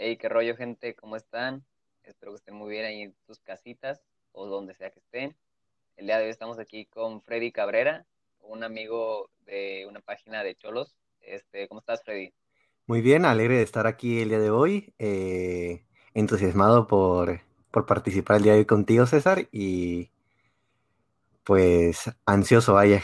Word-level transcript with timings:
Hey, 0.00 0.16
qué 0.16 0.28
rollo, 0.28 0.54
gente, 0.56 0.94
¿cómo 0.94 1.16
están? 1.16 1.64
Espero 2.04 2.30
que 2.30 2.36
estén 2.36 2.54
muy 2.54 2.70
bien 2.70 2.84
ahí 2.84 3.02
en 3.02 3.16
sus 3.26 3.40
casitas 3.40 4.00
o 4.30 4.46
donde 4.46 4.72
sea 4.72 4.90
que 4.92 5.00
estén. 5.00 5.36
El 5.96 6.06
día 6.06 6.18
de 6.18 6.26
hoy 6.26 6.30
estamos 6.30 6.60
aquí 6.60 6.86
con 6.86 7.20
Freddy 7.20 7.50
Cabrera, 7.50 8.06
un 8.40 8.62
amigo 8.62 9.28
de 9.44 9.86
una 9.88 9.98
página 10.00 10.44
de 10.44 10.54
Cholos. 10.54 10.94
Este, 11.20 11.66
¿cómo 11.66 11.80
estás, 11.80 12.04
Freddy? 12.04 12.32
Muy 12.86 13.02
bien, 13.02 13.24
alegre 13.24 13.56
de 13.56 13.62
estar 13.62 13.86
aquí 13.86 14.20
el 14.20 14.30
día 14.30 14.38
de 14.38 14.50
hoy, 14.50 14.94
eh, 14.98 15.84
entusiasmado 16.14 16.86
por, 16.86 17.40
por 17.70 17.84
participar 17.86 18.36
el 18.36 18.42
día 18.44 18.52
de 18.52 18.60
hoy 18.60 18.66
contigo, 18.66 19.04
César, 19.06 19.48
y 19.52 20.10
pues 21.44 22.10
ansioso, 22.26 22.74
vaya, 22.74 23.02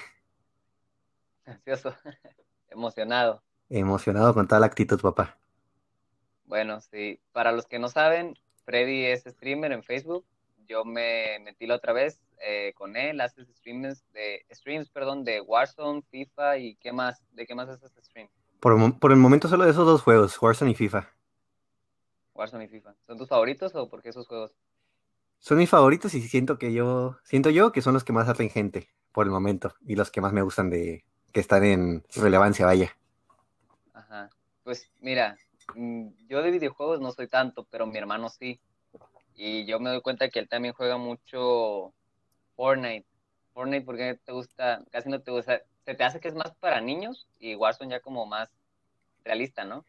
Ansioso, 1.46 1.94
emocionado. 2.70 3.42
emocionado 3.68 4.32
con 4.32 4.48
toda 4.48 4.60
la 4.60 4.66
actitud, 4.66 4.98
papá. 5.00 5.36
Bueno, 6.46 6.80
sí, 6.80 7.20
para 7.32 7.52
los 7.52 7.66
que 7.66 7.78
no 7.78 7.88
saben, 7.88 8.38
Freddy 8.64 9.06
es 9.06 9.24
streamer 9.24 9.72
en 9.72 9.82
Facebook. 9.82 10.24
Yo 10.66 10.84
me 10.84 11.38
metí 11.40 11.66
la 11.66 11.76
otra 11.76 11.92
vez 11.92 12.20
eh, 12.40 12.72
con 12.74 12.96
él, 12.96 13.20
haces 13.20 13.48
streams 13.48 14.04
de 14.12 14.44
streams, 14.50 14.88
perdón, 14.88 15.24
de 15.24 15.40
Warzone, 15.40 16.02
FIFA 16.10 16.58
y 16.58 16.76
qué 16.76 16.92
más, 16.92 17.22
¿de 17.32 17.46
qué 17.46 17.54
más 17.54 17.68
haces 17.68 17.92
stream? 18.02 18.28
Por, 18.60 18.98
por 18.98 19.12
el 19.12 19.18
momento 19.18 19.48
solo 19.48 19.64
de 19.64 19.70
esos 19.70 19.86
dos 19.86 20.02
juegos, 20.02 20.40
Warzone 20.40 20.70
y 20.70 20.74
FIFA. 20.74 21.10
Warzone 22.34 22.64
y 22.64 22.68
FIFA. 22.68 22.94
¿Son 23.06 23.18
tus 23.18 23.28
favoritos 23.28 23.74
o 23.74 23.88
por 23.88 24.02
qué 24.02 24.08
esos 24.08 24.26
juegos? 24.26 24.52
Son 25.38 25.58
mis 25.58 25.68
favoritos 25.68 26.14
y 26.14 26.22
siento 26.22 26.58
que 26.58 26.72
yo, 26.72 27.18
siento 27.24 27.50
yo 27.50 27.72
que 27.72 27.82
son 27.82 27.92
los 27.92 28.04
que 28.04 28.14
más 28.14 28.28
atraen 28.28 28.50
gente 28.50 28.88
por 29.12 29.26
el 29.26 29.30
momento 29.30 29.74
y 29.86 29.94
los 29.94 30.10
que 30.10 30.20
más 30.20 30.32
me 30.32 30.42
gustan 30.42 30.70
de 30.70 31.04
que 31.32 31.40
están 31.40 31.64
en 31.64 32.04
relevancia, 32.14 32.64
vaya. 32.64 32.96
Ajá. 33.92 34.30
Pues 34.62 34.90
mira, 35.00 35.36
yo 36.28 36.42
de 36.42 36.50
videojuegos 36.50 37.00
no 37.00 37.12
soy 37.12 37.28
tanto, 37.28 37.66
pero 37.70 37.86
mi 37.86 37.98
hermano 37.98 38.28
sí. 38.28 38.60
Y 39.34 39.66
yo 39.66 39.80
me 39.80 39.90
doy 39.90 40.00
cuenta 40.00 40.28
que 40.28 40.38
él 40.38 40.48
también 40.48 40.74
juega 40.74 40.96
mucho 40.96 41.92
Fortnite. 42.56 43.06
Fortnite, 43.52 43.84
¿por 43.84 43.96
qué 43.96 44.18
te 44.24 44.32
gusta? 44.32 44.84
Casi 44.90 45.08
no 45.08 45.20
te 45.20 45.30
gusta. 45.30 45.62
Se 45.84 45.94
te 45.94 46.04
hace 46.04 46.20
que 46.20 46.28
es 46.28 46.34
más 46.34 46.54
para 46.60 46.80
niños 46.80 47.26
y 47.38 47.54
Warzone 47.56 47.90
ya 47.90 48.00
como 48.00 48.26
más 48.26 48.48
realista, 49.24 49.64
¿no? 49.64 49.84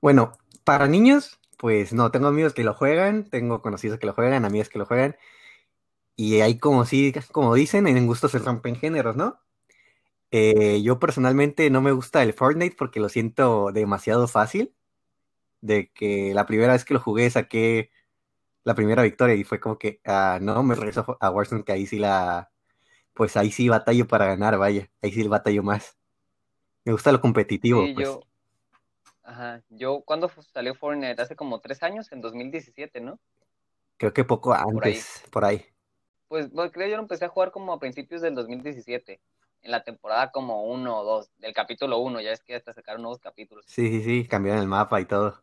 Bueno, 0.00 0.38
para 0.64 0.86
niños, 0.86 1.38
pues 1.56 1.92
no, 1.92 2.10
tengo 2.10 2.28
amigos 2.28 2.54
que 2.54 2.64
lo 2.64 2.74
juegan, 2.74 3.28
tengo 3.30 3.62
conocidos 3.62 3.98
que 3.98 4.06
lo 4.06 4.12
juegan, 4.12 4.44
amigas 4.44 4.68
que 4.68 4.78
lo 4.78 4.86
juegan, 4.86 5.16
y 6.16 6.40
ahí 6.40 6.58
como 6.58 6.84
sí, 6.84 7.12
como 7.32 7.54
dicen, 7.54 7.86
en 7.86 8.06
gustos 8.06 8.32
se 8.32 8.38
rompen 8.38 8.76
géneros, 8.76 9.16
¿no? 9.16 9.40
Eh, 10.30 10.82
yo 10.82 10.98
personalmente 10.98 11.70
no 11.70 11.80
me 11.80 11.92
gusta 11.92 12.22
el 12.22 12.32
Fortnite 12.32 12.76
porque 12.76 13.00
lo 13.00 13.08
siento 13.08 13.70
demasiado 13.72 14.28
fácil, 14.28 14.74
de 15.60 15.90
que 15.92 16.32
la 16.34 16.46
primera 16.46 16.72
vez 16.72 16.84
que 16.84 16.94
lo 16.94 17.00
jugué 17.00 17.30
saqué 17.30 17.90
la 18.64 18.74
primera 18.74 19.02
victoria 19.02 19.34
y 19.34 19.44
fue 19.44 19.60
como 19.60 19.78
que, 19.78 20.00
ah, 20.04 20.38
no, 20.42 20.62
me 20.62 20.74
regreso 20.74 21.16
a 21.20 21.30
Warzone 21.30 21.64
que 21.64 21.72
ahí 21.72 21.86
sí 21.86 21.98
la, 21.98 22.50
pues 23.14 23.36
ahí 23.36 23.50
sí 23.50 23.68
batallo 23.68 24.06
para 24.06 24.26
ganar, 24.26 24.58
vaya, 24.58 24.90
ahí 25.02 25.10
sí 25.10 25.26
batallo 25.26 25.62
más. 25.62 25.96
Me 26.84 26.92
gusta 26.92 27.10
lo 27.10 27.20
competitivo, 27.20 27.82
Sí, 27.82 27.94
pues. 27.94 28.08
yo, 28.08 28.20
ajá, 29.22 29.62
yo 29.70 30.02
cuando 30.02 30.30
salió 30.52 30.74
Fortnite 30.74 31.20
hace 31.20 31.34
como 31.34 31.60
tres 31.60 31.82
años, 31.82 32.12
en 32.12 32.20
2017, 32.20 33.00
¿no? 33.00 33.18
Creo 33.96 34.12
que 34.12 34.24
poco 34.24 34.50
Por 34.50 34.84
ahí. 34.84 34.92
antes, 34.92 35.24
por 35.32 35.44
ahí. 35.44 35.64
Pues 36.28 36.50
bueno, 36.52 36.70
creo 36.70 36.88
yo 36.88 36.96
lo 36.96 37.02
empecé 37.02 37.24
a 37.24 37.28
jugar 37.28 37.50
como 37.50 37.72
a 37.72 37.80
principios 37.80 38.20
del 38.20 38.34
2017, 38.34 39.20
en 39.62 39.70
la 39.70 39.82
temporada 39.82 40.30
como 40.30 40.64
uno 40.64 40.98
o 40.98 41.04
dos, 41.04 41.30
del 41.38 41.54
capítulo 41.54 41.98
uno, 41.98 42.20
ya 42.20 42.32
es 42.32 42.42
que 42.42 42.54
hasta 42.54 42.72
sacaron 42.72 43.02
nuevos 43.02 43.18
capítulos. 43.18 43.64
Sí, 43.66 43.88
sí, 43.88 44.04
sí, 44.04 44.28
cambiaron 44.28 44.60
el 44.60 44.68
mapa 44.68 45.00
y 45.00 45.06
todo. 45.06 45.42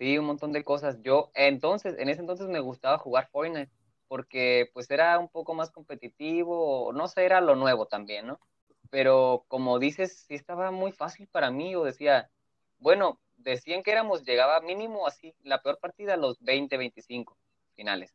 Sí, 0.00 0.16
un 0.16 0.24
montón 0.24 0.52
de 0.52 0.64
cosas. 0.64 0.96
Yo 1.02 1.30
entonces, 1.34 1.94
en 1.98 2.08
ese 2.08 2.22
entonces 2.22 2.48
me 2.48 2.60
gustaba 2.60 2.96
jugar 2.96 3.28
Fortnite, 3.30 3.70
porque 4.08 4.70
pues 4.72 4.90
era 4.90 5.18
un 5.18 5.28
poco 5.28 5.52
más 5.52 5.70
competitivo, 5.70 6.90
no 6.94 7.06
sé, 7.06 7.26
era 7.26 7.42
lo 7.42 7.54
nuevo 7.54 7.84
también, 7.84 8.26
¿no? 8.26 8.40
Pero 8.88 9.44
como 9.46 9.78
dices, 9.78 10.24
sí 10.26 10.34
estaba 10.34 10.70
muy 10.70 10.90
fácil 10.90 11.28
para 11.30 11.50
mí, 11.50 11.74
o 11.74 11.84
decía, 11.84 12.30
bueno, 12.78 13.20
decían 13.36 13.82
que 13.82 13.92
éramos, 13.92 14.24
llegaba 14.24 14.62
mínimo 14.62 15.06
así, 15.06 15.34
la 15.42 15.60
peor 15.60 15.78
partida 15.78 16.14
a 16.14 16.16
los 16.16 16.40
20, 16.40 16.78
25 16.78 17.36
finales. 17.76 18.14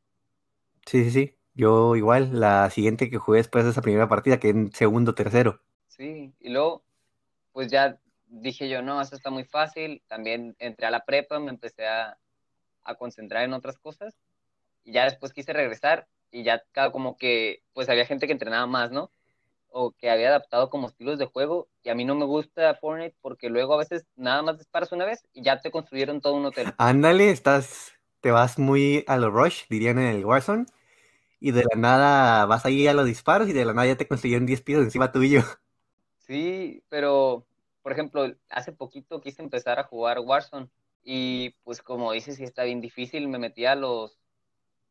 Sí, 0.87 1.03
sí, 1.03 1.11
sí. 1.11 1.37
Yo 1.53 1.95
igual, 1.95 2.39
la 2.39 2.67
siguiente 2.71 3.11
que 3.11 3.19
jugué 3.19 3.37
después 3.37 3.63
de 3.63 3.69
esa 3.69 3.83
primera 3.83 4.09
partida, 4.09 4.39
que 4.39 4.49
en 4.49 4.71
segundo, 4.71 5.13
tercero. 5.13 5.61
Sí, 5.87 6.33
y 6.39 6.49
luego, 6.49 6.83
pues 7.53 7.69
ya 7.69 7.99
dije 8.27 8.69
yo, 8.69 8.81
no, 8.81 9.01
eso 9.01 9.15
está 9.15 9.29
muy 9.29 9.43
fácil. 9.45 10.01
También 10.07 10.55
entré 10.59 10.87
a 10.87 10.91
la 10.91 11.05
prepa, 11.05 11.39
me 11.39 11.49
empecé 11.49 11.87
a, 11.87 12.17
a 12.83 12.95
concentrar 12.95 13.43
en 13.43 13.53
otras 13.53 13.77
cosas. 13.77 14.15
Y 14.83 14.93
ya 14.93 15.05
después 15.05 15.33
quise 15.33 15.53
regresar 15.53 16.07
y 16.31 16.43
ya 16.43 16.61
como 16.91 17.17
que, 17.17 17.63
pues 17.73 17.89
había 17.89 18.05
gente 18.05 18.27
que 18.27 18.33
entrenaba 18.33 18.67
más, 18.67 18.91
¿no? 18.91 19.09
O 19.69 19.91
que 19.91 20.09
había 20.09 20.29
adaptado 20.29 20.69
como 20.69 20.87
estilos 20.87 21.17
de 21.17 21.25
juego. 21.25 21.67
Y 21.83 21.89
a 21.89 21.95
mí 21.95 22.05
no 22.05 22.15
me 22.15 22.25
gusta 22.25 22.75
Fortnite 22.75 23.15
porque 23.21 23.49
luego 23.49 23.73
a 23.73 23.77
veces 23.77 24.05
nada 24.15 24.41
más 24.41 24.57
disparas 24.57 24.91
una 24.91 25.05
vez 25.05 25.25
y 25.33 25.43
ya 25.43 25.59
te 25.59 25.71
construyeron 25.71 26.21
todo 26.21 26.33
un 26.33 26.45
hotel. 26.45 26.73
Ándale, 26.77 27.29
estás, 27.29 27.93
te 28.21 28.31
vas 28.31 28.59
muy 28.59 29.03
a 29.07 29.17
lo 29.17 29.29
rush, 29.31 29.63
dirían 29.69 29.97
en 29.99 30.15
el 30.15 30.25
Warzone, 30.25 30.65
y 31.39 31.51
de 31.51 31.63
la 31.63 31.79
nada 31.79 32.45
vas 32.45 32.65
ahí 32.65 32.87
a 32.87 32.93
los 32.93 33.05
disparos 33.05 33.47
y 33.49 33.53
de 33.53 33.65
la 33.65 33.73
nada 33.73 33.87
ya 33.87 33.97
te 33.97 34.07
construyeron 34.07 34.45
10 34.45 34.61
pisos 34.61 34.83
encima 34.83 35.11
tuyo. 35.11 35.41
Sí, 36.19 36.83
pero, 36.89 37.45
por 37.85 37.91
ejemplo, 37.91 38.33
hace 38.49 38.71
poquito 38.71 39.21
quise 39.21 39.43
empezar 39.43 39.77
a 39.77 39.83
jugar 39.83 40.17
Warzone 40.17 40.69
y 41.03 41.51
pues 41.63 41.83
como 41.83 42.13
dices, 42.13 42.37
sí 42.37 42.43
está 42.43 42.63
bien 42.63 42.81
difícil, 42.81 43.27
me 43.27 43.37
metí 43.37 43.67
a 43.67 43.75
los 43.75 44.17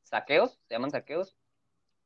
saqueos, 0.04 0.60
se 0.68 0.74
llaman 0.74 0.92
saqueos, 0.92 1.34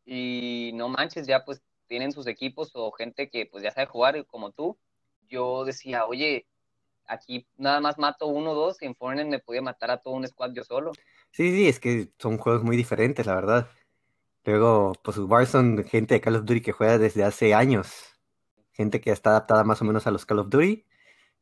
y 0.07 0.71
no 0.77 0.89
manches, 0.89 1.27
ya 1.27 1.45
pues 1.45 1.61
tienen 1.89 2.11
sus 2.11 2.27
equipos 2.27 2.71
o 2.73 2.91
gente 2.93 3.29
que 3.29 3.45
pues 3.45 3.63
ya 3.63 3.71
sabe 3.71 3.87
jugar 3.87 4.25
como 4.25 4.51
tú. 4.51 4.79
Yo 5.29 5.67
decía, 5.67 6.07
oye, 6.07 6.47
aquí 7.05 7.47
nada 7.59 7.81
más 7.81 7.99
mato 7.99 8.27
uno 8.27 8.53
o 8.53 8.55
dos 8.55 8.81
y 8.81 8.87
en 8.87 8.95
Fortnite 8.95 9.29
me 9.29 9.41
podía 9.41 9.61
matar 9.61 9.91
a 9.91 10.01
todo 10.01 10.15
un 10.15 10.27
squad 10.27 10.53
yo 10.55 10.65
solo. 10.65 10.93
Sí, 11.33 11.51
sí, 11.51 11.69
es 11.69 11.81
que 11.81 12.09
son 12.19 12.39
juegos 12.39 12.63
muy 12.63 12.79
diferentes, 12.79 13.27
la 13.27 13.35
verdad. 13.35 13.69
Luego, 14.43 14.95
pues 15.05 15.19
Warzone, 15.19 15.85
gente 15.85 16.15
de 16.15 16.23
Call 16.23 16.37
of 16.37 16.47
Duty 16.47 16.63
que 16.63 16.73
juega 16.73 16.97
desde 16.97 17.25
hace 17.25 17.53
años, 17.53 18.18
gente 18.79 19.01
que 19.01 19.11
está 19.11 19.31
adaptada 19.31 19.65
más 19.65 19.83
o 19.83 19.85
menos 19.85 20.07
a 20.07 20.13
los 20.13 20.25
Call 20.25 20.39
of 20.39 20.51
Duty 20.51 20.87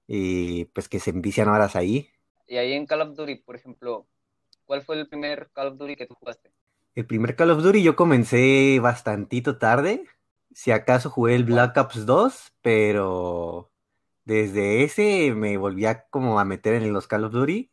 y 0.09 0.65
pues 0.67 0.89
que 0.89 0.99
se 0.99 1.11
envician 1.11 1.49
horas 1.49 1.77
ahí. 1.77 2.11
Y 2.49 2.57
ahí 2.57 2.73
en 2.73 2.87
Call 2.87 3.03
of 3.03 3.15
Duty, 3.15 3.37
por 3.37 3.57
ejemplo, 3.57 4.07
¿cuál 4.65 4.83
fue 4.83 4.99
el 4.99 5.07
primer 5.07 5.51
Call 5.53 5.69
of 5.69 5.79
Duty 5.79 5.97
que 5.97 6.07
tú 6.07 6.15
jugaste? 6.15 6.51
El 6.95 7.07
primer 7.07 7.37
Call 7.37 7.51
of 7.51 7.63
Duty 7.63 7.83
yo 7.83 7.95
comencé 7.95 8.79
bastantito 8.81 9.59
tarde. 9.59 10.07
Si 10.53 10.71
acaso 10.71 11.11
jugué 11.11 11.35
el. 11.35 11.45
Black 11.45 11.77
Ops 11.77 12.07
2, 12.07 12.55
pero 12.63 13.71
desde 14.25 14.83
ese 14.83 15.35
me 15.35 15.59
volví 15.59 15.85
a 15.85 16.07
como 16.09 16.41
a 16.41 16.45
meter 16.47 16.83
en 16.83 16.93
los 16.95 17.07
Call 17.07 17.25
of 17.25 17.33
Duty, 17.33 17.71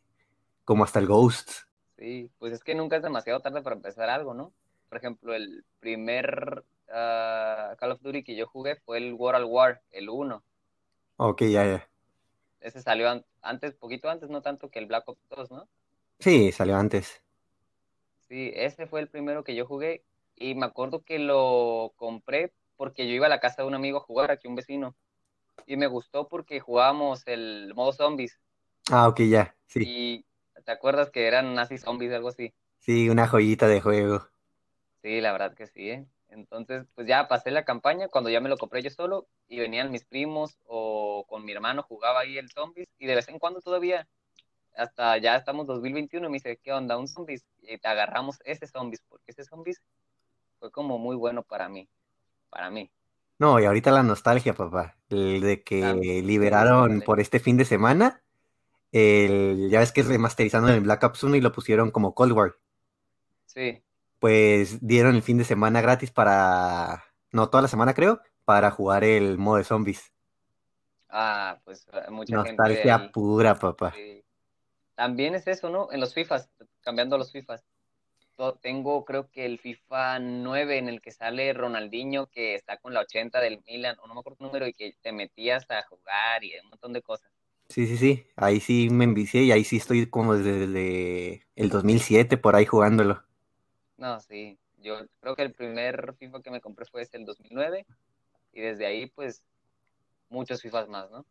como 0.66 0.84
hasta 0.84 0.98
el 0.98 1.06
Ghost. 1.06 1.50
Sí, 1.96 2.30
pues 2.38 2.52
es 2.52 2.62
que 2.62 2.74
nunca 2.74 2.96
es 2.96 3.02
demasiado 3.02 3.40
tarde 3.40 3.62
para 3.62 3.76
empezar 3.76 4.10
algo, 4.10 4.34
¿no? 4.34 4.52
Por 4.90 4.98
ejemplo, 4.98 5.32
el 5.32 5.64
primer 5.80 6.64
ah, 6.94 7.76
Call 7.78 7.92
of 7.92 8.02
Duty 8.02 8.24
que 8.24 8.36
yo 8.36 8.46
jugué 8.46 8.76
fue 8.76 8.98
el 8.98 9.14
World 9.14 9.46
War, 9.48 9.82
el 9.92 10.08
uno. 10.10 10.44
Ok, 11.16 11.42
ya, 11.42 11.64
ya. 11.64 11.88
Ese 12.58 12.82
salió 12.82 13.08
an- 13.10 13.24
antes, 13.42 13.74
poquito 13.76 14.10
antes, 14.10 14.28
no 14.28 14.42
tanto 14.42 14.68
que 14.68 14.80
el 14.80 14.86
Black 14.86 15.08
Ops 15.08 15.28
2, 15.28 15.52
¿no? 15.52 15.68
Sí, 16.18 16.50
salió 16.50 16.76
antes. 16.76 17.22
Sí, 18.28 18.50
ese 18.54 18.86
fue 18.86 19.00
el 19.00 19.08
primero 19.08 19.44
que 19.44 19.54
yo 19.54 19.66
jugué 19.66 20.04
y 20.36 20.54
me 20.54 20.66
acuerdo 20.66 21.04
que 21.04 21.18
lo 21.18 21.92
compré 21.96 22.52
porque 22.76 23.06
yo 23.06 23.14
iba 23.14 23.26
a 23.26 23.28
la 23.28 23.40
casa 23.40 23.62
de 23.62 23.68
un 23.68 23.74
amigo 23.74 23.98
a 23.98 24.00
jugar, 24.00 24.30
aquí 24.30 24.48
un 24.48 24.56
vecino, 24.56 24.96
y 25.66 25.76
me 25.78 25.86
gustó 25.88 26.28
porque 26.28 26.60
jugábamos 26.60 27.26
el 27.26 27.74
modo 27.74 27.92
zombies 27.92 28.40
Ah, 28.90 29.08
ok, 29.08 29.20
ya. 29.22 29.54
Sí, 29.66 29.92
y 29.92 30.26
¿te 30.64 30.72
acuerdas 30.72 31.10
que 31.10 31.26
eran 31.28 31.54
nazi 31.54 31.78
zombies, 31.78 32.12
algo 32.12 32.28
así? 32.30 32.52
sí, 32.78 33.08
una 33.08 33.26
joyita 33.26 33.66
de 33.66 33.80
juego. 33.80 34.28
Sí, 35.02 35.20
la 35.20 35.30
verdad 35.32 35.54
que 35.54 35.66
sí, 35.68 35.90
¿eh? 35.90 36.06
Entonces, 36.34 36.86
pues 36.94 37.06
ya 37.06 37.28
pasé 37.28 37.50
la 37.50 37.64
campaña 37.64 38.08
cuando 38.08 38.28
ya 38.28 38.40
me 38.40 38.48
lo 38.48 38.58
compré 38.58 38.82
yo 38.82 38.90
solo 38.90 39.28
y 39.48 39.58
venían 39.58 39.90
mis 39.90 40.04
primos 40.04 40.58
o 40.66 41.24
con 41.28 41.44
mi 41.44 41.52
hermano 41.52 41.82
jugaba 41.82 42.20
ahí 42.20 42.38
el 42.38 42.50
zombies 42.50 42.88
y 42.98 43.06
de 43.06 43.14
vez 43.14 43.28
en 43.28 43.38
cuando 43.38 43.60
todavía, 43.60 44.08
hasta 44.76 45.16
ya 45.18 45.36
estamos 45.36 45.66
2021 45.66 46.26
y 46.26 46.30
me 46.30 46.36
dice, 46.36 46.58
¿qué 46.62 46.72
onda? 46.72 46.98
Un 46.98 47.06
zombies 47.06 47.44
y 47.62 47.78
te 47.78 47.88
agarramos 47.88 48.40
ese 48.44 48.66
zombies 48.66 49.02
porque 49.08 49.30
ese 49.30 49.44
zombies 49.44 49.80
fue 50.58 50.72
como 50.72 50.98
muy 50.98 51.14
bueno 51.14 51.42
para 51.42 51.68
mí, 51.68 51.88
para 52.50 52.68
mí. 52.70 52.90
No, 53.38 53.60
y 53.60 53.64
ahorita 53.64 53.90
la 53.90 54.02
nostalgia, 54.02 54.54
papá. 54.54 54.96
El 55.10 55.40
de 55.40 55.62
que 55.62 56.22
liberaron 56.24 57.00
por 57.02 57.20
este 57.20 57.40
fin 57.40 57.56
de 57.56 57.64
semana. 57.64 58.22
El, 58.92 59.68
ya 59.70 59.80
ves 59.80 59.90
que 59.90 60.02
es 60.02 60.06
remasterizando 60.06 60.68
el 60.68 60.80
Black 60.80 61.02
Ops 61.02 61.24
1 61.24 61.36
y 61.36 61.40
lo 61.40 61.52
pusieron 61.52 61.90
como 61.90 62.14
Cold 62.14 62.32
War. 62.32 62.54
Sí, 63.46 63.83
Pues 64.24 64.78
dieron 64.80 65.16
el 65.16 65.20
fin 65.20 65.36
de 65.36 65.44
semana 65.44 65.82
gratis 65.82 66.10
para. 66.10 67.04
No, 67.30 67.50
toda 67.50 67.60
la 67.60 67.68
semana 67.68 67.92
creo, 67.92 68.22
para 68.46 68.70
jugar 68.70 69.04
el 69.04 69.36
modo 69.36 69.58
de 69.58 69.64
zombies. 69.64 70.14
ah, 71.10 71.58
pues 71.62 71.86
mucha 72.08 72.34
gente 72.36 72.50
de 72.50 72.56
Nostalgia 72.56 73.12
pura, 73.12 73.54
papá. 73.54 73.92
Sí. 73.94 74.24
También 74.94 75.34
es 75.34 75.46
eso, 75.46 75.68
¿no? 75.68 75.92
En 75.92 76.00
los 76.00 76.14
FIFAs, 76.14 76.48
cambiando 76.80 77.18
los 77.18 77.32
FIFAs. 77.32 77.66
Tengo, 78.62 79.04
creo 79.04 79.28
que 79.30 79.44
el 79.44 79.58
FIFA 79.58 80.20
9 80.20 80.78
en 80.78 80.88
el 80.88 81.02
que 81.02 81.10
sale 81.10 81.52
Ronaldinho, 81.52 82.28
que 82.28 82.54
está 82.54 82.78
con 82.78 82.94
la 82.94 83.00
80 83.00 83.42
del 83.42 83.62
Milan, 83.66 83.98
o 84.02 84.06
no 84.06 84.14
me 84.14 84.20
acuerdo 84.20 84.38
el 84.40 84.46
número, 84.46 84.66
y 84.66 84.72
que 84.72 84.96
te 85.02 85.12
metías 85.12 85.70
a 85.70 85.82
jugar 85.82 86.42
y 86.42 86.58
un 86.62 86.70
montón 86.70 86.94
de 86.94 87.02
cosas. 87.02 87.30
Sí, 87.68 87.86
sí, 87.86 87.98
sí. 87.98 88.26
Ahí 88.36 88.60
sí 88.60 88.88
me 88.90 89.04
envicié 89.04 89.42
y 89.42 89.52
ahí 89.52 89.64
sí 89.64 89.76
estoy 89.76 90.06
como 90.06 90.34
desde, 90.34 90.66
desde 90.66 91.46
el 91.56 91.68
2007 91.68 92.38
por 92.38 92.56
ahí 92.56 92.64
jugándolo. 92.64 93.22
No, 93.96 94.20
sí. 94.20 94.58
Yo 94.78 94.98
creo 95.20 95.36
que 95.36 95.42
el 95.42 95.52
primer 95.52 96.14
FIFA 96.16 96.42
que 96.42 96.50
me 96.50 96.60
compré 96.60 96.84
fue 96.86 97.02
ese 97.02 97.16
el 97.16 97.24
2009, 97.24 97.86
y 98.52 98.60
desde 98.60 98.86
ahí, 98.86 99.06
pues, 99.06 99.42
muchos 100.30 100.62
FIFAs 100.62 100.88
más, 100.88 101.10
¿no? 101.10 101.26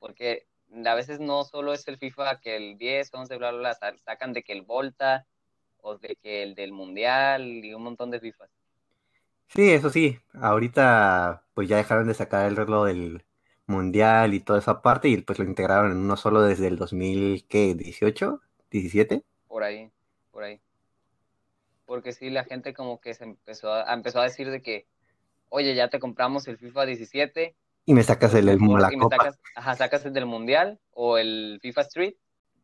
Porque 0.00 0.46
a 0.86 0.94
veces 0.96 1.20
no 1.20 1.44
solo 1.44 1.72
es 1.74 1.86
el 1.88 1.98
FIFA 1.98 2.40
que 2.40 2.56
el 2.56 2.78
10, 2.78 3.10
11, 3.14 3.36
bla, 3.38 3.50
bla, 3.52 3.60
bla, 3.60 3.74
sa- 3.74 3.96
sacan 3.98 4.32
de 4.34 4.42
que 4.44 4.52
el 4.54 4.62
Volta, 4.62 5.26
o 5.78 5.98
de 5.98 6.16
que 6.16 6.42
el 6.44 6.54
del 6.56 6.72
Mundial, 6.72 7.42
y 7.64 7.74
un 7.74 7.84
montón 7.84 8.10
de 8.10 8.20
FIFAs. 8.20 8.50
Sí, 9.48 9.70
eso 9.70 9.90
sí. 9.90 10.18
Ahorita 10.34 11.44
pues 11.54 11.68
ya 11.68 11.76
dejaron 11.76 12.06
de 12.06 12.14
sacar 12.14 12.46
el 12.48 12.56
reloj 12.56 12.86
del 12.86 13.24
mundial 13.66 14.34
y 14.34 14.40
toda 14.40 14.58
esa 14.60 14.80
parte 14.82 15.08
y 15.08 15.16
pues 15.18 15.38
lo 15.38 15.44
integraron 15.44 15.92
en 15.92 15.98
uno 15.98 16.16
solo 16.16 16.42
desde 16.42 16.68
el 16.68 16.76
2000, 16.76 17.46
¿qué? 17.48 17.74
¿18? 17.74 18.40
¿17? 18.70 19.24
Por 19.48 19.62
ahí, 19.62 19.90
por 20.30 20.44
ahí. 20.44 20.60
Porque 21.90 22.12
sí, 22.12 22.30
la 22.30 22.44
gente 22.44 22.72
como 22.72 23.00
que 23.00 23.14
se 23.14 23.24
empezó 23.24 23.72
a, 23.72 23.92
empezó 23.92 24.20
a 24.20 24.22
decir 24.22 24.48
de 24.48 24.62
que, 24.62 24.86
oye, 25.48 25.74
ya 25.74 25.90
te 25.90 25.98
compramos 25.98 26.46
el 26.46 26.56
FIFA 26.56 26.86
17, 26.86 27.56
Y 27.84 27.94
me 27.94 28.04
sacas 28.04 28.32
el, 28.34 28.48
el 28.48 28.60
la 28.60 28.92
y 28.92 28.96
me 28.96 29.08
sacas, 29.08 29.40
ajá, 29.56 29.74
sacas 29.74 30.06
el 30.06 30.12
del 30.12 30.24
Mundial 30.24 30.78
o 30.92 31.18
el 31.18 31.58
FIFA 31.60 31.80
Street, 31.80 32.14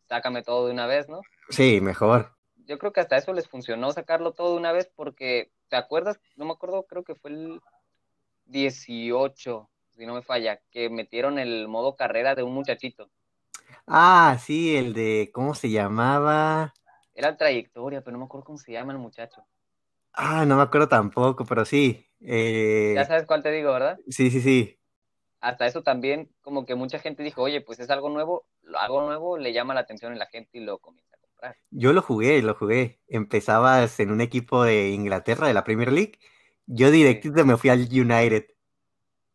sácame 0.08 0.44
todo 0.44 0.66
de 0.66 0.72
una 0.72 0.86
vez, 0.86 1.08
¿no? 1.08 1.22
Sí, 1.48 1.80
mejor. 1.80 2.36
Yo 2.68 2.78
creo 2.78 2.92
que 2.92 3.00
hasta 3.00 3.16
eso 3.16 3.32
les 3.32 3.48
funcionó 3.48 3.90
sacarlo 3.90 4.30
todo 4.30 4.52
de 4.52 4.58
una 4.58 4.70
vez 4.70 4.92
porque, 4.94 5.50
¿te 5.70 5.74
acuerdas? 5.74 6.20
No 6.36 6.44
me 6.44 6.52
acuerdo, 6.52 6.84
creo 6.84 7.02
que 7.02 7.16
fue 7.16 7.30
el 7.30 7.60
18, 8.44 9.68
si 9.90 10.06
no 10.06 10.14
me 10.14 10.22
falla, 10.22 10.60
que 10.70 10.88
metieron 10.88 11.40
el 11.40 11.66
modo 11.66 11.96
carrera 11.96 12.36
de 12.36 12.44
un 12.44 12.54
muchachito. 12.54 13.10
Ah, 13.88 14.38
sí, 14.40 14.76
el 14.76 14.94
de, 14.94 15.30
¿cómo 15.34 15.56
se 15.56 15.70
llamaba? 15.70 16.74
Era 17.16 17.36
trayectoria, 17.36 18.00
pero 18.00 18.12
no 18.12 18.20
me 18.20 18.24
acuerdo 18.26 18.44
cómo 18.44 18.58
se 18.58 18.70
llama 18.70 18.92
el 18.92 19.00
muchacho. 19.00 19.44
Ah, 20.12 20.44
no 20.46 20.56
me 20.56 20.62
acuerdo 20.62 20.88
tampoco, 20.88 21.44
pero 21.44 21.64
sí. 21.64 22.06
Eh, 22.20 22.96
Ya 22.96 23.04
sabes 23.04 23.26
cuál 23.26 23.42
te 23.44 23.52
digo, 23.52 23.72
¿verdad? 23.72 24.00
sí, 24.08 24.30
sí, 24.30 24.40
sí. 24.40 24.78
hasta 25.40 25.66
eso 25.66 25.82
también 25.82 26.30
como 26.42 26.66
que 26.66 26.74
mucha 26.74 26.98
gente 26.98 27.22
dijo, 27.22 27.40
oye, 27.42 27.60
pues 27.62 27.78
es 27.80 27.88
algo 27.90 28.08
nuevo, 28.10 28.46
algo 28.78 29.00
nuevo 29.02 29.38
le 29.38 29.52
llama 29.54 29.72
la 29.74 29.80
atención 29.80 30.12
a 30.12 30.16
la 30.16 30.26
gente 30.26 30.58
y 30.58 30.64
lo 30.64 30.78
comienza 30.78 31.16
a 31.16 31.20
comprar. 31.20 31.56
Yo 31.70 31.92
lo 31.92 32.02
jugué, 32.02 32.42
lo 32.42 32.54
jugué. 32.54 33.00
Empezabas 33.08 34.00
en 34.00 34.10
un 34.10 34.20
equipo 34.20 34.64
de 34.64 34.90
Inglaterra, 34.90 35.46
de 35.48 35.54
la 35.54 35.64
Premier 35.64 35.92
League. 35.92 36.18
Yo 36.66 36.90
directito 36.90 37.44
me 37.44 37.56
fui 37.56 37.70
al 37.70 37.80
United, 37.90 38.46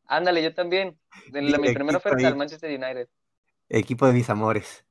Ándale, 0.06 0.44
yo 0.44 0.54
también. 0.54 1.00
La- 1.39 1.57
mi 1.57 1.72
primera 1.72 1.98
oferta 1.98 2.27
al 2.27 2.36
Manchester 2.36 2.69
United. 2.69 3.10
equipo 3.69 4.06
de 4.06 4.13
mis 4.13 4.30
amores. 4.30 4.86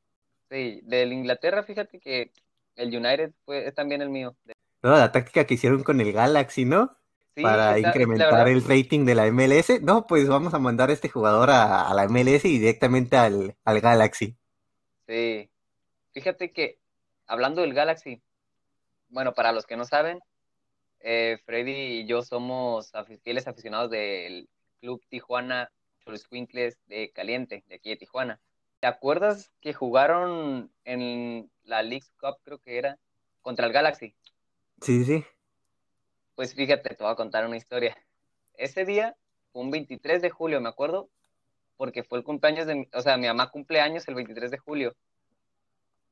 Sí, 0.50 0.80
del 0.84 1.12
Inglaterra, 1.12 1.62
fíjate 1.62 2.00
que 2.00 2.32
el 2.76 2.88
United 2.96 3.32
fue, 3.44 3.66
es 3.66 3.74
también 3.74 4.02
el 4.02 4.10
mío. 4.10 4.34
No, 4.82 4.90
la 4.96 5.12
táctica 5.12 5.44
que 5.44 5.54
hicieron 5.54 5.82
con 5.82 6.00
el 6.00 6.12
Galaxy, 6.12 6.64
¿no? 6.64 6.96
Sí, 7.36 7.42
Para 7.42 7.76
está- 7.76 7.88
incrementar 7.88 8.48
el 8.48 8.62
rating 8.64 9.04
de 9.04 9.14
la 9.14 9.26
MLS. 9.30 9.80
No, 9.82 10.06
pues 10.06 10.26
vamos 10.28 10.52
a 10.54 10.58
mandar 10.58 10.90
a 10.90 10.92
este 10.92 11.08
jugador 11.08 11.50
a, 11.50 11.88
a 11.88 11.94
la 11.94 12.08
MLS 12.08 12.44
y 12.46 12.58
directamente 12.58 13.16
al, 13.16 13.56
al 13.64 13.80
Galaxy. 13.80 14.36
Sí. 15.06 15.48
Fíjate 16.12 16.52
que, 16.52 16.78
hablando 17.26 17.60
del 17.62 17.74
Galaxy, 17.74 18.20
bueno, 19.08 19.32
para 19.32 19.52
los 19.52 19.66
que 19.66 19.76
no 19.76 19.84
saben, 19.84 20.20
eh, 21.00 21.38
Freddy 21.46 22.00
y 22.00 22.06
yo 22.06 22.22
somos 22.22 22.92
fieles 23.22 23.46
aficionados 23.46 23.90
del 23.90 24.48
Club 24.80 25.02
Tijuana 25.08 25.70
Cholescuincles 26.04 26.78
de 26.86 27.10
Caliente, 27.12 27.64
de 27.68 27.74
aquí 27.76 27.90
de 27.90 27.96
Tijuana. 27.96 28.40
¿Te 28.80 28.86
acuerdas 28.86 29.52
que 29.60 29.74
jugaron 29.74 30.72
en 30.84 31.50
la 31.64 31.82
League 31.82 32.06
Cup, 32.18 32.38
creo 32.42 32.58
que 32.58 32.78
era, 32.78 32.98
contra 33.42 33.66
el 33.66 33.72
Galaxy? 33.72 34.16
Sí, 34.80 35.04
sí. 35.04 35.24
Pues 36.34 36.54
fíjate, 36.54 36.94
te 36.94 37.04
voy 37.04 37.12
a 37.12 37.16
contar 37.16 37.46
una 37.46 37.58
historia. 37.58 37.96
Ese 38.54 38.86
día, 38.86 39.16
un 39.52 39.70
23 39.70 40.22
de 40.22 40.30
julio, 40.30 40.62
me 40.62 40.70
acuerdo, 40.70 41.10
porque 41.76 42.02
fue 42.02 42.18
el 42.18 42.24
cumpleaños 42.24 42.66
de, 42.66 42.74
mi- 42.74 42.88
o 42.94 43.00
sea, 43.02 43.18
mi 43.18 43.26
mamá 43.26 43.50
cumple 43.50 43.80
años 43.80 44.08
el 44.08 44.14
23 44.14 44.50
de 44.50 44.58
julio. 44.58 44.96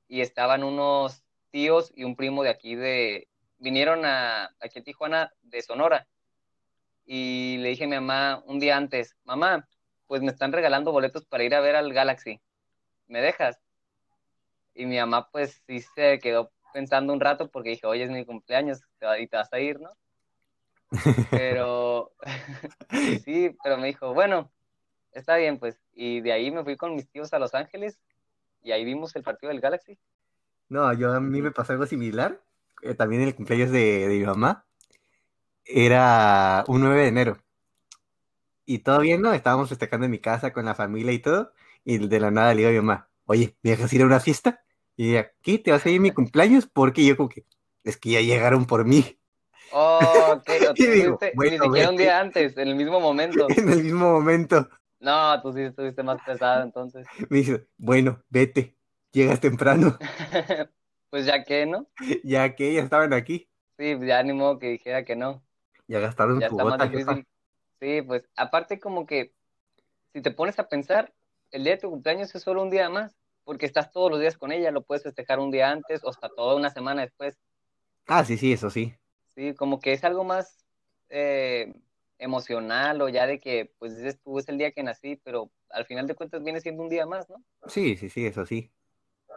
Y 0.07 0.21
estaban 0.21 0.63
unos 0.63 1.25
tíos 1.51 1.91
y 1.95 2.05
un 2.05 2.17
primo 2.17 2.43
de 2.43 2.51
aquí 2.51 2.75
de, 2.75 3.29
vinieron 3.59 4.05
a, 4.05 4.55
aquí 4.61 4.81
a 4.81 4.83
Tijuana 4.83 5.33
de 5.43 5.63
Sonora. 5.63 6.07
Y 7.07 7.57
le 7.59 7.71
dije 7.71 7.85
a 7.85 7.89
mi 7.89 7.95
mamá 7.95 8.43
un 8.47 8.59
día 8.59 8.77
antes, 8.77 9.17
mamá, 9.25 9.67
pues 10.07 10.21
me 10.21 10.31
están 10.31 10.53
regalando 10.53 10.93
boletos 10.93 11.25
para 11.25 11.45
ir 11.45 11.55
a 11.55 11.61
ver 11.61 11.75
al 11.77 11.95
Galaxy. 11.95 12.41
¿Me 13.09 13.21
dejas? 13.21 13.59
Y 14.75 14.87
mi 14.87 14.97
mamá 14.99 15.29
pues 15.31 15.63
sí 15.67 15.81
se 15.83 16.19
quedó 16.21 16.53
pensando 16.73 17.13
un 17.13 17.21
rato 17.21 17.51
porque 17.51 17.71
dije, 17.71 17.87
oye, 17.87 18.05
es 18.05 18.11
mi 18.11 18.25
cumpleaños 18.25 18.81
y 19.21 19.27
te 19.27 19.37
vas 19.37 19.53
a 19.53 19.61
ir, 19.61 19.79
¿no? 19.81 19.91
Pero, 21.31 22.13
sí, 23.25 23.57
pero 23.63 23.79
me 23.79 23.89
dijo, 23.89 24.15
bueno, 24.15 24.53
está 25.13 25.37
bien, 25.37 25.59
pues. 25.59 25.81
Y 25.95 26.21
de 26.23 26.33
ahí 26.33 26.51
me 26.51 26.65
fui 26.65 26.77
con 26.77 26.95
mis 26.97 27.11
tíos 27.11 27.33
a 27.35 27.39
Los 27.39 27.55
Ángeles 27.55 28.01
y 28.63 28.73
ahí 28.73 28.85
vimos 28.85 29.17
el 29.17 29.25
partido 29.25 29.51
del 29.53 29.61
Galaxy. 29.61 29.99
No, 30.69 30.93
yo 30.93 31.13
a 31.13 31.21
mí 31.21 31.43
me 31.43 31.51
pasó 31.51 31.73
algo 31.73 31.87
similar. 31.87 32.41
eh, 32.83 32.95
también 32.95 33.23
el 33.23 33.35
cumpleaños 33.35 33.71
de, 33.71 34.09
de 34.09 34.19
mi 34.19 34.25
mamá. 34.25 34.65
Era 35.67 36.65
un 36.67 36.81
9 36.81 37.03
de 37.03 37.09
enero. 37.09 37.39
Y 38.67 38.81
todo 38.81 39.01
bien, 39.01 39.23
¿no? 39.23 39.33
Estábamos 39.33 39.69
festejando 39.71 40.05
en 40.05 40.13
mi 40.13 40.21
casa 40.21 40.53
con 40.53 40.65
la 40.67 40.75
familia 40.75 41.13
y 41.13 41.19
todo. 41.19 41.53
Y 41.89 41.99
de 42.07 42.21
la 42.21 42.31
nada 42.31 42.53
le 42.55 42.59
digo 42.59 42.69
a 42.69 42.73
mi 42.73 42.79
mamá, 42.79 43.09
oye, 43.25 43.57
¿me 43.63 43.71
dejas 43.71 43.93
ir 43.95 44.03
a 44.03 44.07
una 44.07 44.21
fiesta? 44.21 44.61
Y 44.97 45.11
ella, 45.11 45.33
¿qué? 45.43 45.59
¿Te 45.59 45.71
vas 45.73 45.85
a 45.87 45.91
ir 45.91 45.99
a 45.99 46.03
mi 46.03 46.11
cumpleaños? 46.11 46.67
Porque 46.71 47.05
yo 47.07 47.17
como 47.17 47.31
que, 47.31 47.47
es 47.83 47.97
que 47.97 48.11
ya 48.11 48.21
llegaron 48.21 48.67
por 48.67 48.85
mí. 48.85 49.19
Oh, 49.73 50.41
Y 50.77 50.87
digo, 50.87 51.19
bueno, 51.35 51.53
ni 51.53 51.59
siquiera 51.59 51.89
un 51.91 51.97
día 51.97 52.21
antes, 52.21 52.57
en 52.57 52.69
el 52.69 52.75
mismo 52.75 53.01
momento. 53.01 53.49
En 53.57 53.69
el 53.71 53.83
mismo 53.85 54.13
momento 54.13 54.69
No, 55.01 55.41
tú 55.43 55.53
sí 55.53 55.63
estuviste 55.63 56.03
más 56.03 56.21
pesado 56.23 56.63
entonces. 56.65 57.07
me 57.31 57.39
dice, 57.39 57.67
bueno, 57.77 58.23
vete, 58.29 58.77
llegas 59.13 59.41
temprano, 59.41 59.99
Pues 61.11 61.25
ya 61.25 61.43
que, 61.43 61.65
¿no? 61.65 61.87
ya 62.25 62.55
que 62.55 62.71
ellas 62.71 62.85
estaban 62.85 63.13
aquí. 63.13 63.49
Sí, 63.79 63.95
pues 63.97 64.09
ya 64.09 64.23
ni 64.23 64.33
modo 64.33 64.59
que 64.59 64.69
dijera 64.69 65.05
que 65.05 65.17
no. 65.17 65.43
Ya 65.89 66.01
gastaron 66.01 66.41
Ya 66.41 66.47
está 66.49 66.65
más 66.65 66.91
jefa. 66.91 67.13
difícil. 67.13 67.27
Sí, 67.81 68.03
pues 68.03 68.25
aparte 68.37 68.81
como 68.81 69.07
que 69.07 69.35
si 70.15 70.23
te 70.23 70.31
pones 70.33 70.59
a 70.59 70.69
pensar, 70.69 71.15
el 71.51 71.65
día 71.65 71.75
de 71.75 71.81
tu 71.81 71.91
cumpleaños 71.91 72.35
es 72.35 72.43
solo 72.43 72.63
un 72.63 72.71
día 72.71 72.89
más, 72.89 73.17
porque 73.45 73.67
estás 73.67 73.91
todos 73.93 74.11
los 74.11 74.21
días 74.21 74.37
con 74.37 74.53
ella, 74.53 74.71
lo 74.71 74.83
puedes 74.83 75.03
festejar 75.03 75.39
un 75.39 75.51
día 75.51 75.71
antes 75.71 76.05
o 76.05 76.11
hasta 76.11 76.29
toda 76.29 76.55
una 76.57 76.71
semana 76.71 77.03
después. 77.03 77.37
Ah, 78.07 78.25
sí, 78.25 78.37
sí, 78.37 78.53
eso 78.53 78.71
sí. 78.71 78.95
Sí, 79.35 79.55
como 79.55 79.79
que 79.79 79.93
es 79.93 80.05
algo 80.05 80.25
más 80.25 80.65
eh, 81.09 81.73
emocional 82.19 83.01
o 83.01 83.09
ya 83.09 83.27
de 83.27 83.41
que, 83.41 83.73
pues 83.79 83.97
dices 83.97 84.21
tú, 84.23 84.39
es 84.39 84.49
el 84.49 84.59
día 84.59 84.73
que 84.73 84.83
nací, 84.83 85.17
pero 85.17 85.51
al 85.71 85.87
final 85.87 86.07
de 86.07 86.15
cuentas 86.15 86.43
viene 86.43 86.61
siendo 86.61 86.83
un 86.83 86.89
día 86.89 87.07
más, 87.07 87.29
¿no? 87.31 87.43
Sí, 87.69 87.97
sí, 87.97 88.09
sí, 88.09 88.27
eso 88.27 88.47
sí. 88.47 88.71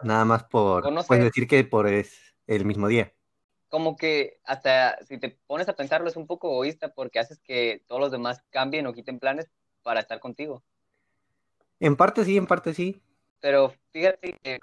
Nada 0.04 0.26
más 0.26 0.44
por, 0.46 0.92
no 0.92 1.04
puedes 1.04 1.24
sé. 1.24 1.30
decir 1.30 1.48
que 1.48 1.64
por 1.64 1.88
es 1.88 2.36
el 2.48 2.66
mismo 2.66 2.88
día. 2.88 3.14
Como 3.70 3.96
que 3.96 4.40
hasta 4.44 4.98
si 5.06 5.18
te 5.18 5.30
pones 5.48 5.70
a 5.70 5.76
pensarlo 5.76 6.10
es 6.10 6.18
un 6.18 6.28
poco 6.28 6.50
egoísta 6.52 6.94
porque 6.94 7.20
haces 7.20 7.40
que 7.40 7.84
todos 7.88 8.02
los 8.02 8.12
demás 8.12 8.44
cambien 8.50 8.86
o 8.88 8.94
quiten 8.94 9.20
planes 9.20 9.50
para 9.84 10.02
estar 10.02 10.20
contigo. 10.20 10.64
En 11.82 11.96
parte 11.96 12.24
sí, 12.24 12.38
en 12.38 12.46
parte 12.46 12.76
sí. 12.76 13.02
Pero 13.40 13.74
fíjate 13.92 14.34
que, 14.44 14.60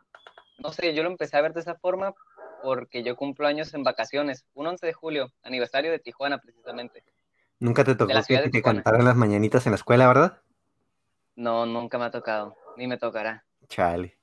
no 0.59 0.73
sé, 0.73 0.95
yo 0.95 1.03
lo 1.03 1.11
empecé 1.11 1.37
a 1.37 1.41
ver 1.41 1.53
de 1.53 1.61
esa 1.61 1.75
forma 1.75 2.15
porque 2.63 3.03
yo 3.03 3.17
cumplo 3.17 3.49
años 3.49 3.75
en 3.75 3.83
vacaciones, 3.83 4.47
un 4.55 4.69
11 4.69 4.87
de 4.87 4.93
julio, 4.93 5.33
aniversario 5.43 5.91
de 5.91 5.99
Tijuana 5.99 6.39
precisamente. 6.39 7.03
Nunca 7.59 7.83
te 7.83 7.97
tocó 7.97 8.13
que 8.25 8.51
te 8.51 8.63
cantaran 8.63 9.05
las 9.05 9.17
mañanitas 9.17 9.67
en 9.67 9.73
la 9.73 9.77
escuela, 9.77 10.07
¿verdad? 10.07 10.41
No, 11.35 11.67
nunca 11.67 11.99
me 11.99 12.05
ha 12.05 12.13
tocado, 12.13 12.57
ni 12.77 12.87
me 12.87 12.99
tocará. 12.99 13.45
Chale. 13.67 14.17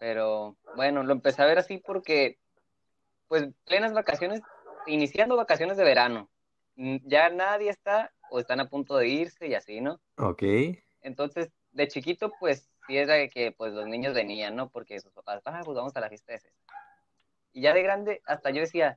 Pero 0.00 0.56
bueno, 0.74 1.04
lo 1.04 1.12
empecé 1.12 1.40
a 1.42 1.46
ver 1.46 1.58
así 1.58 1.78
porque, 1.78 2.40
pues, 3.28 3.48
plenas 3.64 3.92
vacaciones, 3.92 4.40
iniciando 4.88 5.36
vacaciones 5.36 5.76
de 5.76 5.84
verano. 5.84 6.28
Ya 6.74 7.30
nadie 7.30 7.70
está 7.70 8.12
o 8.28 8.40
están 8.40 8.58
a 8.58 8.68
punto 8.68 8.96
de 8.96 9.06
irse 9.06 9.46
y 9.46 9.54
así, 9.54 9.80
¿no? 9.80 10.00
Ok. 10.16 10.42
Entonces, 11.00 11.52
de 11.76 11.88
chiquito, 11.88 12.32
pues, 12.40 12.70
sí 12.86 12.96
era 12.96 13.14
de 13.14 13.28
que, 13.28 13.52
pues, 13.52 13.72
los 13.72 13.86
niños 13.86 14.14
venían, 14.14 14.56
¿no? 14.56 14.70
Porque 14.70 14.98
sus 14.98 15.12
papás, 15.12 15.42
ah, 15.44 15.60
pues 15.64 15.76
vamos 15.76 15.94
a 15.94 16.00
la 16.00 16.08
fiesta 16.08 16.32
de 16.32 16.38
César. 16.38 16.58
Y 17.52 17.60
ya 17.60 17.74
de 17.74 17.82
grande, 17.82 18.22
hasta 18.24 18.50
yo 18.50 18.60
decía, 18.60 18.96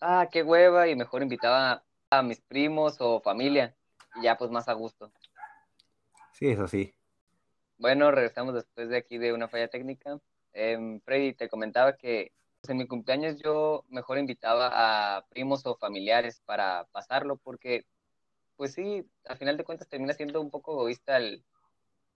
ah, 0.00 0.28
qué 0.30 0.42
hueva, 0.42 0.88
y 0.88 0.94
mejor 0.94 1.22
invitaba 1.22 1.82
a 2.10 2.22
mis 2.22 2.40
primos 2.40 2.96
o 3.00 3.20
familia, 3.20 3.74
y 4.14 4.22
ya, 4.22 4.38
pues, 4.38 4.50
más 4.52 4.68
a 4.68 4.72
gusto. 4.74 5.12
Sí, 6.32 6.48
eso 6.48 6.68
sí. 6.68 6.94
Bueno, 7.76 8.10
regresamos 8.12 8.54
después 8.54 8.88
de 8.88 8.96
aquí 8.96 9.18
de 9.18 9.32
una 9.32 9.48
falla 9.48 9.68
técnica. 9.68 10.20
Em, 10.52 11.00
Freddy, 11.00 11.32
te 11.34 11.48
comentaba 11.48 11.96
que 11.96 12.32
pues, 12.60 12.70
en 12.70 12.76
mi 12.76 12.86
cumpleaños 12.86 13.38
yo 13.42 13.84
mejor 13.88 14.18
invitaba 14.18 15.16
a 15.16 15.26
primos 15.26 15.64
o 15.66 15.76
familiares 15.76 16.40
para 16.44 16.86
pasarlo, 16.92 17.36
porque, 17.36 17.84
pues 18.56 18.74
sí, 18.74 19.04
al 19.26 19.38
final 19.38 19.56
de 19.56 19.64
cuentas 19.64 19.88
termina 19.88 20.12
siendo 20.12 20.40
un 20.40 20.50
poco 20.50 20.72
egoísta 20.72 21.16
el, 21.16 21.44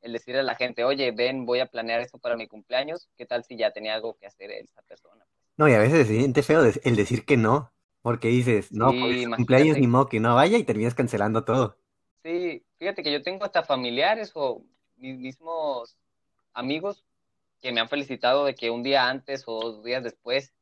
el 0.04 0.12
decirle 0.12 0.40
a 0.40 0.44
la 0.44 0.54
gente, 0.54 0.84
oye, 0.84 1.12
ven, 1.12 1.46
voy 1.46 1.60
a 1.60 1.66
planear 1.66 2.00
esto 2.00 2.18
para 2.18 2.36
mi 2.36 2.46
cumpleaños, 2.46 3.08
¿qué 3.16 3.24
tal 3.24 3.42
si 3.42 3.56
ya 3.56 3.72
tenía 3.72 3.94
algo 3.94 4.16
que 4.18 4.26
hacer 4.26 4.50
esa 4.50 4.82
persona? 4.82 5.24
No, 5.56 5.66
y 5.66 5.72
a 5.72 5.78
veces 5.78 6.06
se 6.06 6.18
siente 6.18 6.42
feo 6.42 6.62
el 6.62 6.96
decir 6.96 7.24
que 7.24 7.38
no, 7.38 7.72
porque 8.02 8.28
dices, 8.28 8.70
no, 8.70 8.90
Sí, 8.90 9.00
pues 9.00 9.36
cumpleaños 9.36 9.78
ni 9.78 9.86
modo 9.86 10.08
que 10.08 10.20
no 10.20 10.34
vaya 10.34 10.58
y 10.58 10.64
terminas 10.64 10.94
cancelando 10.94 11.44
todo. 11.44 11.78
Sí, 12.22 12.62
fíjate 12.78 13.02
que 13.02 13.12
yo 13.12 13.22
tengo 13.22 13.46
hasta 13.46 13.62
familiares 13.62 14.30
o 14.34 14.62
mis 14.96 15.18
mismos 15.18 15.96
amigos 16.52 17.02
que 17.62 17.72
me 17.72 17.80
han 17.80 17.88
felicitado 17.88 18.44
de 18.44 18.54
que 18.54 18.70
un 18.70 18.82
día 18.82 19.08
antes 19.08 19.44
o 19.46 19.58
dos 19.58 19.84
días 19.84 20.04
después, 20.04 20.52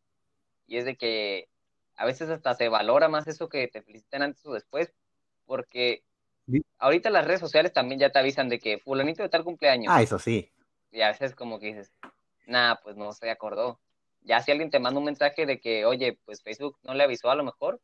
y 0.68 0.76
es 0.76 0.84
de 0.84 0.96
que 0.96 1.48
a 1.96 2.06
veces 2.06 2.28
hasta 2.30 2.54
se 2.54 2.68
valora 2.68 3.08
más 3.08 3.26
eso 3.26 3.48
que 3.48 3.66
te 3.66 3.82
feliciten 3.82 4.22
antes 4.22 4.46
o 4.46 4.52
después, 4.52 4.94
porque. 5.46 6.04
Ahorita 6.78 7.10
las 7.10 7.26
redes 7.26 7.40
sociales 7.40 7.72
también 7.72 8.00
ya 8.00 8.10
te 8.10 8.18
avisan 8.18 8.48
de 8.48 8.58
que 8.58 8.78
fulanito 8.78 9.22
de 9.22 9.28
tal 9.28 9.44
cumpleaños, 9.44 9.92
Ah, 9.94 10.02
eso 10.02 10.18
sí. 10.18 10.50
y 10.90 11.00
a 11.00 11.08
veces 11.08 11.34
como 11.34 11.58
que 11.58 11.66
dices, 11.66 11.92
nah, 12.46 12.74
pues 12.82 12.96
no 12.96 13.12
se 13.12 13.30
acordó. 13.30 13.78
Ya 14.24 14.40
si 14.40 14.50
alguien 14.52 14.70
te 14.70 14.78
manda 14.78 14.98
un 14.98 15.04
mensaje 15.06 15.46
de 15.46 15.60
que, 15.60 15.84
oye, 15.84 16.18
pues 16.24 16.42
Facebook 16.42 16.76
no 16.82 16.94
le 16.94 17.02
avisó 17.04 17.30
a 17.30 17.34
lo 17.34 17.44
mejor, 17.44 17.80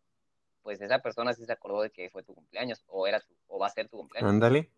pues 0.63 0.81
esa 0.81 0.99
persona 1.01 1.33
sí 1.33 1.45
se 1.45 1.53
acordó 1.53 1.83
de 1.83 1.91
que 1.91 2.11
fue 2.11 2.23
tu 2.23 2.35
cumpleaños, 2.35 2.85
o 2.87 3.07
era 3.07 3.21
tu, 3.21 3.35
o 3.49 3.59
va 3.59 3.67
a 3.67 3.71
ser 3.71 3.89
tu 3.89 3.97
cumpleaños. 3.99 4.31
Ándale. 4.31 4.71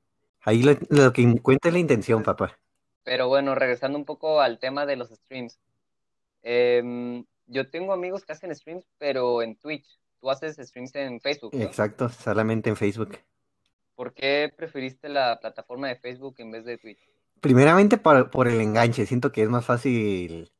Ahí 0.43 0.63
lo, 0.63 0.73
lo 0.89 1.13
que 1.13 1.39
cuenta 1.43 1.69
es 1.69 1.75
la 1.75 1.81
intención, 1.81 2.23
papá. 2.23 2.57
Pero 3.03 3.29
bueno, 3.29 3.55
regresando 3.55 3.99
un 3.99 4.05
poco 4.05 4.41
al 4.41 4.59
tema 4.59 4.87
de 4.87 4.97
los 4.97 5.11
streams. 5.11 5.59
Em, 6.43 7.25
yo 7.47 7.69
tengo 7.71 7.93
amigos 7.93 8.25
que 8.25 8.33
hacen 8.33 8.55
streams, 8.55 8.85
pero 8.99 9.43
en 9.43 9.57
Twitch. 9.57 9.87
Tú 10.21 10.31
haces 10.31 10.57
streams 10.57 10.95
en 10.97 11.21
Facebook, 11.21 11.55
¿no? 11.55 11.65
Exacto, 11.65 12.09
solamente 12.09 12.69
en 12.71 12.77
Facebook. 12.77 13.19
¿Por 14.01 14.15
qué 14.15 14.51
preferiste 14.57 15.11
la 15.11 15.39
plataforma 15.41 15.89
de 15.89 15.95
Facebook 15.95 16.37
en 16.39 16.51
vez 16.51 16.65
de 16.65 16.79
Twitch? 16.79 17.07
Primeramente 17.43 17.99
por, 17.99 18.31
por 18.31 18.49
el 18.49 18.59
enganche, 18.59 19.05
siento 19.05 19.31
que 19.31 19.43
es 19.43 19.49
más 19.51 19.67
fácil 19.67 20.51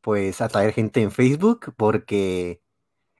pues 0.00 0.40
atraer 0.40 0.72
gente 0.72 1.00
en 1.00 1.12
Facebook 1.12 1.72
porque 1.76 2.60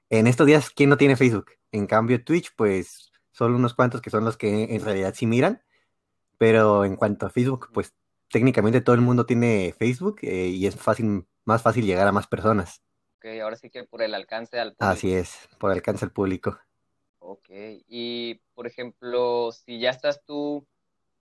en 0.09 0.27
estos 0.27 0.45
días, 0.45 0.69
¿quién 0.69 0.89
no 0.89 0.97
tiene 0.97 1.15
Facebook? 1.15 1.51
En 1.71 1.87
cambio, 1.87 2.21
Twitch, 2.21 2.53
pues 2.57 3.13
solo 3.31 3.55
unos 3.55 3.73
cuantos 3.73 4.01
que 4.01 4.09
son 4.09 4.25
los 4.25 4.35
que 4.35 4.75
en 4.75 4.83
realidad 4.83 5.13
sí 5.15 5.25
miran, 5.25 5.63
pero 6.37 6.83
en 6.83 6.97
cuanto 6.97 7.27
a 7.27 7.29
Facebook, 7.29 7.69
pues 7.73 7.95
técnicamente 8.29 8.81
todo 8.81 8.95
el 8.95 9.01
mundo 9.01 9.25
tiene 9.25 9.73
Facebook 9.79 10.17
eh, 10.23 10.47
y 10.47 10.67
es 10.67 10.75
fácil, 10.75 11.25
más 11.45 11.61
fácil 11.61 11.85
llegar 11.85 12.05
a 12.05 12.11
más 12.11 12.27
personas. 12.27 12.81
Ok, 13.15 13.27
ahora 13.41 13.55
sí 13.55 13.69
que 13.69 13.85
por 13.85 14.01
el 14.01 14.13
alcance 14.13 14.59
al 14.59 14.73
público. 14.73 14.91
Así 14.91 15.13
es, 15.13 15.47
por 15.57 15.71
alcance 15.71 16.03
al 16.03 16.11
público. 16.11 16.59
Ok, 17.19 17.49
y 17.87 18.35
por 18.55 18.65
ejemplo, 18.65 19.51
si 19.51 19.79
ya 19.79 19.91
estás 19.91 20.23
tú 20.25 20.65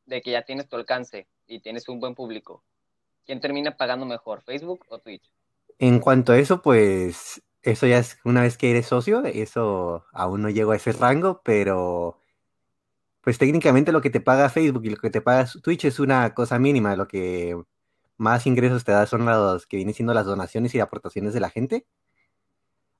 de 0.07 0.23
que 0.23 0.31
ya 0.31 0.43
tienes 0.43 0.69
tu 0.69 0.76
alcance 0.76 1.28
y 1.47 1.61
tienes 1.61 1.88
un 1.88 2.00
buen 2.00 2.14
público, 2.14 2.64
¿quién 3.26 3.40
termina 3.40 3.76
pagando 3.76 4.07
mejor, 4.07 4.43
Facebook 4.43 4.87
o 4.88 4.99
Twitch? 4.99 5.31
En 5.78 5.99
cuanto 5.99 6.33
a 6.33 6.38
eso, 6.38 6.62
pues 6.62 7.43
eso 7.62 7.87
ya 7.87 7.99
es 7.99 8.19
una 8.25 8.43
vez 8.43 8.57
que 8.57 8.71
eres 8.71 8.87
socio, 8.87 9.25
eso 9.25 10.07
aún 10.12 10.43
no 10.43 10.50
llego 10.50 10.73
a 10.73 10.76
ese 10.76 10.93
rango, 10.93 11.43
pero 11.45 12.21
pues 13.21 13.37
técnicamente 13.37 13.93
lo 13.93 14.00
que 14.00 14.11
te 14.11 14.21
paga 14.21 14.49
Facebook 14.49 14.87
y 14.87 14.90
lo 14.90 14.97
que 14.97 15.11
te 15.11 15.21
paga 15.21 15.47
Twitch 15.62 15.85
es 15.85 16.00
una 16.00 16.33
cosa 16.33 16.59
mínima, 16.59 16.97
lo 16.97 17.09
que 17.09 17.61
más 18.17 18.47
ingresos 18.47 18.85
te 18.85 18.93
da 18.93 19.07
son 19.07 19.26
los 19.26 19.67
que 19.67 19.76
vienen 19.76 19.95
siendo 19.95 20.14
las 20.14 20.26
donaciones 20.26 20.75
y 20.75 20.81
aportaciones 20.81 21.35
de 21.35 21.40
la 21.40 21.50
gente. 21.50 21.87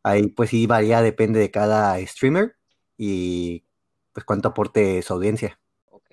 Ahí 0.03 0.29
pues 0.29 0.51
sí 0.51 0.67
varía, 0.67 1.01
depende 1.01 1.41
de 1.41 1.51
cada 1.51 1.99
streamer 2.07 2.58
y 2.99 3.65
pues 4.13 4.27
cuánto 4.27 4.49
aporte 4.49 5.01
su 5.01 5.15
audiencia. 5.15 5.59
Ok, 5.91 6.11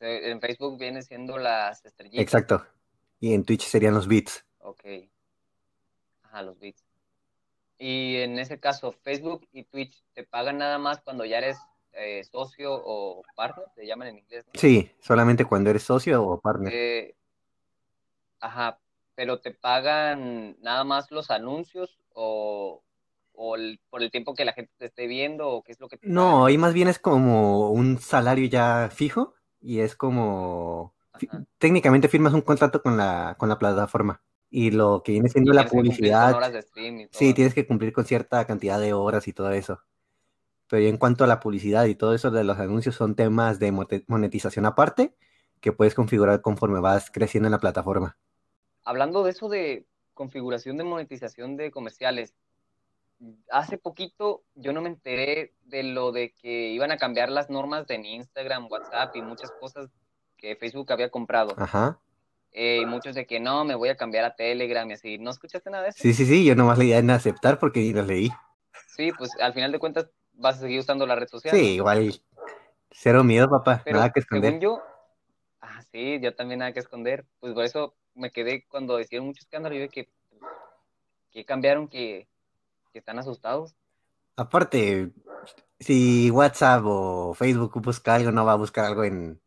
en 0.00 0.40
Facebook 0.40 0.78
viene 0.78 1.00
siendo 1.02 1.38
las 1.38 1.82
estrellitas. 1.86 2.22
Exacto. 2.22 2.66
Y 3.20 3.32
en 3.32 3.44
Twitch 3.44 3.62
serían 3.62 3.94
los 3.94 4.06
bits. 4.06 4.44
Ok. 4.58 4.84
Ajá, 6.24 6.42
los 6.42 6.58
bits. 6.58 6.84
Y 7.78 8.16
en 8.16 8.38
ese 8.38 8.60
caso, 8.60 8.92
Facebook 8.92 9.48
y 9.52 9.64
Twitch 9.64 10.04
te 10.12 10.24
pagan 10.24 10.58
nada 10.58 10.78
más 10.78 11.00
cuando 11.00 11.24
ya 11.24 11.38
eres 11.38 11.58
eh, 11.92 12.24
socio 12.24 12.72
o 12.74 13.22
partner, 13.36 13.66
te 13.74 13.86
llaman 13.86 14.08
en 14.08 14.18
inglés, 14.18 14.44
¿no? 14.46 14.52
Sí, 14.60 14.90
solamente 15.00 15.44
cuando 15.44 15.70
eres 15.70 15.84
socio 15.84 16.22
o 16.24 16.40
partner. 16.40 16.72
Eh, 16.74 17.14
ajá, 18.40 18.80
pero 19.14 19.40
te 19.40 19.52
pagan 19.52 20.56
nada 20.60 20.84
más 20.84 21.10
los 21.10 21.30
anuncios 21.30 21.98
o, 22.12 22.82
o 23.34 23.56
el- 23.56 23.80
por 23.90 24.02
el 24.02 24.10
tiempo 24.10 24.34
que 24.34 24.44
la 24.44 24.52
gente 24.52 24.72
te 24.78 24.86
esté 24.86 25.06
viendo 25.06 25.48
o 25.48 25.62
qué 25.62 25.72
es 25.72 25.80
lo 25.80 25.88
que 25.88 25.98
te 25.98 26.08
No, 26.08 26.44
ahí 26.46 26.58
más 26.58 26.74
bien 26.74 26.88
es 26.88 26.98
como 26.98 27.70
un 27.70 27.98
salario 27.98 28.46
ya 28.48 28.90
fijo 28.92 29.34
y 29.60 29.80
es 29.80 29.96
como 29.96 30.94
Ajá. 31.12 31.44
técnicamente 31.58 32.08
firmas 32.08 32.34
un 32.34 32.42
contrato 32.42 32.82
con 32.82 32.96
la, 32.96 33.36
con 33.38 33.48
la 33.48 33.58
plataforma 33.58 34.22
y 34.50 34.70
lo 34.70 35.02
que 35.04 35.12
viene 35.12 35.28
siendo 35.30 35.52
la 35.52 35.66
publicidad, 35.68 36.36
horas 36.36 36.52
de 36.52 36.62
stream 36.62 37.00
y 37.00 37.08
todo. 37.08 37.20
sí, 37.20 37.34
tienes 37.34 37.54
que 37.54 37.66
cumplir 37.66 37.92
con 37.92 38.04
cierta 38.06 38.46
cantidad 38.46 38.80
de 38.80 38.92
horas 38.94 39.28
y 39.28 39.32
todo 39.32 39.50
eso. 39.52 39.80
Pero 40.68 40.86
en 40.88 40.98
cuanto 40.98 41.24
a 41.24 41.28
la 41.28 41.40
publicidad 41.40 41.86
y 41.86 41.94
todo 41.96 42.14
eso 42.14 42.30
de 42.30 42.44
los 42.44 42.58
anuncios 42.58 42.96
son 42.96 43.16
temas 43.16 43.58
de 43.60 43.72
monetización 44.08 44.66
aparte 44.66 45.16
que 45.60 45.72
puedes 45.72 45.94
configurar 45.94 46.42
conforme 46.42 46.80
vas 46.80 47.10
creciendo 47.10 47.48
en 47.48 47.52
la 47.52 47.60
plataforma. 47.60 48.18
Hablando 48.84 49.24
de 49.24 49.30
eso 49.30 49.48
de 49.48 49.86
configuración 50.14 50.76
de 50.76 50.84
monetización 50.84 51.56
de 51.56 51.70
comerciales, 51.70 52.34
hace 53.50 53.78
poquito 53.78 54.42
yo 54.54 54.72
no 54.72 54.82
me 54.82 54.88
enteré 54.88 55.54
de 55.64 55.82
lo 55.82 56.12
de 56.12 56.32
que 56.32 56.68
iban 56.68 56.90
a 56.90 56.96
cambiar 56.96 57.30
las 57.30 57.50
normas 57.50 57.86
de 57.86 57.96
Instagram, 57.96 58.68
WhatsApp 58.70 59.14
y 59.16 59.22
muchas 59.22 59.50
cosas 59.52 59.90
que 60.36 60.56
Facebook 60.56 60.92
había 60.92 61.10
comprado. 61.10 61.54
Ajá. 61.56 61.98
Eh, 62.52 62.80
y 62.82 62.86
muchos 62.86 63.14
de 63.16 63.26
que 63.26 63.40
no, 63.40 63.64
me 63.64 63.74
voy 63.74 63.88
a 63.88 63.96
cambiar 63.96 64.24
a 64.24 64.36
Telegram 64.36 64.88
y 64.88 64.94
así. 64.94 65.18
¿No 65.18 65.30
escuchaste 65.30 65.70
nada 65.70 65.84
de 65.84 65.88
eso? 65.90 65.98
Sí, 66.00 66.14
sí, 66.14 66.24
sí, 66.24 66.44
yo 66.44 66.54
nomás 66.54 66.78
le 66.78 66.84
di 66.84 66.92
en 66.92 67.10
aceptar 67.10 67.58
porque 67.58 67.80
ni 67.80 67.92
los 67.92 68.06
leí. 68.06 68.30
Sí, 68.96 69.10
pues 69.18 69.30
al 69.40 69.52
final 69.54 69.72
de 69.72 69.80
cuentas 69.80 70.08
vas 70.34 70.58
a 70.58 70.60
seguir 70.60 70.80
usando 70.80 71.06
la 71.06 71.16
red 71.16 71.26
social. 71.26 71.54
Sí, 71.54 71.62
¿no? 71.62 71.68
igual 71.68 72.20
cero 72.92 73.24
miedo, 73.24 73.48
papá, 73.50 73.82
Pero 73.84 73.96
nada 73.96 74.10
que 74.10 74.22
según 74.22 74.44
esconder. 74.44 74.62
yo, 74.62 74.82
ah, 75.60 75.82
sí, 75.90 76.20
yo 76.20 76.34
también 76.34 76.60
nada 76.60 76.72
que 76.72 76.78
esconder. 76.78 77.24
Pues 77.40 77.54
por 77.54 77.64
eso 77.64 77.94
me 78.14 78.30
quedé 78.30 78.64
cuando 78.68 79.00
hicieron 79.00 79.26
mucho 79.26 79.40
escándalo. 79.40 79.74
Yo 79.74 79.88
que, 79.88 80.08
que 81.32 81.44
cambiaron 81.44 81.88
que, 81.88 82.28
que 82.94 83.00
están 83.00 83.18
asustados. 83.18 83.74
Aparte, 84.36 85.10
si 85.80 86.30
WhatsApp 86.30 86.84
o 86.86 87.34
Facebook 87.34 87.82
busca 87.82 88.14
algo, 88.14 88.30
no 88.30 88.46
va 88.46 88.52
a 88.52 88.56
buscar 88.56 88.84
algo 88.84 89.02
en 89.02 89.40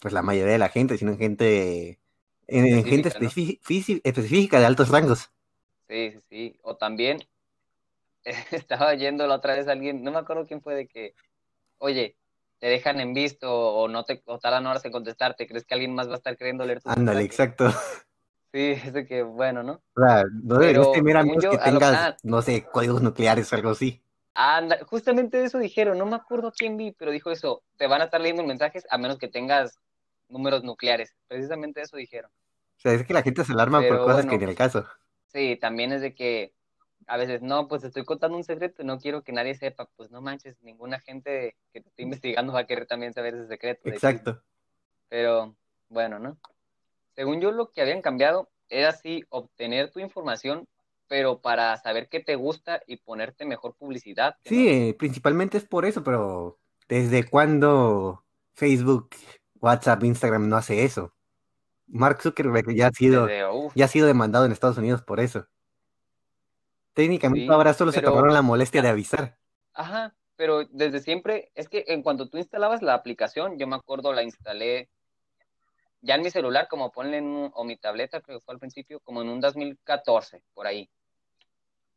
pues 0.00 0.12
la 0.12 0.22
mayoría 0.22 0.52
de 0.52 0.58
la 0.58 0.68
gente, 0.68 0.98
sino 0.98 1.12
en 1.12 1.18
gente 1.18 2.00
en, 2.48 2.66
en 2.66 2.84
gente 2.84 3.08
Específica, 4.04 4.58
de 4.58 4.66
altos 4.66 4.88
rangos. 4.88 5.30
Sí, 5.88 6.10
sí, 6.10 6.20
sí. 6.28 6.58
O 6.62 6.76
también 6.76 7.18
estaba 8.50 8.94
yendo 8.94 9.26
la 9.28 9.36
otra 9.36 9.54
vez 9.54 9.68
alguien, 9.68 10.02
no 10.02 10.10
me 10.10 10.18
acuerdo 10.18 10.46
quién 10.46 10.60
fue, 10.60 10.74
de 10.74 10.88
que, 10.88 11.14
oye, 11.78 12.16
te 12.58 12.66
dejan 12.66 12.98
en 13.00 13.14
visto 13.14 13.48
o 13.48 13.86
no 13.86 14.04
te 14.04 14.20
o 14.26 14.38
tardan 14.40 14.66
horas 14.66 14.84
en 14.84 14.92
contestarte. 14.92 15.46
¿Crees 15.46 15.64
que 15.64 15.74
alguien 15.74 15.94
más 15.94 16.08
va 16.08 16.14
a 16.14 16.16
estar 16.16 16.36
queriendo 16.36 16.66
leer 16.66 16.82
tu 16.82 16.90
Ándale, 16.90 17.22
exacto. 17.22 17.72
Sí, 18.52 18.72
es 18.84 18.92
de 18.92 19.06
que, 19.06 19.22
bueno, 19.22 19.62
¿no? 19.62 19.82
O 19.94 20.06
sea, 20.06 20.24
no 20.42 20.58
deberías 20.58 20.86
según 20.92 21.16
amigos 21.16 21.44
yo, 21.44 21.50
que 21.50 21.56
a 21.56 21.70
lo- 21.70 21.78
tengas, 21.78 21.94
ah. 21.94 22.16
no 22.22 22.42
sé, 22.42 22.64
códigos 22.64 23.02
nucleares 23.02 23.52
o 23.52 23.56
algo 23.56 23.70
así. 23.70 24.02
Anda, 24.34 24.78
justamente 24.86 25.42
eso 25.42 25.58
dijeron, 25.58 25.98
no 25.98 26.06
me 26.06 26.14
acuerdo 26.14 26.52
quién 26.56 26.76
vi, 26.76 26.92
pero 26.92 27.10
dijo 27.10 27.30
eso, 27.30 27.62
te 27.76 27.88
van 27.88 28.02
a 28.02 28.04
estar 28.04 28.20
leyendo 28.20 28.44
mensajes 28.44 28.86
a 28.88 28.96
menos 28.96 29.18
que 29.18 29.26
tengas 29.26 29.80
números 30.28 30.62
nucleares. 30.62 31.16
Precisamente 31.26 31.80
eso 31.80 31.96
dijeron. 31.96 32.30
O 32.30 32.80
sea, 32.80 32.92
es 32.92 33.04
que 33.04 33.12
la 33.12 33.22
gente 33.22 33.44
se 33.44 33.52
alarma 33.52 33.80
por 33.80 33.98
cosas 33.98 34.24
bueno. 34.26 34.30
que 34.30 34.44
en 34.44 34.50
el 34.50 34.54
caso. 34.54 34.86
Sí, 35.26 35.58
también 35.60 35.92
es 35.92 36.02
de 36.02 36.14
que 36.14 36.52
a 37.08 37.16
veces, 37.16 37.42
no, 37.42 37.66
pues 37.66 37.82
estoy 37.82 38.04
contando 38.04 38.36
un 38.36 38.44
secreto 38.44 38.82
y 38.82 38.84
no 38.84 39.00
quiero 39.00 39.22
que 39.22 39.32
nadie 39.32 39.54
sepa. 39.54 39.88
Pues 39.96 40.10
no 40.10 40.20
manches, 40.20 40.62
ninguna 40.62 41.00
gente 41.00 41.56
que 41.72 41.80
te 41.80 41.88
esté 41.88 42.02
investigando 42.02 42.52
va 42.52 42.60
a 42.60 42.66
querer 42.66 42.86
también 42.86 43.14
saber 43.14 43.34
ese 43.34 43.48
secreto. 43.48 43.88
Exacto. 43.88 44.40
Pero 45.08 45.56
bueno, 45.88 46.18
¿no? 46.18 46.38
Según 47.18 47.40
yo, 47.40 47.50
lo 47.50 47.72
que 47.72 47.80
habían 47.80 48.00
cambiado 48.00 48.48
era 48.68 48.90
así 48.90 49.24
obtener 49.28 49.90
tu 49.90 49.98
información, 49.98 50.68
pero 51.08 51.40
para 51.40 51.76
saber 51.78 52.08
qué 52.08 52.20
te 52.20 52.36
gusta 52.36 52.80
y 52.86 52.98
ponerte 52.98 53.44
mejor 53.44 53.74
publicidad. 53.74 54.36
¿no? 54.44 54.48
Sí, 54.48 54.68
eh, 54.68 54.94
principalmente 54.96 55.58
es 55.58 55.64
por 55.64 55.84
eso, 55.84 56.04
pero 56.04 56.60
¿desde 56.86 57.28
cuándo 57.28 58.24
Facebook, 58.52 59.10
WhatsApp, 59.60 60.04
Instagram 60.04 60.48
no 60.48 60.56
hace 60.56 60.84
eso? 60.84 61.12
Mark 61.88 62.22
Zuckerberg 62.22 62.72
ya 62.72 62.86
ha 62.86 62.92
sido, 62.92 63.26
Desde, 63.26 63.48
ya 63.74 63.86
ha 63.86 63.88
sido 63.88 64.06
demandado 64.06 64.46
en 64.46 64.52
Estados 64.52 64.78
Unidos 64.78 65.02
por 65.02 65.18
eso. 65.18 65.48
Técnicamente 66.92 67.46
Sí, 67.46 67.52
ahora 67.52 67.74
solo 67.74 67.90
se 67.90 68.00
tomaron 68.00 68.32
la 68.32 68.42
molestia 68.42 68.80
de 68.80 68.90
avisar. 68.90 69.36
Ajá, 69.74 70.14
pero 70.36 70.66
desde 70.66 71.00
siempre, 71.00 71.50
es 71.56 71.68
que 71.68 71.84
en 71.88 72.04
cuanto 72.04 72.28
tú 72.28 72.38
instalabas 72.38 72.80
la 72.80 72.94
aplicación, 72.94 73.58
yo 73.58 73.66
me 73.66 73.74
acuerdo 73.74 74.12
la 74.12 74.22
instalé 74.22 74.88
ya 76.00 76.14
en 76.14 76.22
mi 76.22 76.30
celular, 76.30 76.68
como 76.68 76.90
ponle 76.92 77.18
en 77.18 77.24
un- 77.26 77.50
o 77.54 77.64
mi 77.64 77.76
tableta, 77.76 78.20
creo 78.20 78.38
que 78.38 78.44
fue 78.44 78.54
al 78.54 78.60
principio, 78.60 79.00
como 79.00 79.22
en 79.22 79.28
un 79.28 79.40
2014, 79.40 80.42
por 80.54 80.66
ahí. 80.66 80.88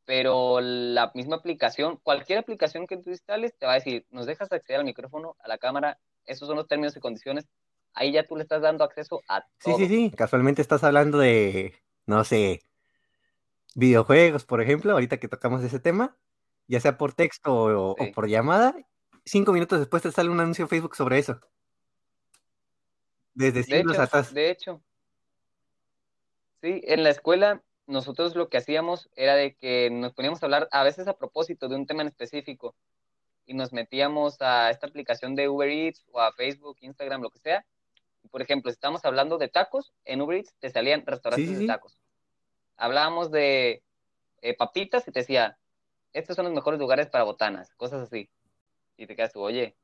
Pero 0.06 0.60
la 0.62 1.12
misma 1.14 1.38
aplicación, 1.38 1.98
cualquier 2.04 2.40
aplicación 2.40 2.88
que 2.88 2.98
tú 2.98 3.12
instales, 3.12 3.56
te 3.58 3.66
va 3.66 3.74
a 3.74 3.76
decir, 3.76 4.06
nos 4.10 4.26
dejas 4.26 4.52
acceder 4.52 4.80
al 4.80 4.86
micrófono, 4.86 5.36
a 5.40 5.48
la 5.48 5.58
cámara, 5.58 6.00
esos 6.26 6.48
son 6.48 6.58
los 6.58 6.68
términos 6.68 6.96
y 6.98 7.00
condiciones. 7.00 7.46
Ahí 7.94 8.12
ya 8.12 8.26
tú 8.26 8.36
le 8.36 8.44
estás 8.44 8.62
dando 8.62 8.84
acceso 8.84 9.22
a 9.28 9.42
Sí, 9.60 9.72
todo. 9.72 9.78
sí, 9.78 9.88
sí. 9.88 10.12
Casualmente 10.16 10.62
estás 10.62 10.84
hablando 10.84 11.18
de, 11.20 11.74
no 12.08 12.24
sé, 12.24 12.62
videojuegos, 13.76 14.46
por 14.46 14.62
ejemplo, 14.62 14.92
ahorita 14.92 15.18
que 15.18 15.28
tocamos 15.28 15.64
ese 15.64 15.80
tema, 15.80 16.18
ya 16.68 16.80
sea 16.80 16.98
por 16.98 17.14
texto 17.14 17.54
o, 17.54 17.92
o 17.92 17.96
Sí. 17.98 18.12
por 18.12 18.28
llamada, 18.28 18.76
cinco 19.24 19.54
minutos 19.54 19.80
después 19.80 20.04
te 20.04 20.12
sale 20.12 20.30
un 20.30 20.40
anuncio 20.40 20.64
en 20.64 20.70
Facebook 20.70 20.96
sobre 20.96 21.20
eso. 21.20 21.40
Desde 23.42 23.64
De 23.64 23.80
hecho, 23.80 24.02
atrás. 24.02 24.34
de 24.34 24.50
hecho, 24.52 24.82
sí, 26.62 26.82
en 26.86 27.04
la 27.04 27.10
escuela 27.10 27.64
nosotros 27.88 28.36
lo 28.36 28.50
que 28.50 28.58
hacíamos 28.58 29.10
era 29.16 29.36
de 29.36 29.56
que 29.56 29.90
nos 29.92 30.14
poníamos 30.14 30.42
a 30.42 30.46
hablar 30.46 30.68
a 30.72 30.84
veces 30.84 31.08
a 31.08 31.18
propósito 31.18 31.68
de 31.68 31.76
un 31.76 31.86
tema 31.86 32.02
en 32.02 32.08
específico 32.08 32.76
y 33.46 33.54
nos 33.54 33.74
metíamos 33.74 34.42
a 34.42 34.70
esta 34.70 34.88
aplicación 34.88 35.36
de 35.36 35.50
Uber 35.50 35.70
Eats 35.70 36.06
o 36.12 36.20
a 36.20 36.32
Facebook, 36.32 36.78
Instagram, 36.82 37.22
lo 37.22 37.30
que 37.30 37.40
sea. 37.40 37.66
Por 38.30 38.42
ejemplo, 38.42 38.72
si 38.72 38.76
estamos 38.76 39.04
hablando 39.04 39.38
de 39.38 39.50
tacos, 39.50 39.94
en 40.06 40.22
Uber 40.22 40.38
Eats 40.38 40.56
te 40.60 40.70
salían 40.70 41.06
restaurantes 41.06 41.50
Sí, 41.50 41.56
sí, 41.56 41.62
de 41.62 41.68
tacos. 41.68 41.98
Hablábamos 42.78 43.32
de 43.32 43.84
eh, 44.42 44.56
papitas 44.56 45.08
y 45.08 45.12
te 45.12 45.20
decía, 45.20 45.58
estos 46.14 46.36
son 46.36 46.46
los 46.46 46.54
mejores 46.54 46.80
lugares 46.80 47.08
para 47.08 47.24
botanas, 47.24 47.74
cosas 47.76 48.02
así. 48.04 48.30
Y 48.96 49.08
te 49.08 49.16
quedas 49.16 49.34
tú, 49.34 49.42
oye, 49.42 49.76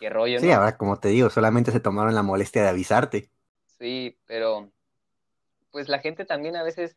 qué 0.00 0.10
rollo, 0.10 0.40
Sí, 0.40 0.48
¿no? 0.48 0.54
ahora 0.54 0.76
como 0.76 0.98
te 0.98 1.08
digo, 1.08 1.30
solamente 1.30 1.70
se 1.70 1.78
tomaron 1.80 2.14
la 2.14 2.22
molestia 2.22 2.62
de 2.62 2.68
avisarte. 2.70 3.30
Sí, 3.78 4.18
pero 4.26 4.70
pues 5.70 5.88
la 5.88 6.00
gente 6.00 6.24
también 6.24 6.56
a 6.56 6.62
veces 6.64 6.96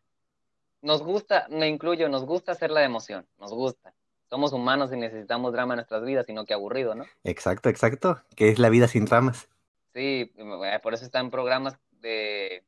nos 0.81 1.03
gusta, 1.03 1.47
me 1.49 1.67
incluyo, 1.67 2.09
nos 2.09 2.25
gusta 2.25 2.53
hacer 2.53 2.71
la 2.71 2.83
emoción, 2.83 3.27
nos 3.37 3.53
gusta. 3.53 3.93
Somos 4.29 4.51
humanos 4.51 4.91
y 4.91 4.97
necesitamos 4.97 5.53
drama 5.53 5.75
en 5.75 5.77
nuestras 5.77 6.03
vidas, 6.03 6.25
sino 6.25 6.45
que 6.45 6.55
aburrido, 6.55 6.95
¿no? 6.95 7.05
Exacto, 7.23 7.69
exacto. 7.69 8.23
Que 8.35 8.49
es 8.49 8.57
la 8.57 8.69
vida 8.69 8.87
sin 8.87 9.05
ramas. 9.05 9.47
Sí, 9.93 10.33
eh, 10.35 10.79
por 10.81 10.95
eso 10.95 11.05
están 11.05 11.29
programas 11.29 11.77
de, 11.91 12.65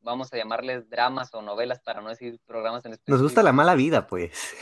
vamos 0.00 0.32
a 0.32 0.38
llamarles 0.38 0.88
dramas 0.88 1.34
o 1.34 1.42
novelas 1.42 1.80
para 1.80 2.00
no 2.00 2.08
decir 2.08 2.40
programas 2.46 2.86
en 2.86 2.92
específico. 2.92 3.12
Nos 3.12 3.22
gusta 3.22 3.42
la 3.42 3.52
mala 3.52 3.74
vida, 3.74 4.06
pues. 4.06 4.54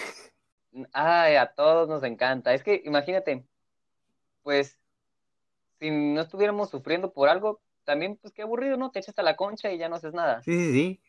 Ay, 0.93 1.37
a 1.37 1.47
todos 1.55 1.89
nos 1.89 2.03
encanta. 2.03 2.53
Es 2.53 2.65
que 2.65 2.83
imagínate, 2.85 3.45
pues, 4.43 4.80
si 5.81 5.91
no 5.91 6.21
estuviéramos 6.21 6.71
sufriendo 6.71 7.13
por 7.13 7.29
algo, 7.29 7.61
también, 7.85 8.17
pues 8.17 8.33
qué 8.33 8.43
aburrido, 8.43 8.77
¿no? 8.77 8.91
Te 8.91 9.01
echas 9.01 9.19
a 9.19 9.23
la 9.23 9.35
concha 9.35 9.73
y 9.73 9.79
ya 9.79 9.89
no 9.89 9.97
haces 9.97 10.13
nada. 10.13 10.43
Sí, 10.43 10.53
sí, 10.53 10.73
sí. 10.73 11.01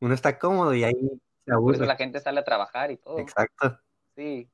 Uno 0.00 0.14
está 0.14 0.38
cómodo 0.38 0.74
y 0.74 0.82
ahí 0.82 0.94
se 0.94 0.98
Por 0.98 1.18
eso 1.44 1.54
aburre. 1.54 1.86
la 1.86 1.96
gente 1.96 2.18
sale 2.20 2.40
a 2.40 2.44
trabajar 2.44 2.90
y 2.90 2.96
todo. 2.96 3.18
Exacto. 3.18 3.78
Sí. 4.16 4.48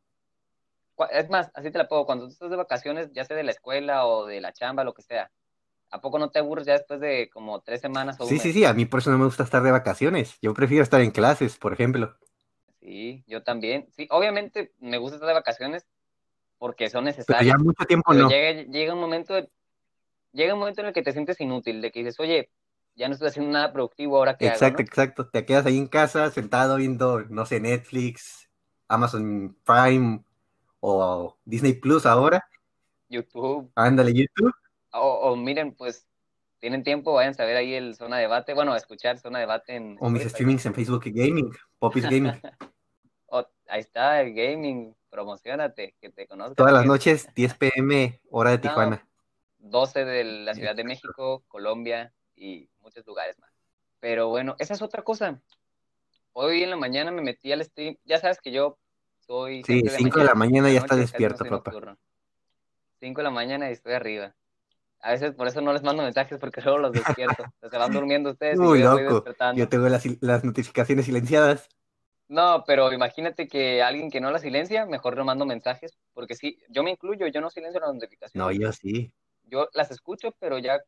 Es 1.13 1.31
más, 1.31 1.51
así 1.55 1.71
te 1.71 1.79
la 1.79 1.89
pongo, 1.89 2.07
cuando 2.07 2.27
tú 2.27 2.33
estás 2.33 2.51
de 2.51 2.57
vacaciones, 2.57 3.13
ya 3.13 3.25
sea 3.25 3.37
de 3.37 3.45
la 3.45 3.53
escuela 3.53 4.07
o 4.07 4.27
de 4.27 4.41
la 4.41 4.53
chamba, 4.53 4.83
lo 4.83 4.95
que 4.95 5.03
sea, 5.03 5.31
¿a 5.91 6.01
poco 6.01 6.19
no 6.19 6.31
te 6.31 6.39
aburres 6.41 6.67
ya 6.67 6.73
después 6.73 7.01
de 7.01 7.31
como 7.31 7.61
tres 7.61 7.81
semanas 7.81 8.19
o 8.19 8.25
un 8.25 8.29
Sí, 8.31 8.39
sí, 8.39 8.53
sí. 8.53 8.65
A 8.65 8.73
mí 8.73 8.87
por 8.87 9.01
eso 9.01 9.11
no 9.11 9.19
me 9.19 9.27
gusta 9.27 9.45
estar 9.45 9.63
de 9.63 9.71
vacaciones. 9.71 10.39
Yo 10.41 10.53
prefiero 10.55 10.83
estar 10.83 11.01
en 11.01 11.11
clases, 11.11 11.57
por 11.59 11.73
ejemplo. 11.73 12.17
Sí, 12.81 13.25
yo 13.27 13.43
también. 13.43 13.89
Sí, 13.93 14.09
obviamente 14.11 14.73
me 14.81 14.99
gusta 14.99 15.17
estar 15.17 15.29
de 15.29 15.35
vacaciones 15.35 15.87
porque 16.59 16.89
son 16.91 17.05
Pero 17.05 17.17
necesarias, 17.17 17.57
ya 17.59 17.63
mucho 17.63 17.85
tiempo 17.85 18.13
pero 18.13 18.25
no. 18.25 18.29
llega, 18.31 18.63
llega 18.71 18.95
un 18.95 19.01
momento, 19.01 19.35
llega 20.33 20.55
un 20.55 20.61
momento 20.61 20.81
en 20.81 20.89
el 20.89 20.93
que 20.93 21.03
te 21.03 21.13
sientes 21.13 21.41
inútil, 21.41 21.81
de 21.81 21.91
que 21.91 22.01
dices, 22.01 22.19
oye, 22.21 22.51
ya 22.95 23.09
no 23.09 23.15
estoy 23.15 23.29
haciendo 23.29 23.53
nada 23.53 23.73
productivo, 23.73 24.17
¿ahora 24.17 24.33
hago, 24.33 24.45
Exacto, 24.47 24.83
no? 24.83 24.87
exacto. 24.87 25.29
Te 25.29 25.45
quedas 25.45 25.67
ahí 25.67 25.77
en 25.77 25.87
casa 25.87 26.31
sentado 26.31 26.77
viendo, 26.77 27.21
no 27.29 27.45
sé, 27.45 27.61
Netflix, 27.61 28.49
Amazon 28.89 29.57
Prime 29.65 30.23
o 30.81 31.37
Disney 31.45 31.75
Plus 31.75 32.07
ahora. 32.07 32.47
YouTube, 33.09 33.71
Ándale, 33.75 34.13
YouTube. 34.15 34.53
o, 34.93 35.31
o 35.31 35.37
miren, 35.37 35.75
pues, 35.75 36.07
tienen 36.59 36.83
tiempo, 36.83 37.13
vayan 37.13 37.35
a 37.39 37.45
ver 37.45 37.57
ahí 37.57 37.75
el 37.75 37.95
Zona 37.95 38.19
Debate, 38.19 38.55
bueno, 38.55 38.73
a 38.73 38.79
escuchar 38.79 39.19
Zona 39.19 39.39
Debate 39.39 39.77
en 39.77 39.97
O 40.01 40.09
mis 40.09 40.23
streamings 40.25 40.65
en 40.67 40.75
Facebook 40.75 41.05
Gaming, 41.05 41.51
Popis 41.79 42.05
Gaming. 42.05 42.33
Oh, 43.29 43.45
ahí 43.69 43.81
está 43.81 44.21
el 44.21 44.33
gaming, 44.35 44.95
promocionate, 45.11 45.95
que 46.01 46.11
te 46.11 46.27
conozcan. 46.27 46.55
Todas 46.57 46.73
las 46.73 46.87
noches, 46.87 47.29
10 47.35 47.55
pm, 47.55 48.21
hora 48.31 48.51
de 48.51 48.57
No. 48.57 48.63
Tijuana. 48.63 49.07
12 49.59 50.05
de 50.05 50.25
la 50.25 50.55
Ciudad 50.55 50.77
de 50.77 50.85
México, 50.85 51.43
Colombia 51.49 52.13
y 52.37 52.69
muchos 52.81 53.05
lugares 53.07 53.39
más. 53.39 53.51
Pero 54.01 54.29
bueno, 54.29 54.55
esa 54.59 54.75
es 54.75 54.83
otra 54.83 55.03
cosa. 55.03 55.41
Hoy 56.33 56.63
en 56.63 56.71
la 56.71 56.77
mañana 56.77 57.11
me 57.11 57.23
metí 57.23 57.51
al 57.53 57.65
stream. 57.65 57.97
Ya 58.05 58.19
sabes 58.19 58.39
que 58.41 58.53
yo 58.53 58.79
soy. 59.27 59.63
Sí, 59.65 59.81
siempre 59.81 59.97
5 59.97 60.19
de 60.21 60.25
la 60.27 60.35
mañana 60.35 60.69
de 60.69 60.75
ya 60.75 60.87
no 60.87 60.97
despierto, 60.97 61.45
papá. 61.45 61.71
nocturno. 61.71 61.99
5 63.01 63.19
de 63.21 63.25
la 63.25 63.31
mañana 63.31 63.69
y 63.69 63.73
estoy 63.73 63.95
arriba. 63.95 64.35
A 65.01 65.13
veces 65.13 65.35
por 65.35 65.47
eso 65.49 65.61
no 65.61 65.73
les 65.73 65.83
mando 65.83 66.03
mensajes 66.03 66.39
porque 66.39 66.61
luego 66.65 66.79
los 66.79 66.93
despierto. 66.93 67.45
se 67.71 67.79
van 67.79 67.93
durmiendo 67.93 68.31
ustedes 68.31 68.57
y 68.57 68.61
Uy, 68.61 68.79
yo 68.81 68.85
ya 68.85 68.93
voy 68.93 69.03
loco. 69.05 69.15
despertando. 69.17 69.59
Yo 69.59 69.69
tengo 69.69 69.89
las, 69.89 70.05
las 70.23 70.45
notificaciones 70.45 71.07
silenciadas. 71.07 71.69
No, 72.29 72.65
pero 72.67 72.93
imagínate 72.93 73.47
que 73.47 73.83
alguien 73.83 74.11
que 74.11 74.21
no 74.21 74.31
la 74.31 74.39
silencia, 74.39 74.85
mejor 74.87 75.17
no 75.17 75.25
mando 75.25 75.47
mensajes. 75.47 75.97
Porque 76.13 76.35
sí, 76.35 76.59
yo 76.69 76.83
me 76.83 76.91
incluyo, 76.91 77.27
yo 77.29 77.41
no 77.41 77.51
silencio 77.51 77.81
las 77.81 77.95
notificaciones. 77.95 78.35
No, 78.35 78.53
yo 78.53 78.73
sí. 78.73 79.13
yo 79.45 79.69
las 79.75 79.91
escucho, 79.91 80.35
pero 80.41 80.59
ya, 80.59 80.81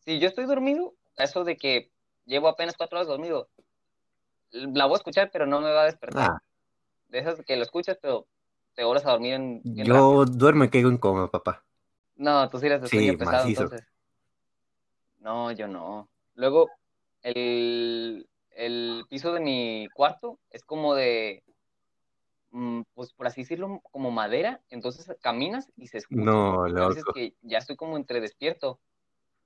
si 0.00 0.18
yo 0.18 0.28
estoy 0.28 0.46
dormido, 0.46 0.94
eso 1.16 1.44
de 1.44 1.56
que 1.56 1.90
llevo 2.26 2.48
apenas 2.48 2.76
cuatro 2.76 2.98
horas 2.98 3.08
dormido, 3.08 3.48
la 4.50 4.86
voy 4.86 4.94
a 4.94 4.98
escuchar, 4.98 5.30
pero 5.32 5.46
no 5.46 5.60
me 5.60 5.70
va 5.70 5.82
a 5.82 5.86
despertar. 5.86 6.30
Ah, 6.30 6.42
De 7.08 7.18
esas 7.18 7.40
que 7.44 7.56
lo 7.56 7.62
escuchas, 7.62 7.98
pero 8.00 8.26
te 8.74 8.84
vuelves 8.84 9.06
a 9.06 9.10
dormir 9.12 9.34
en, 9.34 9.62
rápido. 9.64 9.84
yo 9.84 10.24
duermo 10.24 10.64
y 10.64 10.70
caigo 10.70 10.88
en 10.88 10.98
coma, 10.98 11.30
papá. 11.30 11.64
No, 12.16 12.48
tú 12.48 12.58
sí 12.58 12.66
eres 12.66 12.82
de 12.82 12.88
Sí, 12.88 13.16
pesado, 13.16 13.36
macizo. 13.44 13.62
entonces. 13.62 13.88
No, 15.20 15.50
yo 15.52 15.66
no. 15.66 16.08
Luego, 16.34 16.70
el, 17.22 18.28
el 18.56 19.04
piso 19.08 19.32
de 19.32 19.40
mi 19.40 19.88
cuarto 19.94 20.38
es 20.50 20.64
como 20.64 20.94
de, 20.94 21.42
mm, 22.50 22.82
pues 22.94 23.12
por 23.12 23.26
así 23.26 23.42
decirlo, 23.42 23.80
como 23.90 24.10
madera, 24.10 24.60
entonces 24.70 25.14
caminas 25.20 25.70
y 25.76 25.88
se 25.88 25.98
escucha. 25.98 26.22
No, 26.22 26.66
loco. 26.68 27.12
que 27.14 27.34
ya 27.42 27.58
estoy 27.58 27.76
como 27.76 27.96
entre 27.96 28.20
despierto. 28.20 28.80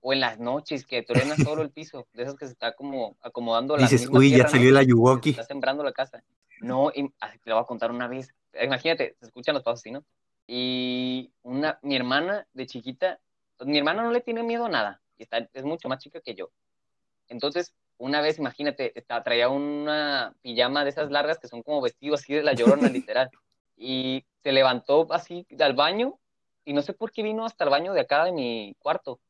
O 0.00 0.12
en 0.12 0.20
las 0.20 0.38
noches 0.38 0.86
que 0.86 1.02
truenas 1.02 1.38
solo 1.42 1.60
el 1.60 1.72
piso, 1.72 2.06
de 2.12 2.22
esas 2.22 2.36
que 2.36 2.46
se 2.46 2.52
está 2.52 2.72
como 2.76 3.16
acomodando 3.20 3.76
la 3.76 3.82
Dices, 3.82 4.08
uy, 4.08 4.30
ya 4.30 4.46
salió 4.46 4.70
la 4.70 4.82
se 4.82 4.86
Yuwoki. 4.86 5.30
está 5.30 5.42
sembrando 5.42 5.82
la 5.82 5.90
casa. 5.92 6.22
No, 6.60 6.92
y, 6.94 7.12
así 7.18 7.38
te 7.40 7.50
lo 7.50 7.56
voy 7.56 7.64
a 7.64 7.66
contar 7.66 7.90
una 7.90 8.06
vez. 8.06 8.32
Imagínate, 8.62 9.16
se 9.18 9.26
escuchan 9.26 9.54
los 9.54 9.64
pasos 9.64 9.80
así, 9.80 9.90
¿no? 9.90 10.04
Y 10.46 11.32
una, 11.42 11.80
mi 11.82 11.96
hermana 11.96 12.46
de 12.52 12.66
chiquita, 12.66 13.18
pues, 13.56 13.68
mi 13.68 13.76
hermana 13.76 14.02
no 14.02 14.12
le 14.12 14.20
tiene 14.20 14.44
miedo 14.44 14.66
a 14.66 14.68
nada, 14.68 15.02
y 15.18 15.24
está, 15.24 15.48
es 15.52 15.64
mucho 15.64 15.88
más 15.88 15.98
chica 15.98 16.20
que 16.20 16.34
yo. 16.34 16.50
Entonces, 17.28 17.74
una 17.98 18.20
vez, 18.20 18.38
imagínate, 18.38 18.94
traía 19.24 19.48
una 19.48 20.34
pijama 20.40 20.84
de 20.84 20.90
esas 20.90 21.10
largas 21.10 21.38
que 21.38 21.48
son 21.48 21.62
como 21.62 21.82
vestidos 21.82 22.20
así 22.20 22.34
de 22.34 22.42
la 22.42 22.54
llorona, 22.54 22.88
literal. 22.88 23.30
Y 23.76 24.24
se 24.42 24.52
levantó 24.52 25.06
así 25.12 25.46
al 25.58 25.74
baño, 25.74 26.18
y 26.64 26.72
no 26.72 26.82
sé 26.82 26.92
por 26.92 27.12
qué 27.12 27.22
vino 27.22 27.44
hasta 27.44 27.64
el 27.64 27.70
baño 27.70 27.92
de 27.92 28.00
acá 28.00 28.24
de 28.24 28.32
mi 28.32 28.74
cuarto. 28.78 29.20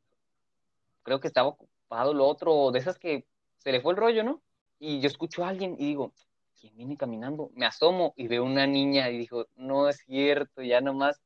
Creo 1.03 1.21
que 1.21 1.29
estaba 1.29 1.49
ocupado 1.49 2.13
lo 2.13 2.27
otro, 2.27 2.71
de 2.71 2.79
esas 2.79 2.99
que 2.99 3.25
se 3.59 3.73
le 3.73 3.81
fue 3.81 3.93
el 3.93 3.99
rollo, 3.99 4.23
¿no? 4.23 4.43
Y 4.79 5.01
yo 5.01 5.09
escucho 5.09 5.45
a 5.45 5.49
alguien 5.49 5.75
y 5.79 5.87
digo, 5.87 6.13
¿quién 6.61 6.77
viene 6.77 6.97
caminando? 6.97 7.51
Me 7.55 7.67
asomo 7.67 8.13
y 8.17 8.29
veo 8.29 8.45
una 8.45 8.67
niña 8.67 9.09
y 9.11 9.19
dijo, 9.19 9.47
no 9.57 9.89
es 9.89 9.99
cierto, 9.99 10.63
ya 10.63 10.81
nomás 10.81 11.21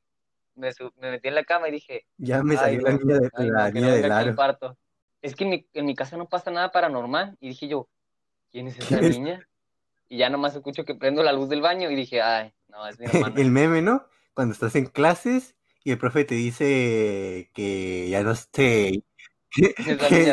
me, 0.54 0.70
me 1.00 1.10
metí 1.10 1.28
en 1.28 1.34
la 1.34 1.44
cama 1.44 1.68
y 1.68 1.72
dije, 1.72 2.06
Ya 2.18 2.42
me 2.42 2.56
salió 2.56 2.82
la 2.82 2.92
niña 2.92 3.18
de, 3.18 3.50
la 3.50 3.70
niña 3.70 3.94
del 3.94 4.12
aro. 4.12 4.76
Es 5.22 5.34
que 5.36 5.44
en 5.44 5.50
mi, 5.50 5.66
en 5.74 5.86
mi 5.86 5.94
casa 5.94 6.16
no 6.16 6.28
pasa 6.28 6.50
nada 6.50 6.72
paranormal. 6.72 7.36
Y 7.40 7.48
dije 7.48 7.68
yo, 7.68 7.88
¿quién 8.50 8.68
es 8.68 8.78
esa 8.78 9.00
niña? 9.00 9.48
Y 10.08 10.18
ya 10.18 10.28
nomás 10.28 10.54
escucho 10.54 10.84
que 10.84 10.94
prendo 10.94 11.22
la 11.22 11.32
luz 11.32 11.48
del 11.48 11.62
baño 11.62 11.90
y 11.90 11.94
dije, 11.96 12.20
ay, 12.20 12.52
no, 12.68 12.86
es 12.86 12.98
mi 12.98 13.06
hermana. 13.12 13.40
El 13.40 13.50
meme, 13.50 13.82
¿no? 13.82 14.04
Cuando 14.34 14.52
estás 14.52 14.74
en 14.76 14.86
clases 14.86 15.54
y 15.84 15.90
el 15.92 15.98
profe 15.98 16.24
te 16.24 16.34
dice 16.34 17.50
que 17.54 18.08
ya 18.10 18.22
no 18.22 18.32
esté. 18.32 19.02
Que 19.54 19.74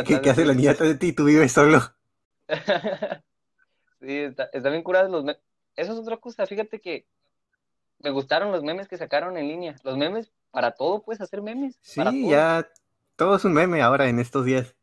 de 0.01 0.29
hace 0.29 0.45
la 0.45 0.53
niña 0.53 0.71
atrás 0.71 0.89
de 0.89 0.95
ti 0.95 1.07
y 1.07 1.13
tú 1.13 1.25
vives 1.25 1.51
solo. 1.51 1.81
Sí, 4.01 4.17
está, 4.17 4.49
está 4.53 4.69
bien 4.69 4.81
curados 4.81 5.11
los 5.11 5.23
memes. 5.25 5.41
Eso 5.75 5.91
es 5.91 5.99
otra 5.99 6.17
cosa, 6.17 6.45
fíjate 6.45 6.79
que 6.79 7.05
me 7.99 8.11
gustaron 8.11 8.51
los 8.51 8.63
memes 8.63 8.87
que 8.87 8.97
sacaron 8.97 9.37
en 9.37 9.47
línea. 9.47 9.75
Los 9.83 9.97
memes, 9.97 10.31
para 10.51 10.71
todo 10.71 11.01
puedes 11.01 11.21
hacer 11.21 11.41
memes. 11.41 11.77
para 11.95 12.11
Sí, 12.11 12.21
todo. 12.21 12.31
ya 12.31 12.69
todo 13.17 13.35
es 13.35 13.43
un 13.45 13.53
meme 13.53 13.81
ahora 13.81 14.07
en 14.07 14.19
estos 14.19 14.45
días. 14.45 14.73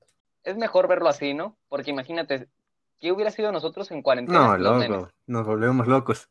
Es 0.46 0.56
mejor 0.56 0.86
verlo 0.86 1.08
así, 1.08 1.34
¿no? 1.34 1.56
Porque 1.68 1.90
imagínate, 1.90 2.48
¿qué 3.00 3.10
hubiera 3.10 3.32
sido 3.32 3.50
nosotros 3.50 3.90
en 3.90 4.00
cuarentena 4.00 4.56
No, 4.56 4.74
memes? 4.78 4.88
loco, 4.88 5.10
nos 5.26 5.44
volvemos 5.44 5.88
locos. 5.88 6.28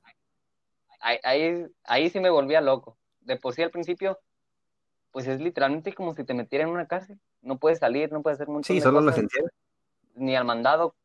ahí, 1.01 1.17
ahí, 1.23 1.65
ahí 1.83 2.09
sí 2.09 2.21
me 2.21 2.29
volvía 2.29 2.61
loco. 2.61 2.97
De 3.19 3.35
por 3.35 3.53
sí 3.53 3.61
al 3.61 3.71
principio, 3.71 4.17
pues 5.11 5.27
es 5.27 5.41
literalmente 5.41 5.93
como 5.93 6.13
si 6.13 6.23
te 6.23 6.33
metieran 6.33 6.69
en 6.69 6.75
una 6.75 6.87
cárcel. 6.87 7.19
no 7.41 7.57
puedes 7.57 7.79
salir, 7.79 8.09
no 8.13 8.21
puedes 8.21 8.37
hacer 8.37 8.47
mucho. 8.47 8.71
Sí, 8.71 8.79
solo 8.79 9.01
lo 9.01 9.11
esencial. 9.11 9.51
Ni 10.15 10.33
al 10.33 10.45
mandado. 10.45 10.95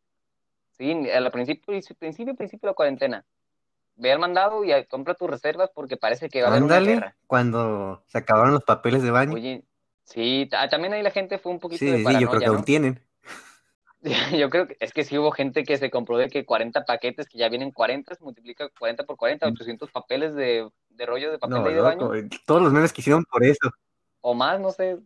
Sí, 0.79 0.93
al 1.11 1.31
principio, 1.33 1.65
principio, 1.99 2.37
principio 2.37 2.67
de 2.69 2.71
la 2.71 2.75
cuarentena. 2.75 3.25
Ve 3.97 4.13
al 4.13 4.21
mandado 4.21 4.63
y 4.65 4.73
compra 4.87 5.15
tus 5.15 5.29
reservas 5.29 5.69
porque 5.75 5.97
parece 5.97 6.29
que 6.29 6.43
va 6.43 6.47
a 6.47 6.51
haber 6.53 6.63
una 6.63 6.79
guerra. 6.79 7.17
cuando 7.27 8.05
se 8.07 8.19
acabaron 8.19 8.53
los 8.55 8.63
papeles 8.63 9.03
de 9.03 9.11
baño. 9.11 9.35
Oye, 9.35 9.65
sí, 10.13 10.49
también 10.71 10.93
ahí 10.93 11.03
la 11.03 11.11
gente 11.11 11.39
fue 11.39 11.53
un 11.53 11.61
poquito 11.61 11.81
sí, 11.81 11.87
de 11.87 12.05
paranoia, 12.05 12.19
Sí, 12.19 12.23
yo 12.23 12.29
creo 12.29 12.41
que 12.41 12.47
aún 12.47 12.65
tienen. 12.65 13.01
Yo 14.43 14.49
creo 14.49 14.67
que 14.67 14.77
es 14.81 14.93
que 14.93 15.05
sí 15.05 15.19
hubo 15.19 15.31
gente 15.31 15.63
que 15.63 15.77
se 15.77 15.91
compró 15.91 16.17
de 16.17 16.31
que 16.31 16.47
40 16.47 16.87
paquetes, 16.87 17.29
que 17.29 17.37
ya 17.37 17.51
vienen 17.51 17.71
40, 17.71 18.15
se 18.15 18.25
multiplica 18.25 18.71
40 18.79 19.05
por 19.05 19.17
40, 19.17 19.49
800 19.49 19.91
papeles 19.91 20.35
de, 20.35 20.67
de 20.89 21.07
rollo 21.07 21.31
de 21.31 21.39
papel 21.39 21.63
de 21.65 21.81
baño. 21.81 22.11
Todos 22.47 22.63
los 22.63 22.73
memes 22.73 22.95
que 22.95 23.03
hicieron 23.03 23.25
por 23.25 23.45
eso. 23.45 23.71
O 24.23 24.33
más, 24.35 24.59
no 24.59 24.71
sé. 24.71 24.99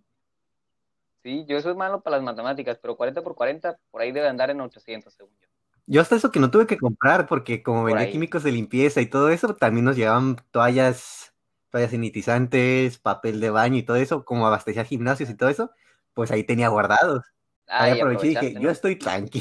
Sí, 1.24 1.44
yo 1.48 1.56
eso 1.56 1.70
es 1.70 1.76
malo 1.76 2.02
para 2.02 2.18
las 2.18 2.24
matemáticas, 2.24 2.78
pero 2.80 2.96
40 2.96 3.22
por 3.22 3.34
40, 3.34 3.78
por 3.90 4.00
ahí 4.02 4.12
debe 4.12 4.28
andar 4.28 4.50
en 4.50 4.60
800, 4.60 5.12
según 5.12 5.32
yo. 5.40 5.48
Yo 5.86 6.00
hasta 6.00 6.16
eso 6.16 6.30
que 6.30 6.40
no 6.40 6.50
tuve 6.50 6.66
que 6.66 6.78
comprar, 6.78 7.26
porque 7.26 7.62
como 7.62 7.84
vendía 7.84 8.10
químicos 8.10 8.42
de 8.42 8.52
limpieza 8.52 9.00
y 9.00 9.06
todo 9.06 9.28
eso, 9.28 9.54
también 9.54 9.84
nos 9.84 9.96
llevaban 9.96 10.36
toallas, 10.50 11.33
toallas 11.74 11.90
sanitizantes, 11.90 12.98
papel 12.98 13.40
de 13.40 13.50
baño 13.50 13.78
y 13.78 13.82
todo 13.82 13.96
eso, 13.96 14.24
como 14.24 14.46
abastecía 14.46 14.84
gimnasios 14.84 15.28
y 15.28 15.34
todo 15.34 15.48
eso, 15.48 15.72
pues 16.12 16.30
ahí 16.30 16.44
tenía 16.44 16.68
guardados. 16.68 17.24
ahí 17.66 17.98
aproveché 17.98 18.26
y 18.28 18.30
dije, 18.30 18.54
yo 18.60 18.70
estoy 18.70 18.94
tranqui. 18.94 19.40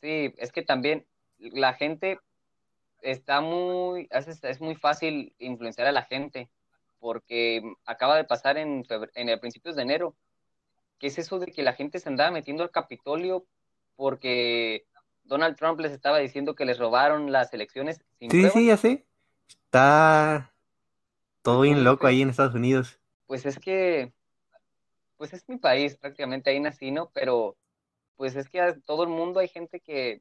Sí, 0.00 0.34
es 0.38 0.50
que 0.50 0.62
también 0.62 1.06
la 1.38 1.74
gente 1.74 2.18
está 3.00 3.40
muy, 3.40 4.08
es 4.10 4.60
muy 4.60 4.74
fácil 4.74 5.36
influenciar 5.38 5.86
a 5.86 5.92
la 5.92 6.02
gente, 6.02 6.50
porque 6.98 7.62
acaba 7.86 8.16
de 8.16 8.24
pasar 8.24 8.58
en, 8.58 8.84
en 9.14 9.28
el 9.28 9.38
principios 9.38 9.76
de 9.76 9.82
enero, 9.82 10.16
que 10.98 11.06
es 11.06 11.18
eso 11.18 11.38
de 11.38 11.46
que 11.46 11.62
la 11.62 11.74
gente 11.74 12.00
se 12.00 12.08
andaba 12.08 12.32
metiendo 12.32 12.64
al 12.64 12.72
Capitolio 12.72 13.46
porque 13.94 14.84
Donald 15.22 15.56
Trump 15.56 15.78
les 15.78 15.92
estaba 15.92 16.18
diciendo 16.18 16.56
que 16.56 16.64
les 16.64 16.78
robaron 16.78 17.30
las 17.30 17.54
elecciones 17.54 18.00
sin 18.18 18.32
Sí, 18.32 18.50
sí, 18.50 18.66
ya 18.66 18.76
sé. 18.76 19.06
Está 19.48 20.50
todo 21.48 21.62
bien 21.62 21.84
loco 21.84 22.06
ahí 22.06 22.20
en 22.20 22.30
Estados 22.30 22.54
Unidos. 22.54 22.98
Pues 23.26 23.46
es 23.46 23.58
que, 23.58 24.12
pues 25.16 25.32
es 25.32 25.48
mi 25.48 25.56
país, 25.56 25.96
prácticamente 25.96 26.50
ahí 26.50 26.60
nací, 26.60 26.90
¿no? 26.90 27.10
Pero, 27.14 27.56
pues 28.16 28.36
es 28.36 28.48
que 28.48 28.60
a 28.60 28.78
todo 28.80 29.04
el 29.04 29.08
mundo 29.08 29.40
hay 29.40 29.48
gente 29.48 29.80
que, 29.80 30.20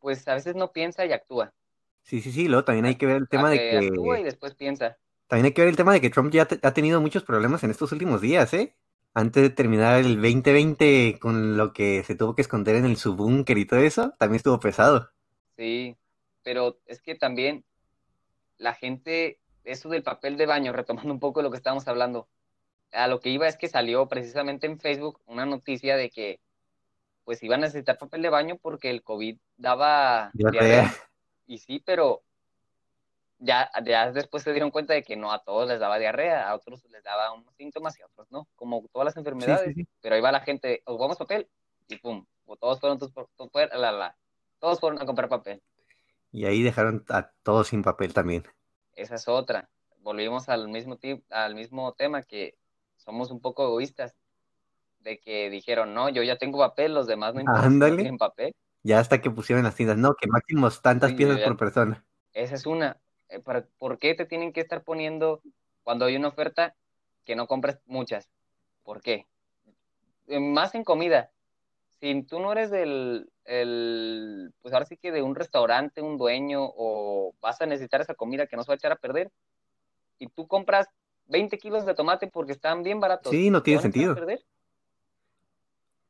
pues 0.00 0.26
a 0.26 0.34
veces 0.34 0.56
no 0.56 0.72
piensa 0.72 1.06
y 1.06 1.12
actúa. 1.12 1.52
Sí, 2.02 2.20
sí, 2.20 2.32
sí, 2.32 2.48
luego 2.48 2.64
también 2.64 2.86
hay 2.86 2.96
que 2.96 3.06
ver 3.06 3.16
el 3.16 3.28
tema 3.28 3.50
de 3.50 3.58
que... 3.58 3.78
Actúa 3.78 4.18
y 4.18 4.24
después 4.24 4.54
piensa. 4.54 4.98
También 5.28 5.46
hay 5.46 5.52
que 5.52 5.62
ver 5.62 5.68
el 5.68 5.76
tema 5.76 5.92
de 5.92 6.00
que 6.00 6.10
Trump 6.10 6.32
ya 6.32 6.48
ha 6.62 6.74
tenido 6.74 7.00
muchos 7.00 7.22
problemas 7.22 7.62
en 7.62 7.70
estos 7.70 7.92
últimos 7.92 8.20
días, 8.20 8.52
¿eh? 8.54 8.74
antes 9.14 9.42
de 9.42 9.50
terminar 9.50 10.00
el 10.00 10.16
2020 10.16 11.18
con 11.20 11.56
lo 11.56 11.72
que 11.72 12.02
se 12.04 12.14
tuvo 12.14 12.34
que 12.34 12.42
esconder 12.42 12.76
en 12.76 12.86
el 12.86 12.96
subbúnker 12.96 13.58
y 13.58 13.66
todo 13.66 13.80
eso, 13.80 14.14
también 14.18 14.36
estuvo 14.36 14.58
pesado. 14.58 15.10
Sí, 15.56 15.96
pero 16.42 16.78
es 16.86 17.02
que 17.02 17.14
también 17.14 17.64
la 18.56 18.74
gente, 18.74 19.38
eso 19.64 19.88
del 19.88 20.02
papel 20.02 20.36
de 20.36 20.46
baño, 20.46 20.72
retomando 20.72 21.12
un 21.12 21.20
poco 21.20 21.42
lo 21.42 21.50
que 21.50 21.56
estábamos 21.56 21.86
hablando, 21.88 22.28
a 22.92 23.06
lo 23.06 23.20
que 23.20 23.30
iba 23.30 23.48
es 23.48 23.56
que 23.56 23.68
salió 23.68 24.06
precisamente 24.08 24.66
en 24.66 24.78
Facebook 24.78 25.20
una 25.26 25.46
noticia 25.46 25.96
de 25.96 26.10
que 26.10 26.40
pues 27.24 27.42
iban 27.42 27.60
a 27.60 27.66
necesitar 27.66 27.98
papel 27.98 28.22
de 28.22 28.30
baño 28.30 28.56
porque 28.60 28.90
el 28.90 29.02
COVID 29.02 29.38
daba 29.56 30.30
diarrea. 30.34 30.92
Y 31.46 31.58
sí, 31.58 31.82
pero 31.84 32.22
ya, 33.38 33.70
después 34.12 34.42
se 34.42 34.52
dieron 34.52 34.70
cuenta 34.70 34.94
de 34.94 35.02
que 35.02 35.16
no 35.16 35.32
a 35.32 35.42
todos 35.42 35.68
les 35.68 35.80
daba 35.80 35.98
diarrea, 35.98 36.48
a 36.48 36.54
otros 36.54 36.84
les 36.90 37.02
daba 37.02 37.32
unos 37.32 37.54
síntomas 37.56 37.98
y 37.98 38.02
a 38.02 38.06
otros 38.06 38.30
no, 38.30 38.46
como 38.56 38.86
todas 38.92 39.06
las 39.06 39.16
enfermedades. 39.16 39.74
Pero 40.00 40.14
ahí 40.14 40.20
va 40.20 40.32
la 40.32 40.40
gente, 40.40 40.82
os 40.84 40.98
vamos 40.98 41.16
papel 41.16 41.48
y 41.88 41.96
pum, 41.96 42.24
o 42.46 42.56
todos 42.56 42.80
fueron, 42.80 42.98
la, 43.72 43.92
la, 43.92 44.16
todos 44.58 44.78
fueron 44.80 45.02
a 45.02 45.06
comprar 45.06 45.28
papel. 45.28 45.60
Y 46.30 46.46
ahí 46.46 46.62
dejaron 46.62 47.04
a 47.08 47.30
todos 47.42 47.68
sin 47.68 47.82
papel 47.82 48.14
también. 48.14 48.44
Esa 48.96 49.14
es 49.14 49.28
otra. 49.28 49.68
Volvimos 50.00 50.48
al 50.48 50.68
mismo, 50.68 50.98
al 51.30 51.54
mismo 51.54 51.92
tema 51.92 52.22
que 52.22 52.56
somos 52.96 53.30
un 53.30 53.40
poco 53.40 53.64
egoístas. 53.64 54.16
De 55.00 55.18
que 55.18 55.50
dijeron, 55.50 55.94
no, 55.94 56.08
yo 56.08 56.22
ya 56.22 56.36
tengo 56.36 56.58
papel, 56.58 56.94
los 56.94 57.08
demás 57.08 57.34
no 57.34 57.42
tienen 57.96 58.18
papel. 58.18 58.54
Ya 58.84 59.00
hasta 59.00 59.20
que 59.20 59.30
pusieron 59.30 59.64
las 59.64 59.74
tiendas, 59.74 59.96
no, 59.96 60.14
que 60.14 60.28
máximo 60.28 60.70
tantas 60.70 61.12
piezas 61.14 61.40
por 61.40 61.56
persona. 61.56 62.04
Esa 62.32 62.54
es 62.54 62.66
una. 62.66 62.98
Eh, 63.28 63.40
¿por 63.40 63.98
qué 63.98 64.14
te 64.14 64.26
tienen 64.26 64.52
que 64.52 64.60
estar 64.60 64.82
poniendo 64.82 65.40
cuando 65.82 66.04
hay 66.04 66.16
una 66.16 66.28
oferta 66.28 66.76
que 67.24 67.34
no 67.34 67.46
compres 67.46 67.80
muchas? 67.86 68.28
¿Por 68.84 69.02
qué? 69.02 69.26
Eh, 70.28 70.40
más 70.40 70.74
en 70.74 70.84
comida. 70.84 71.30
Si 72.02 72.22
tú 72.24 72.40
no 72.40 72.50
eres 72.50 72.70
del, 72.70 73.30
el, 73.44 74.52
pues 74.60 74.74
ahora 74.74 74.84
sí 74.84 74.98
que 74.98 75.10
de 75.10 75.22
un 75.22 75.34
restaurante, 75.34 76.02
un 76.02 76.18
dueño, 76.18 76.60
o 76.62 77.32
vas 77.40 77.62
a 77.62 77.66
necesitar 77.66 78.00
esa 78.00 78.14
comida 78.14 78.46
que 78.46 78.56
no 78.56 78.64
se 78.64 78.68
va 78.68 78.74
a 78.74 78.76
echar 78.76 78.92
a 78.92 78.96
perder, 78.96 79.30
y 80.18 80.26
tú 80.26 80.46
compras 80.46 80.88
20 81.26 81.56
kilos 81.58 81.86
de 81.86 81.94
tomate 81.94 82.26
porque 82.26 82.52
están 82.52 82.82
bien 82.82 82.98
baratos. 82.98 83.30
Sí, 83.30 83.50
no 83.50 83.62
tiene 83.62 83.80
sentido. 83.80 84.16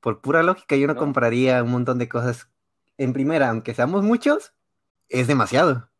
Por 0.00 0.20
pura 0.20 0.42
lógica, 0.42 0.74
yo 0.76 0.88
no, 0.88 0.96
compraría 0.96 1.62
un 1.62 1.70
montón 1.70 1.98
de 1.98 2.08
cosas. 2.08 2.48
En 2.96 3.12
primera, 3.12 3.50
aunque 3.50 3.74
seamos 3.74 4.02
muchos, 4.02 4.54
es 5.08 5.28
demasiado 5.28 5.92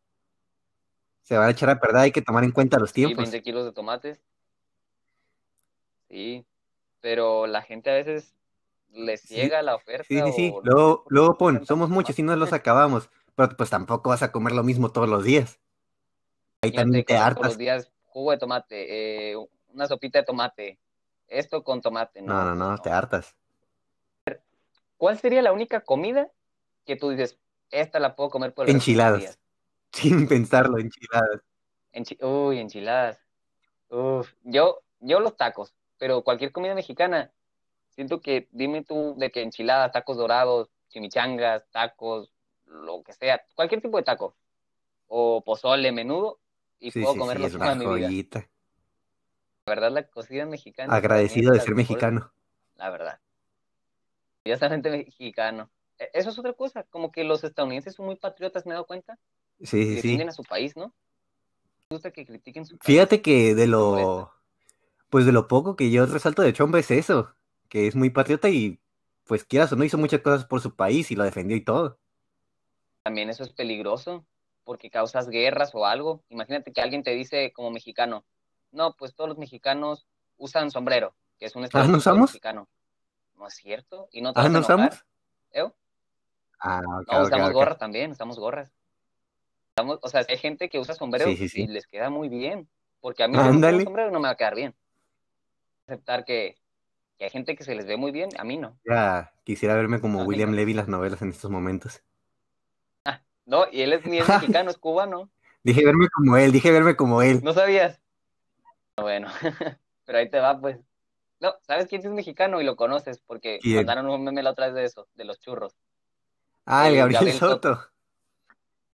se 1.23 1.37
van 1.37 1.47
a 1.47 1.51
echar 1.51 1.69
a 1.69 1.79
perder, 1.79 1.97
hay 2.01 2.11
que 2.11 2.21
tomar 2.21 2.43
en 2.43 2.51
cuenta 2.51 2.77
los 2.77 2.91
tiempos. 2.91 3.25
Sí, 3.25 3.31
20 3.31 3.43
kilos 3.43 3.65
de 3.65 3.71
tomates. 3.71 4.21
Sí, 6.09 6.45
pero 6.99 7.47
la 7.47 7.61
gente 7.61 7.89
a 7.89 7.93
veces 7.93 8.35
les 8.93 9.21
ciega 9.21 9.61
la 9.61 9.75
oferta. 9.75 10.05
Sí, 10.07 10.21
sí, 10.25 10.31
sí. 10.33 10.53
Luego, 10.63 11.03
luego 11.09 11.37
pon, 11.37 11.65
somos 11.65 11.89
muchos 11.89 12.17
y 12.19 12.23
no 12.23 12.35
los 12.35 12.53
acabamos, 12.53 13.09
pero 13.35 13.55
pues 13.57 13.69
tampoco 13.69 14.09
vas 14.09 14.23
a 14.23 14.31
comer 14.31 14.53
lo 14.53 14.63
mismo 14.63 14.91
todos 14.91 15.09
los 15.09 15.23
días. 15.23 15.59
Ahí 16.61 16.71
también 16.71 17.03
te 17.03 17.17
hartas. 17.17 17.35
Todos 17.35 17.47
los 17.47 17.57
días 17.57 17.91
jugo 18.05 18.31
de 18.31 18.37
tomate, 18.37 19.31
eh, 19.31 19.35
una 19.73 19.87
sopita 19.87 20.19
de 20.19 20.25
tomate, 20.25 20.79
esto 21.27 21.63
con 21.63 21.81
tomate. 21.81 22.21
No, 22.21 22.43
no, 22.43 22.55
no, 22.55 22.77
te 22.77 22.89
hartas. 22.89 23.35
¿Cuál 24.97 25.17
sería 25.19 25.41
la 25.41 25.51
única 25.51 25.81
comida 25.81 26.31
que 26.85 26.95
tú 26.95 27.09
dices, 27.09 27.39
esta 27.71 27.99
la 27.99 28.15
puedo 28.15 28.29
comer 28.29 28.53
por 28.53 28.69
el 28.69 28.75
Enchiladas. 28.75 29.39
Sin 29.91 30.27
pensarlo, 30.27 30.79
enchiladas. 30.79 31.41
Uy, 32.21 32.59
enchiladas. 32.59 33.19
Uf, 33.89 34.33
yo, 34.43 34.81
yo 34.99 35.19
los 35.19 35.37
tacos, 35.37 35.75
pero 35.99 36.23
cualquier 36.23 36.51
comida 36.51 36.73
mexicana, 36.73 37.31
siento 37.95 38.21
que 38.21 38.47
dime 38.51 38.83
tú 38.83 39.15
de 39.17 39.31
que 39.31 39.41
enchiladas, 39.41 39.91
tacos 39.91 40.17
dorados, 40.17 40.69
chimichangas, 40.89 41.63
tacos, 41.71 42.31
lo 42.65 43.03
que 43.03 43.13
sea, 43.13 43.43
cualquier 43.55 43.81
tipo 43.81 43.97
de 43.97 44.03
taco, 44.03 44.35
o 45.07 45.43
pozole, 45.43 45.91
menudo, 45.91 46.39
y 46.79 46.91
puedo 46.91 47.15
comerlo 47.15 47.47
sí, 47.49 47.57
toda 47.57 47.75
mi 47.75 47.85
vida. 47.85 48.49
La 49.65 49.75
verdad, 49.75 49.91
la 49.91 50.03
cocina 50.03 50.45
mexicana. 50.45 50.93
Agradecido 50.93 51.53
de 51.53 51.61
ser 51.61 51.75
mexicano. 51.75 52.31
La 52.75 52.89
verdad. 52.89 53.19
Inmediatamente 54.43 54.89
mexicano. 54.89 55.69
E, 55.97 56.09
eso 56.13 56.31
es 56.31 56.39
otra 56.39 56.53
cosa, 56.53 56.83
como 56.83 57.11
que 57.11 57.23
los 57.23 57.43
estadounidenses 57.43 57.95
son 57.95 58.07
muy 58.07 58.15
patriotas, 58.15 58.65
me 58.65 58.71
he 58.71 58.73
dado 58.73 58.85
cuenta. 58.85 59.17
Sí, 59.61 60.01
sí, 60.01 60.17
sí. 60.17 60.21
a 60.21 60.31
su 60.31 60.43
país, 60.43 60.75
¿no? 60.75 60.93
gusta 61.89 62.11
que 62.11 62.25
critiquen 62.25 62.65
su 62.65 62.77
Fíjate 62.79 63.21
que 63.21 63.55
de 63.55 63.67
lo, 63.67 64.33
pues 65.09 65.25
de 65.25 65.31
lo 65.31 65.47
poco 65.47 65.75
que 65.75 65.91
yo 65.91 66.05
resalto 66.05 66.41
de 66.41 66.53
Trump 66.53 66.75
es 66.75 66.91
eso, 66.91 67.33
que 67.73 67.87
es 67.87 67.95
muy 67.95 68.11
patriota 68.11 68.49
y 68.49 68.79
pues 69.25 69.43
quieras 69.43 69.73
o 69.73 69.75
no 69.75 69.83
hizo 69.83 69.97
muchas 69.97 70.21
cosas 70.21 70.45
por 70.45 70.61
su 70.61 70.75
país 70.75 71.09
y 71.09 71.15
lo 71.15 71.23
defendió 71.23 71.57
y 71.57 71.61
todo. 71.61 71.97
También 73.01 73.31
eso 73.31 73.41
es 73.41 73.49
peligroso, 73.49 74.23
porque 74.63 74.91
causas 74.91 75.27
guerras 75.27 75.71
o 75.73 75.87
algo. 75.87 76.23
Imagínate 76.29 76.71
que 76.71 76.81
alguien 76.81 77.01
te 77.01 77.15
dice 77.15 77.51
como 77.51 77.71
mexicano, 77.71 78.25
no, 78.71 78.95
pues 78.95 79.15
todos 79.15 79.27
los 79.27 79.39
mexicanos 79.39 80.05
usan 80.37 80.69
sombrero, 80.69 81.15
que 81.39 81.47
es 81.47 81.55
un 81.55 81.63
estado 81.63 81.91
¿Ah, 81.91 81.97
usamos? 81.97 82.29
mexicano. 82.29 82.69
No 83.39 83.47
es 83.47 83.55
cierto. 83.55 84.07
¿Y 84.11 84.21
no 84.21 84.33
¿Ah, 84.35 84.49
no 84.49 84.59
usamos? 84.59 85.03
¿Eh? 85.51 85.67
Ah, 86.59 86.79
no, 87.11 87.23
usamos 87.23 87.51
gorras 87.53 87.79
también, 87.79 88.11
usamos 88.11 88.37
gorras 88.37 88.69
o 90.01 90.09
sea, 90.09 90.23
hay 90.29 90.37
gente 90.37 90.69
que 90.69 90.79
usa 90.79 90.93
sombrero 90.93 91.31
y 91.31 91.67
les 91.67 91.87
queda 91.87 92.11
muy 92.11 92.29
bien, 92.29 92.69
porque 93.01 93.23
a 93.23 93.27
mí 93.27 93.35
el 93.79 93.83
sombrero 93.83 94.11
no 94.11 94.19
me 94.19 94.27
va 94.27 94.33
a 94.33 94.37
quedar 94.37 94.55
bien. 94.55 94.75
Aceptar 95.87 96.23
que, 96.23 96.57
hay 97.23 97.29
gente 97.29 97.55
que 97.55 97.63
se 97.63 97.75
les 97.75 97.85
ve 97.85 97.97
muy 97.97 98.11
bien, 98.11 98.29
a 98.37 98.43
mí 98.43 98.57
no. 98.57 98.77
Ya, 98.85 99.33
quisiera 99.43 99.75
verme 99.75 99.99
como 99.99 100.23
William 100.23 100.51
Levy 100.51 100.73
las 100.73 100.87
novelas 100.87 101.21
en 101.21 101.29
estos 101.29 101.49
momentos. 101.49 102.01
Ah, 103.05 103.21
no, 103.45 103.65
y 103.71 103.81
él 103.81 103.93
es, 103.93 104.05
ni 104.05 104.19
mexicano, 104.19 104.69
es 104.69 104.77
cubano. 104.77 105.29
Dije 105.63 105.85
verme 105.85 106.07
como 106.09 106.35
él, 106.35 106.51
dije 106.51 106.71
verme 106.71 106.97
como 106.97 107.21
él. 107.21 107.39
¿No 107.41 107.53
sabías? 107.53 108.01
Bueno, 108.97 109.29
pero 110.05 110.17
ahí 110.17 110.29
te 110.29 110.39
va, 110.39 110.59
pues. 110.59 110.77
No, 111.39 111.53
¿sabes 111.61 111.87
quién 111.87 112.01
es 112.05 112.11
mexicano? 112.11 112.59
Y 112.59 112.65
lo 112.65 112.75
conoces, 112.75 113.19
porque 113.19 113.59
mandaron 113.63 114.09
un 114.09 114.25
meme 114.25 114.43
la 114.43 114.51
otra 114.51 114.65
vez 114.65 114.75
de 114.75 114.83
eso, 114.83 115.07
de 115.15 115.23
los 115.23 115.39
churros. 115.39 115.77
Ah, 116.65 116.89
el, 116.89 116.97
Gabriel, 116.97 117.31
Soto 117.31 117.79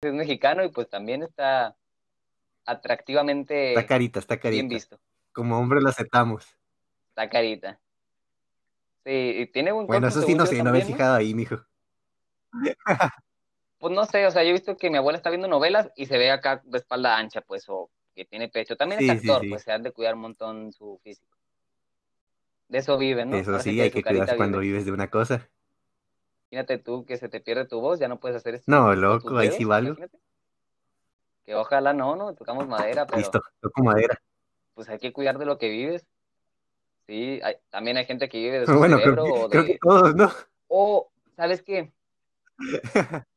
es 0.01 0.13
mexicano 0.13 0.63
y 0.63 0.69
pues 0.69 0.89
también 0.89 1.23
está 1.23 1.75
atractivamente 2.65 3.69
está 3.69 3.85
carita, 3.85 4.19
está 4.19 4.37
carita. 4.37 4.51
bien 4.51 4.69
visto. 4.69 4.99
Como 5.31 5.57
hombre 5.57 5.81
lo 5.81 5.89
aceptamos. 5.89 6.45
Está 7.09 7.29
carita. 7.29 7.79
Sí, 9.07 9.13
y 9.37 9.47
tiene 9.47 9.71
buen 9.71 9.87
Bueno, 9.87 10.09
eso 10.09 10.21
sí 10.21 10.35
no 10.35 10.45
sé, 10.45 10.61
no 10.61 10.73
me 10.73 10.79
he 10.79 10.85
fijado 10.85 11.15
ahí, 11.15 11.33
mijo. 11.33 11.55
Pues 13.79 13.93
no 13.93 14.05
sé, 14.05 14.25
o 14.25 14.31
sea, 14.31 14.43
yo 14.43 14.49
he 14.49 14.53
visto 14.53 14.75
que 14.75 14.89
mi 14.89 14.97
abuela 14.97 15.17
está 15.17 15.29
viendo 15.29 15.47
novelas 15.47 15.89
y 15.95 16.07
se 16.07 16.17
ve 16.17 16.29
acá 16.31 16.61
de 16.65 16.77
espalda 16.79 17.17
ancha, 17.17 17.41
pues, 17.41 17.63
o 17.69 17.89
que 18.15 18.25
tiene 18.25 18.49
pecho. 18.49 18.75
También 18.75 18.99
es 19.01 19.07
Sí, 19.07 19.11
actor, 19.11 19.41
sí. 19.41 19.49
pues 19.49 19.61
se 19.63 19.71
ha 19.71 19.79
de 19.79 19.91
cuidar 19.91 20.15
un 20.15 20.21
montón 20.21 20.73
su 20.73 20.99
físico. 21.03 21.37
De 22.67 22.79
eso 22.79 22.97
vive, 22.97 23.23
¿no? 23.25 23.37
Eso 23.37 23.51
Ahora 23.51 23.63
sí 23.63 23.79
hay 23.79 23.91
que 23.91 24.03
cuidarse 24.03 24.35
cuando 24.35 24.57
vive. 24.57 24.71
vives 24.73 24.85
de 24.85 24.91
una 24.91 25.09
cosa. 25.09 25.47
Imagínate 26.51 26.77
tú 26.79 27.05
que 27.05 27.17
se 27.17 27.29
te 27.29 27.39
pierde 27.39 27.65
tu 27.65 27.79
voz, 27.79 27.99
ya 27.99 28.07
no 28.07 28.19
puedes 28.19 28.37
hacer 28.37 28.55
esto 28.55 28.71
No, 28.71 28.93
loco, 28.93 29.37
ahí 29.37 29.51
sí 29.51 29.63
valgo. 29.63 29.91
imagínate. 29.91 30.17
Que 31.45 31.55
ojalá 31.55 31.93
no, 31.93 32.15
¿no? 32.15 32.33
Tocamos 32.33 32.67
madera, 32.67 33.05
pero 33.05 33.19
Listo, 33.19 33.41
toco 33.61 33.83
madera. 33.83 34.19
pues 34.73 34.89
hay 34.89 34.99
que 34.99 35.13
cuidar 35.13 35.37
de 35.37 35.45
lo 35.45 35.57
que 35.57 35.69
vives. 35.69 36.05
Sí, 37.07 37.39
hay- 37.43 37.55
también 37.69 37.97
hay 37.97 38.05
gente 38.05 38.27
que 38.29 38.37
vive 38.37 38.59
de 38.59 38.65
su 38.67 38.73
Bueno, 38.77 38.97
creo 38.97 39.15
cerebro 39.15 39.25
que, 39.25 39.31
o 39.31 39.49
creo 39.49 39.65
que 39.65 39.73
de... 39.73 39.79
todos, 39.79 40.15
¿no? 40.15 40.31
O, 40.67 41.09
¿sabes 41.35 41.61
qué? 41.63 41.91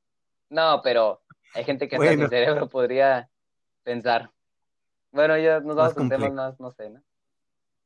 No, 0.51 0.81
pero 0.83 1.21
hay 1.55 1.63
gente 1.63 1.89
que 1.89 1.95
hasta 1.95 2.07
Bueno. 2.07 2.23
sin 2.23 2.29
cerebro 2.29 2.69
podría 2.69 3.31
pensar. 3.85 4.33
Bueno, 5.13 5.39
ya 5.39 5.61
nos 5.61 5.77
vamos 5.77 5.95
con 5.95 6.09
temas 6.09 6.33
más, 6.33 6.59
no 6.59 6.73
sé, 6.73 6.91
¿no? 6.91 7.01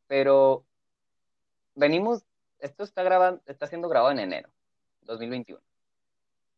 Pero 0.07 0.65
venimos, 1.75 2.25
esto 2.59 2.85
está 2.85 3.03
grabando, 3.03 3.43
está 3.45 3.67
siendo 3.67 3.89
grabado 3.91 4.13
en 4.13 4.21
enero 4.21 4.49
2021. 5.03 5.61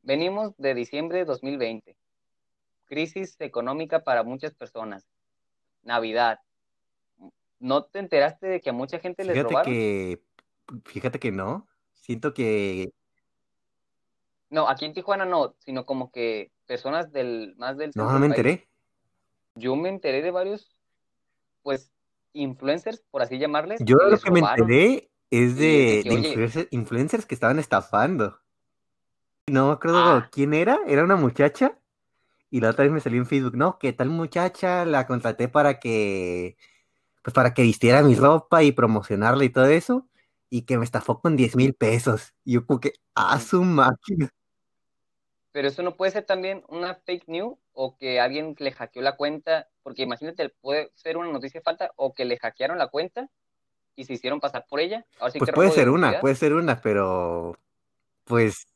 Venimos 0.02 0.56
de 0.58 0.74
diciembre 0.74 1.18
de 1.18 1.24
2020. 1.24 1.96
Crisis 2.84 3.34
económica 3.40 4.04
para 4.04 4.22
muchas 4.22 4.54
personas. 4.54 5.08
Navidad. 5.82 6.38
¿No 7.58 7.84
te 7.84 7.98
enteraste 7.98 8.46
de 8.46 8.60
que 8.60 8.70
a 8.70 8.72
mucha 8.72 8.98
gente 8.98 9.24
les 9.24 9.34
Fíjate 9.34 9.54
robaron? 9.54 9.72
que, 9.74 10.22
fíjate 10.84 11.18
que 11.18 11.32
no. 11.32 11.66
Siento 11.94 12.34
que, 12.34 12.90
No, 14.50 14.68
aquí 14.68 14.84
en 14.84 14.92
Tijuana 14.92 15.24
no, 15.24 15.56
sino 15.58 15.84
como 15.84 16.10
que 16.12 16.52
personas 16.66 17.12
del 17.12 17.54
más 17.56 17.76
del 17.76 17.92
no, 17.94 18.04
no 18.12 18.18
me 18.20 18.26
país. 18.26 18.38
enteré. 18.38 18.68
Yo 19.56 19.74
me 19.74 19.88
enteré 19.88 20.22
de 20.22 20.30
varios, 20.30 20.76
pues, 21.62 21.90
influencers, 22.32 23.02
por 23.10 23.22
así 23.22 23.38
llamarles, 23.38 23.82
Yo 23.84 23.96
lo 23.96 24.18
que 24.18 24.30
me 24.30 24.40
enteré 24.40 25.10
es 25.30 25.56
de, 25.56 25.66
de 25.66 26.02
que, 26.02 26.10
de 26.10 26.16
oye, 26.16 26.34
influencer- 26.34 26.68
influencers 26.70 27.26
que 27.26 27.34
estaban 27.34 27.58
estafando. 27.58 28.38
No 29.48 29.68
me 29.68 29.72
acuerdo 29.72 29.98
ah, 29.98 30.28
quién 30.30 30.54
era, 30.54 30.78
era 30.86 31.04
una 31.04 31.16
muchacha. 31.16 31.78
Y 32.50 32.60
la 32.60 32.70
otra 32.70 32.84
vez 32.84 32.92
me 32.92 33.00
salió 33.00 33.20
en 33.20 33.26
Facebook, 33.26 33.56
no, 33.56 33.78
que 33.78 33.92
tal 33.92 34.10
muchacha 34.10 34.84
la 34.84 35.06
contraté 35.06 35.48
para 35.48 35.80
que, 35.80 36.56
pues 37.26 37.34
para 37.34 37.54
que 37.54 37.62
vistiera 37.62 38.04
mi 38.04 38.14
ropa 38.14 38.62
y 38.62 38.70
promocionarla 38.70 39.42
y 39.42 39.48
todo 39.48 39.66
eso. 39.66 40.06
Y 40.48 40.62
que 40.62 40.78
me 40.78 40.84
estafó 40.84 41.20
con 41.20 41.34
10 41.34 41.56
mil 41.56 41.74
pesos. 41.74 42.34
Y 42.44 42.52
yo 42.52 42.64
como 42.64 42.78
que, 42.78 42.92
ah, 43.16 43.40
su 43.40 43.64
máquina. 43.64 44.30
Pero 45.50 45.66
eso 45.66 45.82
no 45.82 45.96
puede 45.96 46.12
ser 46.12 46.22
también 46.22 46.62
una 46.68 46.94
fake 46.94 47.26
news 47.26 47.58
o 47.72 47.96
que 47.96 48.20
alguien 48.20 48.54
le 48.56 48.70
hackeó 48.70 49.02
la 49.02 49.16
cuenta, 49.16 49.68
porque 49.82 50.04
imagínate, 50.04 50.50
puede 50.60 50.92
ser 50.94 51.16
una 51.16 51.32
noticia 51.32 51.60
falta 51.62 51.90
o 51.96 52.14
que 52.14 52.26
le 52.26 52.38
hackearon 52.38 52.78
la 52.78 52.90
cuenta 52.90 53.28
y 53.96 54.04
se 54.04 54.12
hicieron 54.12 54.38
pasar 54.38 54.64
por 54.68 54.78
ella. 54.78 55.04
Ahora 55.18 55.32
sí 55.32 55.40
Pues 55.40 55.50
que 55.50 55.54
puede 55.54 55.72
ser 55.72 55.88
una, 55.88 56.20
puede 56.20 56.36
ser 56.36 56.52
una, 56.52 56.80
pero 56.80 57.58
pues 58.22 58.68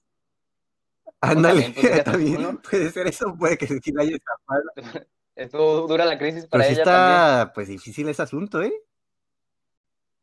ándale, 1.20 1.72
también 2.04 2.44
uno. 2.44 2.60
puede 2.68 2.90
ser 2.90 3.06
eso, 3.06 3.32
puede 3.38 3.56
que 3.56 3.78
la 3.92 4.02
haya 4.02 4.16
estafado. 4.16 5.06
Esto 5.40 5.86
dura 5.86 6.04
la 6.04 6.18
crisis 6.18 6.46
para 6.46 6.64
sí 6.64 6.74
ella 6.74 6.84
también. 6.84 7.16
está, 7.16 7.52
pues 7.54 7.68
difícil 7.68 8.06
ese 8.10 8.20
asunto, 8.20 8.60
¿eh? 8.62 8.74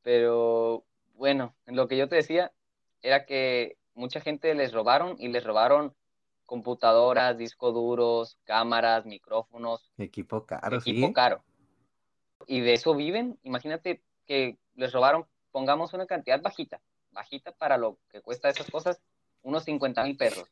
Pero 0.03 0.85
bueno, 1.15 1.55
lo 1.65 1.87
que 1.87 1.97
yo 1.97 2.07
te 2.07 2.17
decía 2.17 2.51
era 3.01 3.25
que 3.25 3.77
mucha 3.95 4.21
gente 4.21 4.53
les 4.53 4.73
robaron 4.73 5.15
y 5.17 5.29
les 5.29 5.43
robaron 5.43 5.95
computadoras, 6.45 7.35
discos 7.35 7.73
duros, 7.73 8.37
cámaras, 8.43 9.07
micrófonos, 9.07 9.91
Equipo 9.97 10.45
caro, 10.45 10.77
equipo 10.77 11.11
caro. 11.13 11.43
Y 12.45 12.59
de 12.61 12.73
eso 12.73 12.93
viven. 12.93 13.39
Imagínate 13.41 14.03
que 14.27 14.59
les 14.75 14.93
robaron, 14.93 15.25
pongamos 15.51 15.93
una 15.93 16.05
cantidad 16.05 16.39
bajita, 16.43 16.79
bajita 17.11 17.53
para 17.53 17.79
lo 17.79 17.97
que 18.11 18.21
cuesta 18.21 18.49
esas 18.49 18.69
cosas, 18.69 19.01
unos 19.41 19.63
50 19.63 20.03
mil 20.03 20.15
pesos. 20.15 20.47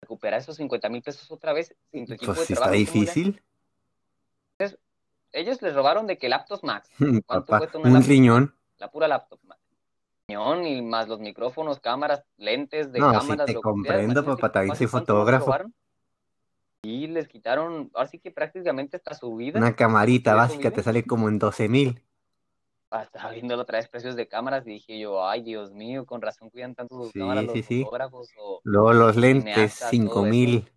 Recuperar 0.00 0.40
esos 0.40 0.56
50 0.56 0.88
mil 0.88 1.00
pesos 1.00 1.30
otra 1.30 1.52
vez 1.52 1.76
sin 1.92 2.06
tu 2.06 2.14
equipo 2.14 2.34
Pues 2.34 2.40
de 2.40 2.46
sí 2.46 2.52
está 2.54 2.70
difícil. 2.72 3.40
Ellos 5.38 5.62
les 5.62 5.74
robaron 5.74 6.06
de 6.06 6.18
que 6.18 6.28
laptops 6.28 6.64
Max. 6.64 6.90
¿Cuánto 6.98 7.24
Papá, 7.46 7.58
cuesta 7.58 7.78
una 7.78 7.88
un 7.88 7.94
laptop? 7.94 8.08
riñón. 8.10 8.54
La 8.78 8.90
pura 8.90 9.08
laptop 9.08 9.38
Max. 9.44 9.60
Riñón 10.28 10.66
y 10.66 10.82
más 10.82 11.08
los 11.08 11.20
micrófonos, 11.20 11.80
cámaras, 11.80 12.24
lentes 12.36 12.92
de 12.92 12.98
No, 12.98 13.12
sí 13.12 13.16
cámaras, 13.18 13.46
te 13.46 13.52
lo 13.54 13.60
sea. 13.60 13.70
comprendo, 13.72 14.20
Imagínate 14.20 14.40
papá, 14.40 14.52
también 14.52 14.76
soy 14.76 14.86
fotógrafo. 14.88 15.56
Y 16.82 17.06
les 17.06 17.28
quitaron, 17.28 17.90
ahora 17.94 18.08
sí 18.08 18.18
que 18.18 18.30
prácticamente 18.30 18.96
hasta 18.96 19.14
su 19.14 19.34
vida. 19.36 19.58
Una 19.58 19.74
camarita 19.74 20.34
básica 20.34 20.70
te 20.70 20.82
sale 20.82 21.04
como 21.04 21.28
en 21.28 21.38
12 21.38 21.68
mil. 21.68 22.02
Ah, 22.90 23.02
Estaba 23.02 23.32
viendo 23.32 23.54
otra 23.60 23.78
vez 23.78 23.88
precios 23.88 24.16
de 24.16 24.26
cámaras 24.28 24.66
y 24.66 24.70
dije 24.70 24.98
yo, 24.98 25.26
ay, 25.28 25.42
Dios 25.42 25.72
mío, 25.72 26.06
con 26.06 26.22
razón 26.22 26.50
cuidan 26.50 26.74
tanto 26.74 26.94
sus 27.04 27.12
cámaras 27.12 27.42
Sí, 27.42 27.46
los 27.46 27.54
sí, 27.56 27.62
sí. 27.62 27.82
fotógrafos 27.84 28.30
o 28.38 28.60
Luego 28.64 28.92
los 28.94 29.16
lentes, 29.16 29.54
cineastas, 29.54 29.90
5 29.90 30.14
todo 30.14 30.26
eso. 30.26 30.30
mil, 30.30 30.72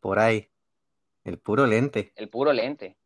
por 0.00 0.18
ahí. 0.20 0.48
El 1.24 1.38
puro 1.38 1.66
lente. 1.66 2.12
El 2.16 2.28
puro 2.28 2.52
lente. 2.52 2.96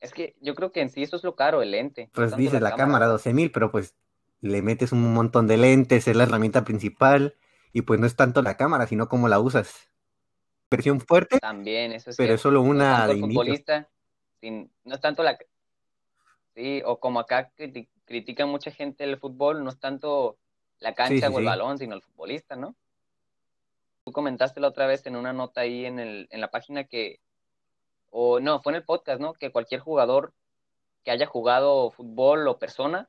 Es 0.00 0.12
que 0.12 0.36
yo 0.40 0.54
creo 0.54 0.72
que 0.72 0.80
en 0.80 0.90
sí 0.90 1.02
eso 1.02 1.16
es 1.16 1.24
lo 1.24 1.34
caro, 1.34 1.62
el 1.62 1.70
lente. 1.72 2.10
Pues 2.12 2.36
dices 2.36 2.54
la 2.54 2.60
la 2.60 2.70
cámara, 2.70 2.84
cámara 2.84 3.06
¿verdad? 3.06 3.14
12 3.14 3.34
mil, 3.34 3.50
pero 3.50 3.70
pues 3.70 3.94
le 4.40 4.62
metes 4.62 4.92
un 4.92 5.12
montón 5.12 5.46
de 5.46 5.56
lentes, 5.56 6.06
es 6.08 6.16
la 6.16 6.24
herramienta 6.24 6.64
principal. 6.64 7.34
Y 7.72 7.82
pues 7.82 8.00
no 8.00 8.06
es 8.06 8.16
tanto 8.16 8.42
la 8.42 8.56
cámara, 8.56 8.86
sino 8.86 9.08
cómo 9.08 9.28
la 9.28 9.40
usas. 9.40 9.90
Versión 10.70 11.00
fuerte, 11.00 11.38
También, 11.40 11.92
eso 11.92 12.10
es 12.10 12.16
pero 12.16 12.34
es 12.34 12.40
solo 12.40 12.62
una 12.62 13.06
de 13.06 13.16
futbolista, 13.18 13.88
sin, 14.40 14.70
no 14.84 14.94
es 14.94 15.00
tanto 15.00 15.22
la... 15.22 15.38
Sí, 16.54 16.82
o 16.84 16.98
como 16.98 17.20
acá 17.20 17.52
criti- 17.56 17.88
critica 18.04 18.46
mucha 18.46 18.70
gente 18.70 19.04
el 19.04 19.18
fútbol, 19.18 19.62
no 19.62 19.70
es 19.70 19.78
tanto 19.78 20.38
la 20.80 20.90
Sí, 20.90 20.94
cancha 20.96 21.28
sí, 21.28 21.34
o 21.34 21.38
el 21.38 21.44
sí. 21.44 21.46
balón, 21.46 21.78
sino 21.78 21.94
el 21.94 22.02
futbolista, 22.02 22.56
¿no? 22.56 22.74
Tú 24.04 24.12
comentaste 24.12 24.60
la 24.60 24.68
otra 24.68 24.86
vez 24.86 25.06
en 25.06 25.16
una 25.16 25.32
nota 25.32 25.60
ahí 25.60 25.84
en, 25.84 25.98
el, 26.00 26.28
en 26.30 26.40
la 26.40 26.50
página 26.50 26.84
que, 26.84 27.20
o 28.10 28.40
no, 28.40 28.60
fue 28.62 28.72
en 28.72 28.76
el 28.76 28.84
podcast, 28.84 29.20
¿no? 29.20 29.34
Que 29.34 29.50
cualquier 29.52 29.80
jugador 29.80 30.32
que 31.04 31.10
haya 31.10 31.26
jugado 31.26 31.90
fútbol 31.90 32.46
o 32.48 32.58
persona 32.58 33.08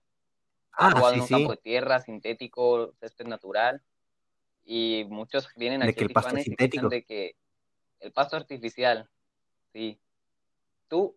ha 0.74 0.88
Ah, 0.88 0.92
jugado 0.92 1.10
sí, 1.10 1.16
en 1.16 1.22
un 1.22 1.28
campo 1.28 1.52
de 1.52 1.58
tierra, 1.58 2.00
sintético, 2.00 2.94
césped 3.00 3.28
natural, 3.28 3.82
y 4.66 5.06
muchos 5.10 5.50
vienen 5.56 5.82
De 5.82 5.88
aquí 5.90 5.96
que 5.96 6.02
a 6.02 6.08
el 6.08 6.14
pasto 6.14 6.30
sintético. 6.38 6.90
de 6.90 7.04
que 7.04 7.36
el 8.00 8.12
pasto 8.12 8.36
artificial, 8.38 9.10
sí. 9.74 10.00
Tú, 10.88 11.16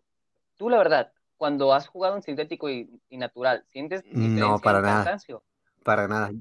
tú 0.57 0.69
la 0.69 0.77
verdad, 0.77 1.11
cuando 1.37 1.73
has 1.73 1.87
jugado 1.87 2.15
en 2.15 2.21
sintético 2.23 2.69
y, 2.69 2.89
y 3.09 3.17
natural, 3.17 3.63
¿sientes 3.71 4.03
No, 4.05 4.59
para 4.59 4.79
en 4.79 4.85
nada. 4.85 5.03
cansancio? 5.03 5.43
Para 5.83 6.07
nada. 6.07 6.31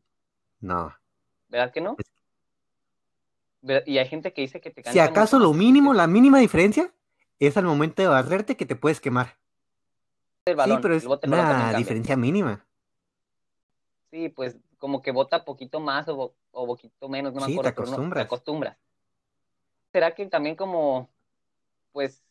No. 0.61 0.95
¿Verdad 1.49 1.73
que 1.73 1.81
no? 1.81 1.97
Y 3.87 3.99
hay 3.99 4.09
gente 4.09 4.33
que 4.33 4.43
dice 4.43 4.61
que 4.61 4.71
te 4.71 4.83
Si 4.83 4.99
cansa 4.99 5.11
acaso 5.11 5.37
mucho 5.39 5.49
lo 5.49 5.55
mínimo, 5.55 5.95
la 5.95 6.07
mínima 6.07 6.39
diferencia 6.39 6.93
es 7.47 7.57
al 7.57 7.65
momento 7.65 8.03
de 8.03 8.09
barrerte 8.09 8.57
que 8.57 8.67
te 8.67 8.77
puedes 8.77 9.01
quemar. 9.01 9.39
El 10.45 10.57
Sí, 10.57 10.79
pero 10.79 10.95
es 10.95 11.05
bote 11.07 11.27
una 11.27 11.75
diferencia 11.75 12.17
mínima. 12.17 12.65
Sí, 14.13 14.29
pues 14.29 14.57
como 14.79 15.03
que 15.03 15.11
bota 15.11 15.45
poquito 15.45 15.81
más 15.81 16.07
o, 16.09 16.15
bo- 16.17 16.35
o 16.53 16.67
poquito 16.67 17.09
menos, 17.09 17.35
no 17.35 17.41
me 17.41 17.47
Sí, 17.47 17.53
te 17.61 17.69
acuerdo, 17.69 17.75
pero 17.75 17.89
no, 17.89 18.07
te 18.15 18.23
acostumbras. 18.23 18.23
acostumbras. 18.23 18.77
¿Será 19.93 20.15
que 20.15 20.27
también 20.27 20.57
como, 20.57 21.11
pues, 21.93 22.23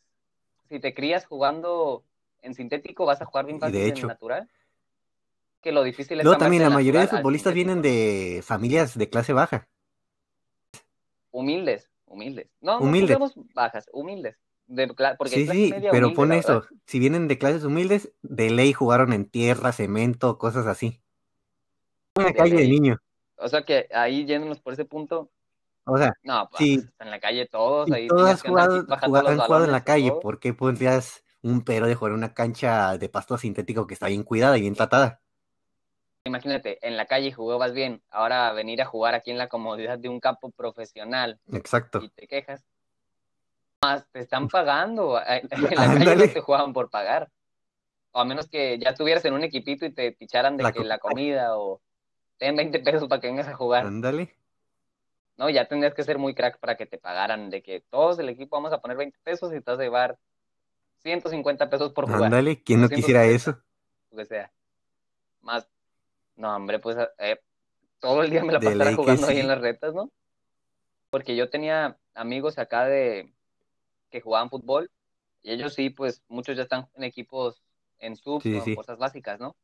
si 0.68 0.80
te 0.80 0.94
crías 0.94 1.26
jugando 1.26 2.04
en 2.42 2.54
sintético, 2.54 3.06
vas 3.06 3.22
a 3.22 3.26
jugar 3.26 3.46
bien 3.46 3.60
fácil 3.60 3.82
de 3.82 3.88
en 3.88 3.90
hecho. 3.90 4.06
natural? 4.06 4.50
Que 5.62 5.72
lo 5.72 5.82
difícil 5.82 6.20
es 6.20 6.28
cambiarte 6.28 6.58
también 6.58 6.62
la 6.62 6.70
mayoría 6.70 7.00
de 7.02 7.08
futbolistas 7.08 7.54
vienen 7.54 7.82
de 7.82 8.42
familias 8.44 8.96
de 8.96 9.08
clase 9.10 9.32
baja. 9.32 9.68
Humildes, 11.32 11.90
humildes. 12.06 12.48
No, 12.60 12.80
no 12.80 12.86
Humildes. 12.86 12.96
pongamos 12.96 13.32
bajas, 13.54 13.88
humildes. 13.92 14.36
De 14.66 14.86
porque 15.18 15.34
Sí, 15.34 15.46
sí, 15.46 15.74
pero 15.90 16.06
humilde, 16.06 16.16
pon 16.16 16.28
la 16.30 16.36
eso. 16.36 16.64
Si 16.86 16.98
vienen 16.98 17.28
de 17.28 17.38
clases 17.38 17.64
humildes, 17.64 18.12
de 18.22 18.50
ley 18.50 18.72
jugaron 18.72 19.12
en 19.12 19.26
tierra, 19.26 19.72
cemento, 19.72 20.38
cosas 20.38 20.66
así. 20.66 21.00
En 22.14 22.24
la 22.24 22.28
De 22.28 22.34
calle 22.34 22.56
de 22.56 22.68
niño. 22.68 22.98
O 23.36 23.48
sea 23.48 23.62
que 23.62 23.88
ahí 23.92 24.24
yéndonos 24.24 24.60
por 24.60 24.72
ese 24.72 24.84
punto, 24.84 25.30
O 25.84 25.98
sea, 25.98 26.12
no, 26.22 26.48
pues 26.50 26.62
si, 26.62 26.74
en 27.00 27.10
la 27.10 27.18
calle 27.18 27.46
todos, 27.46 27.88
si 27.88 27.94
ahí 27.94 28.06
todos 28.08 28.30
has 28.30 28.42
jugado, 28.42 28.86
han 28.88 29.38
jugado 29.38 29.64
en 29.64 29.72
la 29.72 29.84
calle, 29.84 30.10
todo. 30.10 30.20
¿por 30.20 30.38
qué 30.38 30.54
pondrías 30.54 31.24
un 31.42 31.64
pero 31.64 31.86
de 31.86 31.96
jugar 31.96 32.12
en 32.12 32.18
una 32.18 32.34
cancha 32.34 32.96
de 32.98 33.08
pasto 33.08 33.36
sintético 33.36 33.86
que 33.86 33.94
está 33.94 34.06
bien 34.06 34.22
cuidada 34.22 34.56
y 34.56 34.60
bien 34.60 34.74
tratada? 34.74 35.20
Imagínate, 36.24 36.78
en 36.86 36.96
la 36.96 37.06
calle 37.06 37.32
jugabas 37.32 37.72
bien, 37.72 38.00
ahora 38.10 38.52
venir 38.52 38.80
a 38.80 38.86
jugar 38.86 39.14
aquí 39.14 39.32
en 39.32 39.38
la 39.38 39.48
comodidad 39.48 39.98
de 39.98 40.08
un 40.08 40.20
campo 40.20 40.50
profesional 40.52 41.40
Exacto. 41.52 42.00
y 42.00 42.08
te 42.10 42.28
quejas. 42.28 42.64
Más, 43.82 44.06
te 44.12 44.20
están 44.20 44.48
pagando. 44.48 45.20
En 45.26 45.48
la 45.50 45.68
calle 45.68 46.16
no 46.16 46.32
te 46.32 46.40
jugaban 46.40 46.72
por 46.72 46.88
pagar. 46.88 47.28
O 48.12 48.20
a 48.20 48.24
menos 48.24 48.48
que 48.48 48.78
ya 48.78 48.90
estuvieras 48.90 49.24
en 49.24 49.34
un 49.34 49.42
equipito 49.42 49.84
y 49.86 49.90
te 49.90 50.12
picharan 50.12 50.56
de 50.56 50.62
La 50.62 50.72
que 50.72 50.84
la 50.84 50.98
comida 50.98 51.56
o 51.56 51.80
ten 52.38 52.54
20 52.54 52.78
pesos 52.80 53.08
para 53.08 53.20
que 53.20 53.26
vengas 53.26 53.48
a 53.48 53.54
jugar. 53.54 53.86
Ándale. 53.86 54.34
No, 55.36 55.48
ya 55.48 55.66
tendrías 55.66 55.94
que 55.94 56.04
ser 56.04 56.18
muy 56.18 56.34
crack 56.34 56.58
para 56.58 56.76
que 56.76 56.86
te 56.86 56.98
pagaran 56.98 57.50
de 57.50 57.62
que 57.62 57.80
todos 57.90 58.18
el 58.18 58.28
equipo 58.28 58.56
vamos 58.56 58.72
a 58.72 58.80
poner 58.80 58.98
20 58.98 59.18
pesos 59.24 59.52
y 59.52 59.60
te 59.60 59.70
vas 59.70 59.80
a 59.80 59.82
llevar 59.82 60.18
150 60.98 61.70
pesos 61.70 61.92
por 61.92 62.04
jugar. 62.04 62.24
Ándale, 62.24 62.62
¿quién 62.62 62.82
no 62.82 62.88
quisiera 62.88 63.22
250, 63.22 63.34
eso? 63.34 63.64
Lo 64.10 64.18
que 64.18 64.24
sea. 64.26 64.52
Más, 65.40 65.66
no, 66.36 66.54
hombre, 66.54 66.78
pues 66.78 66.96
eh, 67.18 67.40
todo 67.98 68.22
el 68.22 68.30
día 68.30 68.44
me 68.44 68.52
la 68.52 68.60
pasara 68.60 68.94
jugando 68.94 69.26
ahí 69.26 69.40
en 69.40 69.48
las 69.48 69.60
retas, 69.60 69.94
¿no? 69.94 70.10
Porque 71.10 71.34
yo 71.34 71.50
tenía 71.50 71.96
amigos 72.14 72.58
acá 72.58 72.84
de 72.84 73.32
que 74.12 74.20
jugaban 74.20 74.48
fútbol 74.50 74.88
y 75.42 75.50
ellos 75.50 75.74
sí, 75.74 75.90
pues 75.90 76.22
muchos 76.28 76.56
ya 76.56 76.62
están 76.62 76.86
en 76.94 77.02
equipos 77.02 77.64
en 77.98 78.14
subs 78.16 78.44
Sí, 78.44 78.60
sí. 78.60 78.74
fuerzas 78.74 78.98
básicas, 78.98 79.40
¿no? 79.40 79.56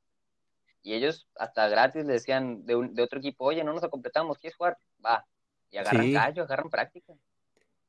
Y 0.83 0.95
ellos 0.95 1.29
hasta 1.37 1.69
gratis 1.69 2.05
le 2.05 2.15
decían 2.15 2.65
de, 2.65 2.75
un- 2.77 2.95
de 2.95 3.03
otro 3.03 3.19
equipo, 3.19 3.45
oye, 3.45 3.63
no 3.63 3.73
nos 3.73 3.87
completamos, 3.89 4.39
¿quieres 4.39 4.57
jugar? 4.57 4.79
Va. 5.05 5.25
Y 5.71 5.77
agarran 5.77 6.07
Sí. 6.07 6.13
callo, 6.15 6.43
agarran 6.45 6.71
práctica. 6.71 7.13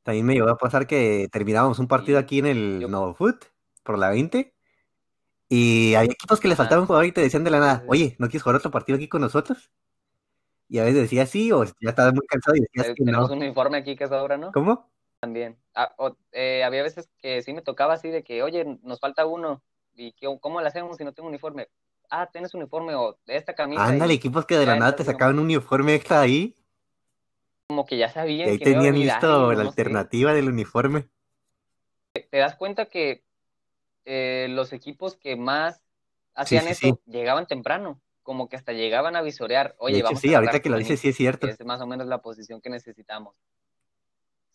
También 0.03 0.25
me 0.25 0.33
llegó 0.33 0.49
a 0.49 0.57
pasar 0.57 0.85
que 0.85 1.27
terminábamos 1.31 1.79
un 1.79 1.87
partido 1.87 2.19
aquí 2.19 2.39
en 2.39 2.45
el 2.47 2.79
Yo- 2.81 2.87
Novo 2.89 3.13
Foot 3.13 3.45
por 3.83 3.97
la 3.97 4.09
20 4.09 4.53
y 5.47 5.95
había 5.95 6.11
equipos 6.11 6.39
que 6.39 6.47
les 6.47 6.57
faltaba 6.57 6.81
un 6.81 6.87
jugador 6.87 7.05
y 7.05 7.11
te 7.11 7.21
decían 7.21 7.43
de 7.43 7.51
la 7.51 7.59
nada, 7.59 7.83
oye, 7.87 8.15
¿no 8.19 8.27
quieres 8.27 8.43
jugar 8.43 8.57
otro 8.57 8.71
partido 8.71 8.97
aquí 8.97 9.07
con 9.07 9.21
nosotros? 9.21 9.71
Y 10.67 10.77
a 10.79 10.83
veces 10.83 11.01
decías 11.01 11.29
sí 11.29 11.51
o 11.51 11.63
ya 11.63 11.89
estabas 11.89 12.13
muy 12.13 12.25
cansado 12.27 12.55
y 12.55 12.61
decías 12.61 12.87
que 12.95 13.03
no. 13.03 13.05
Tenemos 13.11 13.31
un 13.31 13.37
uniforme 13.39 13.77
aquí 13.77 13.95
que 13.95 14.03
es 14.03 14.11
ahora, 14.11 14.37
¿no? 14.37 14.51
¿Cómo? 14.51 14.89
También. 15.19 15.57
Ah, 15.75 15.93
o- 15.97 16.15
eh, 16.31 16.63
había 16.63 16.83
veces 16.83 17.09
que 17.17 17.41
sí 17.41 17.53
me 17.53 17.61
tocaba 17.61 17.93
así 17.93 18.09
de 18.09 18.23
que, 18.23 18.41
oye, 18.43 18.65
nos 18.83 18.99
falta 18.99 19.25
uno. 19.25 19.61
¿Y 19.95 20.13
qué- 20.13 20.37
cómo 20.39 20.61
le 20.61 20.67
hacemos 20.67 20.97
si 20.97 21.03
no 21.03 21.13
tengo 21.13 21.27
uniforme? 21.27 21.67
Ah, 22.09 22.29
tienes 22.31 22.53
uniforme 22.53 22.95
o 22.95 23.17
de 23.25 23.35
esta 23.35 23.53
camisa. 23.53 23.83
Ándale, 23.83 24.13
y 24.13 24.17
equipos 24.17 24.45
que 24.45 24.57
de 24.57 24.65
la 24.65 24.77
nada 24.77 24.95
te 24.95 25.03
sacaban 25.03 25.35
un 25.37 25.45
uniforme 25.45 25.93
extra 25.95 26.21
ahí 26.21 26.55
como 27.67 27.85
que 27.85 27.97
ya 27.97 28.07
y 28.07 28.11
sabían 28.11 28.49
ahí 28.49 28.57
que 28.57 28.63
a 28.63 28.65
tenían 28.65 28.93
venir 28.93 29.05
listo 29.05 29.27
alguien, 29.27 29.45
o 29.45 29.53
la 29.53 29.63
no 29.65 29.71
sé. 29.71 29.81
alternativa 29.81 30.33
del 30.33 30.47
uniforme. 30.49 31.07
Te 32.13 32.37
das 32.37 32.55
cuenta 32.55 32.87
que 32.87 33.23
eh, 34.05 34.47
los 34.49 34.73
equipos 34.73 35.15
que 35.15 35.35
más 35.35 35.83
hacían 36.33 36.63
sí, 36.63 36.71
eso 36.71 36.99
sí. 37.05 37.11
llegaban 37.11 37.45
temprano, 37.45 38.01
como 38.23 38.49
que 38.49 38.55
hasta 38.55 38.73
llegaban 38.73 39.15
a 39.15 39.21
visorear, 39.21 39.75
oye, 39.77 39.97
hecho, 39.97 40.05
vamos 40.05 40.21
sí, 40.21 40.33
a 40.33 40.37
ahorita 40.37 40.59
que 40.61 40.69
lo 40.71 40.77
dices, 40.79 40.99
sí 40.99 41.09
es 41.09 41.15
cierto. 41.15 41.45
es 41.47 41.63
más 41.63 41.79
o 41.81 41.85
menos 41.85 42.07
la 42.07 42.23
posición 42.23 42.59
que 42.59 42.71
necesitamos. 42.71 43.35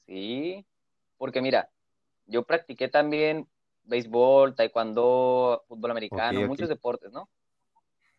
Sí, 0.07 0.65
porque 1.17 1.41
mira, 1.41 1.71
yo 2.27 2.43
practiqué 2.43 2.89
también 2.89 3.49
béisbol, 3.85 4.55
taekwondo, 4.55 5.65
fútbol 5.69 5.91
americano, 5.91 6.47
muchos 6.47 6.69
deportes, 6.69 7.13
¿no? 7.13 7.29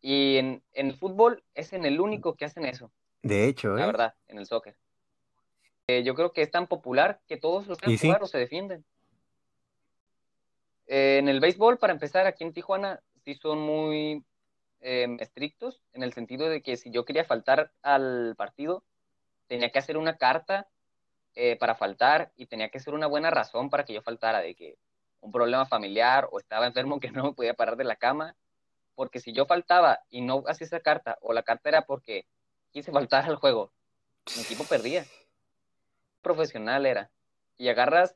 Y 0.02 0.38
en, 0.38 0.63
en 0.74 0.88
el 0.88 0.95
fútbol 0.95 1.43
es 1.56 1.74
en 1.74 1.86
el 1.86 2.00
único 2.00 2.36
que 2.36 2.45
hacen 2.45 2.65
eso, 2.65 2.91
De 3.24 3.48
hecho, 3.48 3.76
la 3.76 3.84
¿eh? 3.84 3.88
verdad, 3.88 4.15
en 4.28 4.38
el 4.38 4.45
soccer. 4.45 4.76
Eh, 5.88 6.04
yo 6.04 6.15
creo 6.15 6.32
que 6.32 6.41
es 6.41 6.52
tan 6.52 6.67
popular 6.67 7.21
que 7.28 7.38
todos 7.38 7.67
los 7.67 7.78
sí. 7.80 7.98
jugar 7.98 8.24
o 8.24 8.28
se 8.28 8.38
defienden. 8.38 8.84
Eh, 10.88 11.17
en 11.19 11.28
el 11.28 11.39
béisbol, 11.39 11.78
para 11.78 11.93
empezar, 11.93 12.28
aquí 12.28 12.43
en 12.43 12.54
Tijuana, 12.54 13.02
sí 13.24 13.36
son 13.36 13.60
muy 13.60 14.24
eh, 14.82 15.17
estrictos, 15.19 15.82
en 15.93 16.04
el 16.04 16.13
sentido 16.13 16.50
de 16.50 16.62
que 16.62 16.78
si 16.78 16.91
yo 16.91 17.06
quería 17.06 17.26
faltar 17.26 17.71
al 17.82 18.36
partido, 18.36 18.84
tenía 19.48 19.71
que 19.71 19.80
hacer 19.80 19.98
una 19.98 20.17
carta 20.17 20.67
eh, 21.36 21.58
para 21.58 21.76
faltar 21.76 22.32
y 22.36 22.45
tenía 22.48 22.69
que 22.69 22.80
ser 22.80 22.93
una 22.93 23.08
buena 23.08 23.30
razón 23.30 23.69
para 23.69 23.84
que 23.86 23.93
yo 23.93 24.02
faltara, 24.02 24.39
de 24.39 24.56
que 24.56 24.78
un 25.21 25.32
problema 25.32 25.65
familiar 25.65 26.28
o 26.32 26.39
estaba 26.39 26.67
enfermo 26.67 27.00
que 27.00 27.10
no 27.12 27.24
me 27.26 27.34
podía 27.34 27.54
parar 27.54 27.76
de 27.78 27.84
la 27.84 27.95
cama, 27.95 28.36
porque 28.95 29.19
si 29.19 29.34
yo 29.34 29.45
faltaba 29.45 30.00
y 30.10 30.21
no 30.21 30.43
hacía 30.48 30.65
esa 30.67 30.80
carta, 30.80 31.17
o 31.21 31.34
la 31.34 31.43
carta 31.43 31.69
era 31.69 31.82
porque 31.84 32.26
quise 32.71 32.91
faltar 32.91 33.26
al 33.26 33.36
juego, 33.36 33.71
mi 34.36 34.41
equipo 34.43 34.63
perdía. 34.63 35.06
Profesional 36.21 36.86
era. 36.86 37.12
Y 37.58 37.67
agarras 37.69 38.15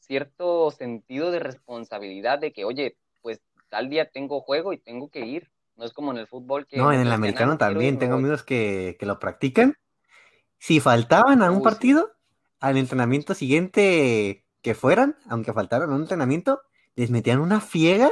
cierto 0.00 0.70
sentido 0.70 1.30
de 1.30 1.40
responsabilidad 1.40 2.38
de 2.38 2.52
que, 2.52 2.64
oye, 2.64 2.96
pues 3.22 3.40
tal 3.68 3.90
día 3.90 4.08
tengo 4.10 4.40
juego 4.40 4.72
y 4.72 4.78
tengo 4.78 5.10
que 5.10 5.20
ir. 5.20 5.50
No 5.76 5.84
es 5.84 5.92
como 5.92 6.10
en 6.12 6.18
el 6.18 6.26
fútbol 6.26 6.66
que... 6.66 6.78
No, 6.78 6.92
en 6.92 7.00
el 7.00 7.06
muchos 7.06 7.06
dicen, 7.06 7.12
"Ah, 7.12 7.14
americano 7.16 7.58
también 7.58 7.98
tengo 7.98 8.14
voy". 8.14 8.22
amigos 8.22 8.42
que, 8.44 8.96
que 8.98 9.06
lo 9.06 9.18
practican. 9.18 9.74
Si 10.58 10.80
faltaban 10.80 11.42
a 11.42 11.50
un 11.50 11.58
Uy, 11.58 11.64
partido, 11.64 12.17
al 12.60 12.76
entrenamiento 12.76 13.34
siguiente 13.34 14.44
que 14.62 14.74
fueran, 14.74 15.16
aunque 15.28 15.52
faltaran 15.52 15.92
un 15.92 16.02
entrenamiento, 16.02 16.62
les 16.96 17.10
metían 17.10 17.40
una 17.40 17.60
fiega 17.60 18.10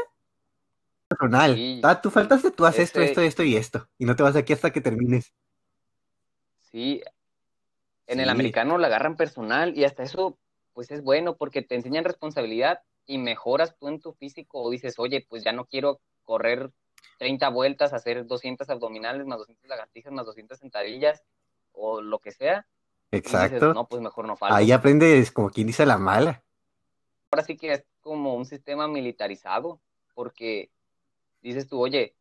personal. 1.09 1.55
Sí. 1.55 1.81
Ah, 1.85 2.01
tú 2.01 2.11
faltaste, 2.11 2.51
tú 2.51 2.65
haces 2.67 2.85
esto, 2.85 3.01
Ese- 3.01 3.11
esto, 3.11 3.21
esto 3.23 3.43
y 3.43 3.57
esto. 3.57 3.89
Y 3.99 4.05
no 4.05 4.17
te 4.17 4.23
vas 4.23 4.37
aquí 4.37 4.53
hasta 4.53 4.73
que 4.73 4.81
termines. 4.81 5.33
Sí, 6.71 7.03
en 8.07 8.17
Sí. 8.19 8.23
el 8.23 8.29
americano 8.29 8.79
la 8.79 8.87
agarran 8.89 9.17
personal 9.17 9.77
y 9.77 9.85
hasta 9.85 10.03
eso, 10.03 10.39
pues 10.75 10.91
es 10.91 11.03
bueno 11.03 11.37
porque 11.37 11.63
te 11.63 11.75
enseñan 11.75 12.05
responsabilidad 12.05 12.81
y 13.07 13.19
mejoras 13.19 13.77
tú 13.79 13.89
en 13.89 14.01
tu 14.01 14.13
físico 14.15 14.63
o 14.63 14.71
dices, 14.71 14.99
oye, 14.99 15.25
pues 15.29 15.45
ya 15.45 15.53
no 15.53 15.65
quiero 15.65 16.01
correr 16.25 16.71
30 17.19 17.49
vueltas, 17.49 17.93
hacer 17.93 18.27
200 18.27 18.69
abdominales, 18.69 19.27
más 19.27 19.39
200 19.39 19.69
lagartijas, 19.69 20.13
más 20.13 20.27
200 20.27 20.59
sentadillas 20.59 21.23
o 21.73 22.01
lo 22.01 22.19
que 22.19 22.33
sea. 22.33 22.67
Y 23.11 23.21
dices, 23.21 23.33
Exacto. 23.35 23.75
no, 23.75 23.87
pues 23.87 24.03
mejor 24.03 24.27
no 24.27 24.37
falto. 24.37 24.55
Ahí 24.55 24.73
aprendes, 24.73 25.31
como 25.31 25.51
quien 25.51 25.67
dice, 25.69 25.87
la 25.87 25.99
mala. 25.99 26.43
Ahora 27.31 27.45
sí 27.45 27.57
que 27.57 27.73
es 27.73 27.85
como 28.01 28.35
un 28.35 28.47
sistema 28.47 28.89
militarizado 28.89 29.81
porque 30.15 30.71
dices 31.43 31.69
tú, 31.69 31.81
oye, 31.81 32.15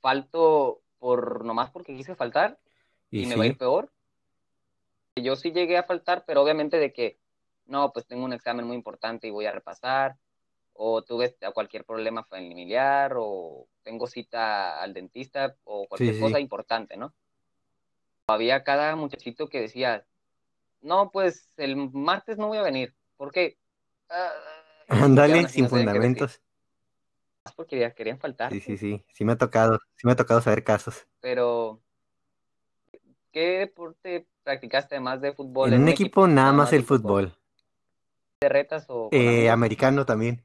falto 0.00 0.80
por 0.98 1.44
nomás 1.44 1.70
porque 1.70 1.96
quise 1.96 2.14
faltar 2.14 2.58
y, 3.10 3.22
Y 3.22 3.26
me 3.26 3.36
va 3.36 3.44
a 3.44 3.46
ir 3.46 3.58
peor. 3.58 3.90
Yo 5.16 5.36
sí 5.36 5.52
llegué 5.52 5.76
a 5.76 5.82
faltar, 5.82 6.24
pero 6.26 6.42
obviamente 6.42 6.78
de 6.78 6.92
que, 6.92 7.18
no, 7.66 7.92
pues 7.92 8.06
tengo 8.06 8.24
un 8.24 8.32
examen 8.32 8.66
muy 8.66 8.76
importante 8.76 9.26
y 9.26 9.30
voy 9.30 9.46
a 9.46 9.52
repasar, 9.52 10.16
o 10.72 11.02
tuve 11.02 11.36
cualquier 11.52 11.84
problema 11.84 12.24
familiar, 12.24 13.14
o 13.16 13.66
tengo 13.82 14.06
cita 14.06 14.80
al 14.80 14.94
dentista, 14.94 15.54
o 15.64 15.86
cualquier 15.86 16.14
Sí, 16.14 16.20
sí. 16.20 16.22
cosa 16.22 16.40
importante, 16.40 16.96
¿no? 16.96 17.12
Había 18.26 18.64
cada 18.64 18.96
muchachito 18.96 19.48
que 19.48 19.60
decía, 19.60 20.06
no, 20.82 21.10
pues 21.10 21.48
el 21.56 21.76
martes 21.92 22.38
no 22.38 22.48
voy 22.48 22.58
a 22.58 22.62
venir, 22.62 22.94
¿por 23.16 23.32
qué? 23.32 23.58
Ah, 24.08 24.30
y 24.88 24.94
se 24.96 25.02
ándale, 25.04 25.40
así, 25.40 25.54
sin 25.54 25.64
no 25.64 25.70
fundamentos. 25.70 26.42
Más 27.44 27.54
porque 27.54 27.78
ya 27.78 27.92
querían 27.94 28.18
faltar, 28.18 28.52
Sí, 28.52 28.60
sí, 28.60 28.76
sí. 28.76 29.04
Sí 29.12 29.24
me 29.24 29.32
ha 29.32 29.38
tocado, 29.38 29.78
sí 29.96 30.06
me 30.06 30.12
ha 30.12 30.16
tocado 30.16 30.40
saber 30.40 30.62
casos. 30.62 31.06
pero 31.20 31.80
¿qué 33.32 33.58
deporte 33.60 34.26
practicaste 34.42 34.94
además 34.96 35.20
de 35.20 35.32
fútbol? 35.32 35.72
En 35.72 35.82
un 35.82 35.88
equipo 35.88 36.26
nada 36.26 36.52
más 36.52 36.72
el 36.72 36.84
fútbol. 36.84 37.34
¿De 38.42 38.48
retas 38.48 38.86
o 38.88 39.08
Eh, 39.12 39.48
americano 39.48 40.04
también. 40.04 40.44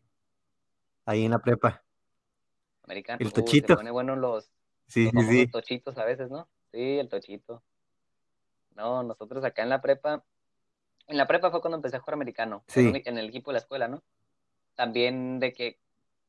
Ahí 1.05 1.25
en 1.25 1.31
la 1.31 1.39
prepa. 1.39 1.83
Americano. 2.83 3.17
el 3.21 3.33
tochito. 3.33 3.73
se 3.73 3.75
pone 3.77 3.91
bueno 3.91 4.15
los, 4.15 4.51
Sí, 4.87 5.09
los 5.11 5.25
sí, 5.25 5.31
sí. 5.31 5.47
tochitos 5.47 5.97
a 5.97 6.05
veces, 6.05 6.29
¿no? 6.29 6.47
Sí, 6.71 6.97
el 6.99 7.09
tochito. 7.09 7.63
No, 8.77 9.01
nosotros 9.01 9.43
acá 9.43 9.63
en 9.63 9.69
la 9.69 9.81
prepa, 9.81 10.23
en 11.07 11.17
la 11.17 11.25
prepa 11.25 11.49
fue 11.49 11.61
cuando 11.61 11.77
empecé 11.77 11.97
a 11.97 11.99
jugar 11.99 12.13
americano, 12.13 12.63
Sí. 12.67 12.93
en, 13.03 13.17
el 13.17 13.27
equipo 13.27 13.49
de 13.49 13.53
la 13.53 13.59
escuela, 13.59 13.87
¿no? 13.87 14.03
También 14.75 15.39
de 15.39 15.51
que 15.51 15.79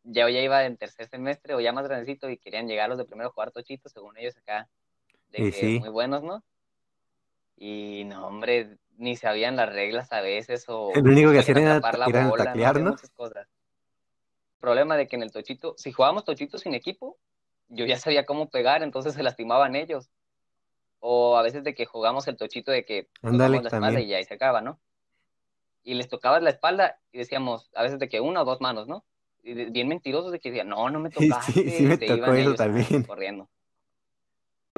ya, 0.03 0.29
ya 0.31 0.41
iba 0.41 0.65
en 0.65 0.79
tercer 0.79 1.09
semestre 1.09 1.55
o 1.55 1.61
ya 1.61 1.73
más 1.75 1.87
grandecito 1.87 2.31
y 2.31 2.39
querían 2.39 2.67
llegar 2.67 2.89
los 2.89 2.97
de 2.97 3.05
primero 3.05 3.29
a 3.29 3.33
jugar 3.33 3.51
tochitos, 3.51 3.93
según 3.93 4.17
ellos 4.17 4.35
acá, 4.39 4.67
de 5.29 5.43
Y 5.43 5.51
que 5.51 5.59
sí. 5.59 5.79
muy 5.79 5.91
buenos, 5.91 6.23
¿no? 6.23 6.43
Y 7.55 8.05
no, 8.07 8.27
hombre, 8.27 8.79
ni 8.97 9.17
sabían 9.17 9.57
las 9.57 9.69
reglas 9.69 10.11
a 10.11 10.23
veces 10.23 10.65
o 10.69 10.93
El 10.95 11.07
único 11.07 11.31
que 11.33 11.41
hacían 11.41 11.59
era, 11.59 11.81
la 11.81 12.07
era 12.07 12.29
bola, 12.29 12.55
¿no? 12.55 12.91
muchas 12.93 13.11
cosas. 13.11 13.47
Problema 14.59 14.97
de 14.97 15.07
que 15.07 15.17
en 15.17 15.23
el 15.23 15.33
tochito, 15.33 15.75
si 15.77 15.93
jugábamos 15.93 16.25
tochito 16.25 16.57
sin 16.57 16.73
equipo, 16.73 17.19
yo 17.69 17.85
ya 17.85 17.99
sabía 17.99 18.25
cómo 18.25 18.49
pegar, 18.49 18.83
entonces 18.83 19.13
se 19.13 19.23
lastimaban 19.23 19.77
ellos. 19.77 20.09
O 21.01 21.37
a 21.37 21.43
veces 21.43 21.65
de 21.65 21.75
que 21.75 21.87
jugamos 21.87 22.27
el 22.29 22.37
tochito 22.37 22.71
de 22.73 22.85
que 22.85 23.09
tocamos 23.23 23.63
la 23.63 23.69
espalda 23.71 24.01
y 24.01 24.09
ya 24.09 24.21
y 24.21 24.25
se 24.25 24.35
acaba, 24.35 24.61
¿no? 24.61 24.81
Y 25.83 25.95
les 25.95 26.09
tocabas 26.09 26.43
la 26.43 26.51
espalda 26.51 27.01
y 27.13 27.19
decíamos, 27.19 27.71
a 27.75 27.83
veces 27.83 27.99
de 27.99 28.09
que 28.09 28.21
una 28.21 28.43
o 28.43 28.45
dos 28.45 28.61
manos, 28.61 28.87
¿no? 28.89 29.05
Y 29.43 29.55
de- 29.55 29.67
bien 29.67 29.89
mentirosos 29.89 30.33
de 30.33 30.41
que 30.41 30.51
decían, 30.51 30.69
no, 30.69 30.91
no 30.91 31.01
me 31.01 31.11
Sí, 31.19 31.33
tocaste. 31.33 31.53
sí, 31.53 31.71
sí 31.71 31.83
me 31.87 31.97
se 31.99 32.07
tocó 32.07 32.33
eso 32.35 32.51
ah, 32.51 32.57
también. 32.57 33.07
corriendo. 33.07 33.49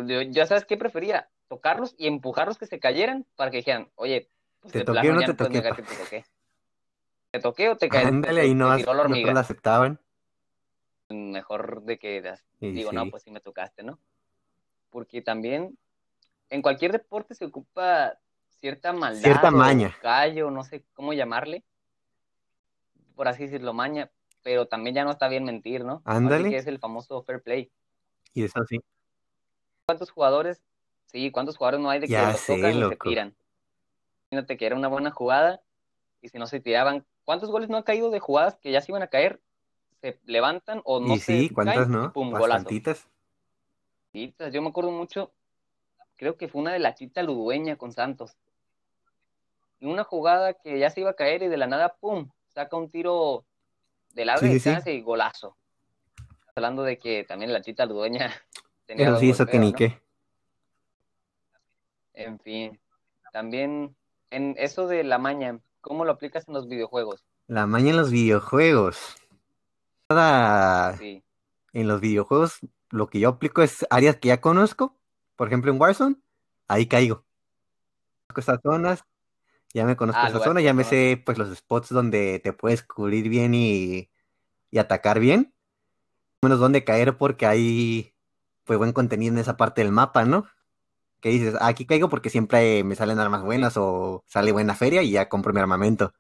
Yo, 0.07 0.23
ya 0.23 0.47
sabes 0.47 0.65
qué 0.65 0.77
prefería, 0.77 1.29
tocarlos 1.49 1.95
y 1.99 2.07
empujarlos 2.07 2.59
que 2.59 2.67
se 2.67 2.81
cayeran 2.81 3.27
para 3.37 3.51
que 3.51 3.59
dijeran, 3.59 3.91
oye, 3.97 4.31
pues 4.61 4.73
¿Te 4.73 4.81
de 4.81 4.85
toqué 4.85 5.11
o 5.11 5.15
no 5.15 5.21
ya 5.21 5.27
te 5.27 5.35
no 5.35 5.37
toqué, 5.45 5.59
negar 5.61 5.73
pa? 5.73 5.77
que 5.77 5.83
te 5.83 5.95
toqué. 5.97 6.25
¿Te 7.33 7.41
toqué 7.41 7.69
o 7.69 7.77
te 7.77 7.89
caes? 7.91 8.07
Ándale, 8.07 8.41
te, 8.41 8.43
ahí 8.43 8.55
te 8.55 8.55
no, 8.55 8.77
la 8.95 9.03
no 9.03 9.03
hormiga? 9.03 9.33
aceptaban. 9.41 10.01
Mejor 11.11 11.83
de 11.83 11.99
que 11.99 12.23
Y 12.61 12.73
digo, 12.73 12.93
no, 12.93 13.05
sí. 13.05 13.11
pues 13.11 13.23
sí 13.25 13.31
me 13.31 13.41
tocaste, 13.41 13.83
¿no? 13.83 13.99
Porque 14.91 15.23
también 15.23 15.77
en 16.51 16.63
cualquier 16.63 16.93
deporte 16.93 17.35
se 17.35 17.47
ocupa 17.47 18.19
cierta 18.49 18.93
maldad 18.93 19.23
Cierta 19.23 19.51
maña. 19.51 19.97
callo, 20.03 20.51
no 20.51 20.65
sé 20.65 20.85
cómo 20.93 21.13
llamarle, 21.13 21.65
por 23.15 23.29
así 23.29 23.45
decirlo, 23.45 23.73
maña, 23.73 24.11
pero 24.43 24.67
también 24.67 24.97
ya 24.97 25.05
no 25.05 25.11
está 25.11 25.29
bien 25.29 25.45
mentir, 25.45 25.85
¿no? 25.85 26.03
Así 26.05 26.17
Ándale. 26.17 26.51
que 26.51 26.57
es 26.57 26.67
el 26.67 26.79
famoso 26.79 27.23
fair 27.23 27.43
play. 27.43 27.71
Y 28.35 28.45
eso 28.45 28.65
sí. 28.69 28.81
¿Cuántos 29.87 30.11
jugadores? 30.11 30.63
Sí, 31.07 31.31
¿cuántos 31.31 31.57
jugadores 31.57 31.81
no 31.81 31.91
hay 31.91 32.01
de 32.01 32.07
que 32.07 32.13
Ya 32.13 32.33
los 32.33 32.41
sé, 32.41 32.57
tocan 32.57 32.77
y 32.79 32.89
se 32.89 32.97
tiran? 32.97 33.35
Imagínate 34.31 34.57
que 34.57 34.67
era 34.67 34.77
una 34.77 34.89
buena 34.89 35.11
jugada 35.11 35.61
y 36.23 36.29
si 36.29 36.39
no 36.39 36.47
se 36.47 36.61
tiraban, 36.61 37.05
¿cuántos 37.25 37.51
goles 37.51 37.69
no 37.69 37.77
han 37.77 37.83
caído 37.83 38.11
de 38.11 38.21
jugadas 38.21 38.57
que 38.57 38.71
ya 38.71 38.81
se 38.81 38.93
iban 38.93 39.03
a 39.03 39.09
caer? 39.09 39.41
Se 40.01 40.19
levantan 40.25 40.81
o 40.85 41.01
no 41.01 41.15
y 41.15 41.19
se 41.19 41.25
sí, 41.25 41.51
¿cuántas 41.51 41.89
caen 41.89 41.91
y 41.91 41.97
no? 41.97 42.13
pum, 42.13 42.31
golazo. 42.31 42.49
Bastantitas. 42.65 43.09
Pues, 44.13 44.53
Yo 44.53 44.63
me 44.63 44.69
acuerdo 44.69 44.91
mucho, 44.93 45.33
creo 46.21 46.37
que 46.37 46.49
fue 46.49 46.61
una 46.61 46.75
de 46.75 46.81
la 46.81 46.95
Chita 46.95 47.23
Ludueña 47.23 47.77
con 47.77 47.93
Santos. 47.93 48.37
Y 49.79 49.87
una 49.87 50.05
jugada 50.05 50.53
que 50.53 50.79
ya 50.79 50.91
se 50.91 51.01
iba 51.01 51.09
a 51.09 51.15
caer 51.17 51.43
y 51.43 51.49
de 51.49 51.57
la 51.57 51.67
nada, 51.67 51.97
pum, 51.99 52.31
saca 52.49 52.77
un 52.77 52.91
tiro 52.91 53.47
de 54.13 54.27
larga 54.27 54.47
Sí, 54.47 54.53
sí, 54.53 54.61
sí. 54.61 54.71
distancia 54.71 54.93
y 54.93 55.01
golazo. 55.01 55.57
Hablando 56.55 56.83
de 56.83 56.99
que 56.99 57.25
también 57.25 57.55
la 57.55 57.63
Chita 57.63 57.87
Ludueña 57.87 58.31
tenía 58.87 59.07
Pero 59.07 59.19
sí, 59.19 59.31
eso 59.31 59.47
que 59.47 59.59
golpeos, 59.59 59.61
ni 59.61 59.73
¿no? 59.73 59.77
qué. 59.79 60.03
En 62.13 62.39
fin, 62.41 62.79
también 63.33 63.97
en 64.29 64.55
eso 64.59 64.87
de 64.87 65.05
la 65.05 65.17
maña, 65.17 65.59
¿cómo 65.81 66.05
lo 66.05 66.13
aplicas 66.13 66.47
en 66.49 66.55
los 66.55 66.69
videojuegos? 66.69 67.25
La 67.47 67.67
maña 67.67 67.91
en 67.93 67.97
los 67.97 68.11
videojuegos. 68.11 69.17
Nada, 70.11 70.97
Sí, 70.99 71.25
en 71.73 71.89
los 71.89 72.01
videojuegos 72.03 72.59
lo 72.91 73.09
que 73.09 73.21
yo 73.21 73.31
aplico 73.31 73.63
es 73.63 73.87
áreas 73.89 74.17
que 74.17 74.29
ya 74.29 74.41
conozco. 74.43 75.00
Por 75.41 75.49
ejemplo, 75.49 75.73
en 75.73 75.81
Warzone, 75.81 76.17
ahí 76.69 76.85
caigo. 76.87 77.25
Conozco 78.29 78.41
estas 78.41 78.61
zonas, 78.63 79.05
ya 79.73 79.87
me 79.87 79.97
conozco 79.97 80.21
Ah, 80.23 80.27
esta 80.27 80.41
zona, 80.41 80.61
ya 80.61 80.75
me 80.75 80.85
sé 80.85 81.23
pues 81.25 81.39
los 81.39 81.57
spots 81.57 81.89
donde 81.89 82.41
te 82.41 82.53
puedes 82.53 82.83
cubrir 82.83 83.31
bien 83.31 83.55
y, 83.55 84.11
y 84.71 84.79
atacar 84.79 85.19
bien. 85.19 85.55
Menos 86.43 86.61
dónde 86.61 86.85
caer 86.85 87.17
porque 87.17 87.47
hay 87.47 88.15
pues 88.65 88.79
buen 88.79 88.93
contenido 88.93 89.33
en 89.35 89.41
esa 89.41 89.57
parte 89.57 89.83
del 89.83 89.93
mapa, 89.93 90.27
¿no? 90.27 90.47
Que 91.21 91.31
dices, 91.31 91.55
"Ah, 91.61 91.69
aquí 91.69 91.87
caigo 91.87 92.11
porque 92.11 92.31
siempre 92.31 92.85
me 92.85 92.97
salen 92.97 93.19
armas 93.21 93.43
buenas 93.43 93.79
o 93.79 94.25
sale 94.27 94.53
buena 94.53 94.75
feria 94.75 95.03
y 95.03 95.13
ya 95.13 95.29
compro 95.31 95.55
mi 95.55 95.61
armamento. 95.61 96.13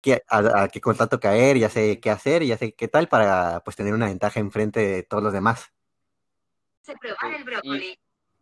Que, 0.00 0.22
a, 0.28 0.62
a 0.64 0.68
qué 0.68 0.80
contrato 0.80 1.20
caer, 1.20 1.56
ya 1.58 1.68
sé 1.70 2.00
qué 2.00 2.10
hacer, 2.10 2.42
ya 2.44 2.58
sé 2.58 2.74
qué 2.74 2.88
tal 2.88 3.08
para 3.08 3.62
pues 3.64 3.76
tener 3.76 3.94
una 3.94 4.06
ventaja 4.06 4.40
enfrente 4.40 4.80
de 4.80 5.02
todos 5.04 5.22
los 5.22 5.32
demás. 5.32 5.72
Se 6.82 6.96
probar 6.96 7.34
el 7.34 7.44
brócoli. 7.44 7.98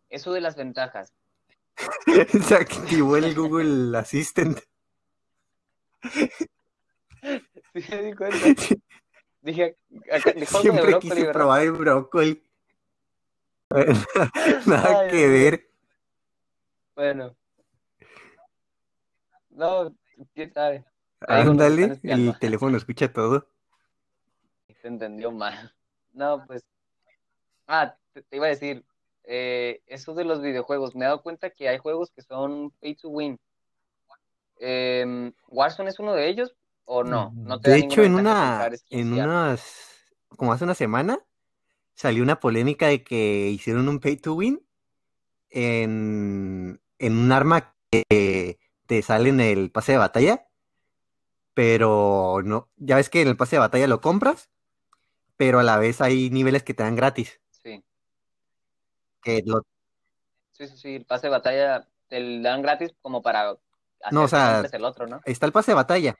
eso 0.09 0.33
de 0.33 0.41
las 0.41 0.55
ventajas. 0.55 1.13
Se 2.47 2.55
activó 2.55 3.17
el 3.17 3.33
Google 3.35 3.97
Assistant. 3.97 4.59
Sí, 7.73 7.85
me 7.91 8.01
di 8.01 8.13
cuenta. 8.13 8.37
Dije, 9.41 9.77
acá, 10.11 10.33
Siempre 10.45 10.81
brócoli, 10.81 10.99
quise 10.99 11.15
¿verdad? 11.15 11.33
probar 11.33 11.61
el 11.61 11.71
brócoli. 11.71 12.43
Nada 14.65 14.99
Ay, 15.01 15.11
que 15.11 15.27
ver. 15.27 15.69
Bueno. 16.95 17.35
No, 19.51 19.95
quién 20.33 20.51
sabe. 20.51 20.83
Ándale, 21.21 21.99
el 22.01 22.37
teléfono 22.39 22.75
escucha 22.75 23.13
todo. 23.13 23.47
Se 24.81 24.87
entendió 24.87 25.31
mal. 25.31 25.73
No, 26.13 26.43
pues. 26.47 26.65
Ah, 27.67 27.95
te, 28.13 28.21
te 28.21 28.35
iba 28.35 28.45
a 28.45 28.49
decir, 28.49 28.85
eh, 29.23 29.81
eso 29.87 30.13
de 30.13 30.25
los 30.25 30.41
videojuegos, 30.41 30.95
me 30.95 31.05
he 31.05 31.07
dado 31.07 31.21
cuenta 31.21 31.49
que 31.51 31.69
hay 31.69 31.77
juegos 31.77 32.11
que 32.11 32.21
son 32.21 32.71
pay 32.81 32.95
to 32.95 33.09
win. 33.09 33.39
Em, 34.59 35.33
¿Warzone 35.47 35.89
es 35.89 35.99
uno 35.99 36.13
de 36.13 36.29
ellos 36.29 36.55
o 36.85 37.03
no? 37.03 37.31
No 37.35 37.59
te 37.59 37.71
De 37.71 37.77
hecho, 37.77 38.03
en 38.03 38.15
una, 38.15 38.69
en 38.89 39.13
unas, 39.13 40.15
como 40.29 40.53
hace 40.53 40.63
una 40.63 40.75
semana, 40.75 41.19
salió 41.93 42.23
una 42.23 42.39
polémica 42.39 42.87
de 42.87 43.03
que 43.03 43.49
hicieron 43.49 43.89
un 43.89 43.99
pay 43.99 44.17
to 44.17 44.33
win 44.33 44.65
en, 45.49 46.79
en 46.99 47.17
un 47.17 47.31
arma 47.31 47.75
que 47.89 48.59
te 48.85 49.01
sale 49.01 49.29
en 49.29 49.39
el 49.39 49.71
pase 49.71 49.93
de 49.93 49.97
batalla, 49.97 50.47
pero 51.53 52.41
no, 52.43 52.69
ya 52.77 52.95
ves 52.95 53.09
que 53.09 53.21
en 53.21 53.27
el 53.27 53.37
pase 53.37 53.57
de 53.57 53.61
batalla 53.61 53.87
lo 53.87 54.01
compras, 54.01 54.49
pero 55.37 55.59
a 55.59 55.63
la 55.63 55.77
vez 55.77 56.01
hay 56.01 56.29
niveles 56.29 56.63
que 56.63 56.73
te 56.73 56.83
dan 56.83 56.95
gratis, 56.95 57.40
que 59.21 59.41
lo, 59.45 59.65
sí, 60.51 60.67
sí, 60.67 60.77
sí, 60.77 60.95
el 60.95 61.05
pase 61.05 61.27
de 61.27 61.31
batalla 61.31 61.87
te 62.07 62.19
lo 62.19 62.41
dan 62.43 62.61
gratis 62.61 62.91
como 63.01 63.21
para 63.21 63.51
hacer 63.51 63.59
No, 64.11 64.23
o 64.23 64.27
sea, 64.27 64.61
el 64.71 64.85
otro, 64.85 65.07
¿no? 65.07 65.21
está 65.25 65.45
el 65.45 65.51
pase 65.51 65.71
de 65.71 65.75
batalla, 65.75 66.15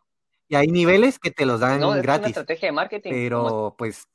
y 0.48 0.56
hay 0.56 0.68
niveles 0.68 1.20
que 1.20 1.32
te 1.32 1.46
los 1.46 1.60
dan 1.60 1.80
No, 1.80 1.88
es 1.88 1.94
una 1.94 2.02
gratis, 2.04 2.28
estrategia 2.28 2.68
de 2.68 2.72
marketing. 2.74 3.12
pero 3.12 3.76
pues, 3.78 4.08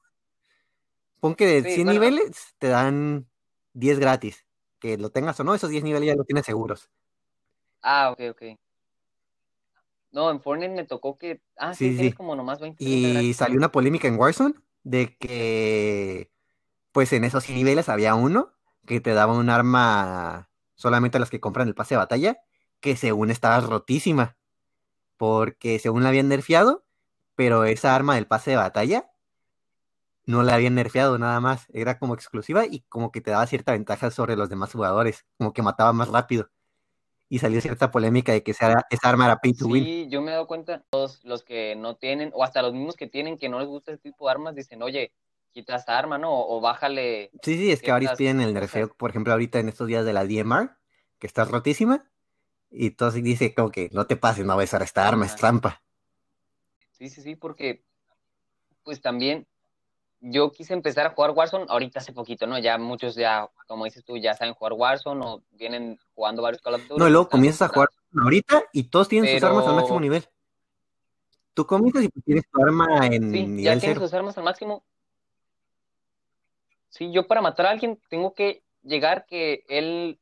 pon 1.21 1.35
que 1.35 1.47
de 1.47 1.63
Sí, 1.63 1.75
100 1.75 1.87
bueno. 1.87 2.01
niveles 2.01 2.55
te 2.59 2.69
dan 2.69 3.27
10 3.73 3.99
gratis, 3.99 4.47
que 4.81 4.97
lo 4.99 5.11
tengas 5.11 5.39
o 5.41 5.45
no, 5.45 5.55
esos 5.55 5.71
10 5.71 5.85
niveles 5.85 6.07
ya 6.09 6.15
lo 6.15 6.25
tienes 6.25 6.47
seguros. 6.47 6.91
Ah, 7.83 8.11
ok, 8.11 8.21
ok. 8.31 8.43
No, 10.13 10.31
en 10.31 10.41
Fortnite 10.41 10.73
me 10.75 10.85
tocó 10.85 11.19
que. 11.19 11.43
Ah, 11.57 11.75
sí, 11.75 11.97
Sí, 11.97 12.13
como 12.13 12.35
nomás 12.35 12.61
20 12.61 12.85
30 12.85 13.09
Y 13.09 13.13
gratis. 13.13 13.37
salió 13.37 13.59
una 13.59 13.73
polémica 13.73 14.09
en 14.09 14.19
Warzone 14.19 14.55
de 14.83 15.17
que, 15.17 16.31
pues 16.93 17.13
en 17.13 17.25
esos 17.25 17.45
100 17.45 17.59
niveles 17.59 17.89
había 17.89 18.15
uno 18.15 18.56
que 18.87 19.01
te 19.01 19.13
daba 19.13 19.35
un 19.35 19.51
arma 19.51 20.49
solamente 20.75 21.19
a 21.19 21.21
los 21.21 21.31
que 21.31 21.41
compran 21.41 21.69
el 21.69 21.75
pase 21.75 21.95
de 21.95 21.99
batalla, 21.99 22.39
que 22.81 22.97
según 22.97 23.31
estaba 23.31 23.61
rotísima, 23.61 24.37
porque 25.17 25.79
según 25.79 26.03
la 26.03 26.11
habían 26.11 26.29
nerfeado, 26.29 26.85
pero 27.35 27.65
esa 27.65 27.95
arma 27.95 28.15
del 28.15 28.27
pase 28.27 28.53
de 28.53 28.57
batalla 28.57 29.11
no 30.27 30.43
la 30.43 30.55
habían 30.55 30.75
nerfeado 30.75 31.19
nada 31.19 31.41
más, 31.41 31.67
era 31.73 31.99
como 31.99 32.15
exclusiva 32.15 32.67
y 32.67 32.81
como 32.89 33.13
que 33.13 33.21
te 33.21 33.31
daba 33.31 33.47
cierta 33.47 33.73
ventaja 33.73 34.11
sobre 34.11 34.37
los 34.37 34.49
demás 34.49 34.73
jugadores, 34.73 35.25
como 35.39 35.53
que 35.53 35.63
mataba 35.63 35.93
más 35.93 36.09
rápido. 36.09 36.51
Y 37.29 37.39
salió 37.41 37.61
cierta 37.61 37.91
polémica 37.91 38.33
de 38.33 38.43
que 38.43 38.53
esa, 38.53 38.87
esa 38.91 39.09
arma 39.09 39.27
era 39.27 39.39
pay 39.39 39.53
to 39.53 39.67
win. 39.67 39.85
Sí, 39.85 40.07
yo 40.09 40.23
me 40.23 40.31
he 40.31 40.35
dado 40.35 40.47
cuenta, 40.47 40.85
todos 40.91 41.25
los 41.25 41.43
que 41.43 41.75
no 41.75 41.97
tienen, 41.97 42.31
o 42.35 42.45
hasta 42.45 42.63
los 42.63 42.73
mismos 42.73 42.97
que 42.97 43.09
tienen 43.09 43.37
que 43.37 43.49
no 43.49 43.59
les 43.59 43.69
gusta 43.69 43.93
ese 43.93 44.01
tipo 44.01 44.27
de 44.27 44.33
armas, 44.33 44.55
dicen, 44.55 44.83
oye, 44.83 45.13
quita 45.57 45.75
esta 45.77 45.99
arma, 45.99 46.19
¿no? 46.19 46.31
O, 46.31 46.59
o 46.59 46.61
bájale. 46.61 47.31
Sí, 47.43 47.57
sí, 47.57 47.73
es 47.73 47.81
que 47.81 47.87
ciertas 47.87 48.19
piden 48.19 48.43
el 48.43 48.53
nerfeo, 48.53 48.93
por 48.95 49.09
ejemplo, 49.09 49.33
ahorita 49.33 49.59
en 49.59 49.71
estos 49.71 49.87
días 49.87 50.05
de 50.05 50.13
la 50.13 50.27
DMR, 50.27 50.69
que 51.19 51.27
está 51.27 51.47
rotísima, 51.47 52.05
y 52.71 52.89
entonces 52.89 53.23
dice 53.23 53.55
como 53.55 53.71
que 53.71 53.89
no 53.93 54.07
te 54.07 54.17
pases, 54.17 54.45
no 54.45 54.55
vas 54.55 54.65
a 54.65 54.77
usar 54.77 54.83
esta 54.83 55.09
arma, 55.09 55.25
es 55.25 55.35
trampa. 55.35 55.83
Sí, 56.91 57.09
sí, 57.09 57.23
sí, 57.23 57.37
porque 57.37 57.83
pues 58.83 59.01
también 59.01 59.47
yo 60.21 60.53
quise 60.53 60.75
empezar 60.75 61.07
a 61.07 61.11
jugar 61.15 61.31
Warzone 61.31 61.65
ahorita 61.71 62.01
hace 62.01 62.13
poquito, 62.13 62.47
¿no? 62.47 62.59
Ya 62.59 62.77
muchos 62.77 63.15
ya, 63.15 63.49
como 63.67 63.87
dices 63.87 64.05
tú, 64.05 64.19
ya 64.19 64.35
saben 64.35 64.53
jugar 64.53 64.75
Warzone 64.75 65.25
o 65.25 65.43
vienen 65.53 65.99
jugando 66.15 66.43
varios 66.43 66.61
Call 66.61 66.75
of 66.75 66.83
Duty. 66.83 67.01
No, 67.01 67.09
y 67.09 67.11
luego 67.11 67.31
comienzas 67.31 67.71
a 67.71 67.73
jugar 67.73 67.89
ahorita 68.15 68.65
y 68.75 68.85
todos 68.91 69.09
tienen 69.09 69.33
sus 69.33 69.43
armas 69.43 69.67
al 69.67 69.77
máximo 69.77 70.01
nivel. 70.01 70.29
Tú 71.55 71.67
comienzas 71.67 72.05
y 72.05 72.09
tienes 72.21 72.45
tu 72.51 72.63
arma 72.63 73.07
en 73.07 73.31
Sí, 73.31 73.39
ya 73.41 73.47
nivel 73.47 73.65
tienen 73.65 73.81
cero. 73.81 74.01
sus 74.01 74.13
armas 74.13 74.37
al 74.37 74.45
máximo. 74.45 74.85
Sí, 76.97 77.13
yo 77.13 77.27
para 77.27 77.43
matar 77.43 77.67
a 77.67 77.71
alguien 77.71 78.01
tengo 78.09 78.33
que 78.33 78.63
llegar 78.83 79.27
que 79.27 79.65
él, 79.69 80.19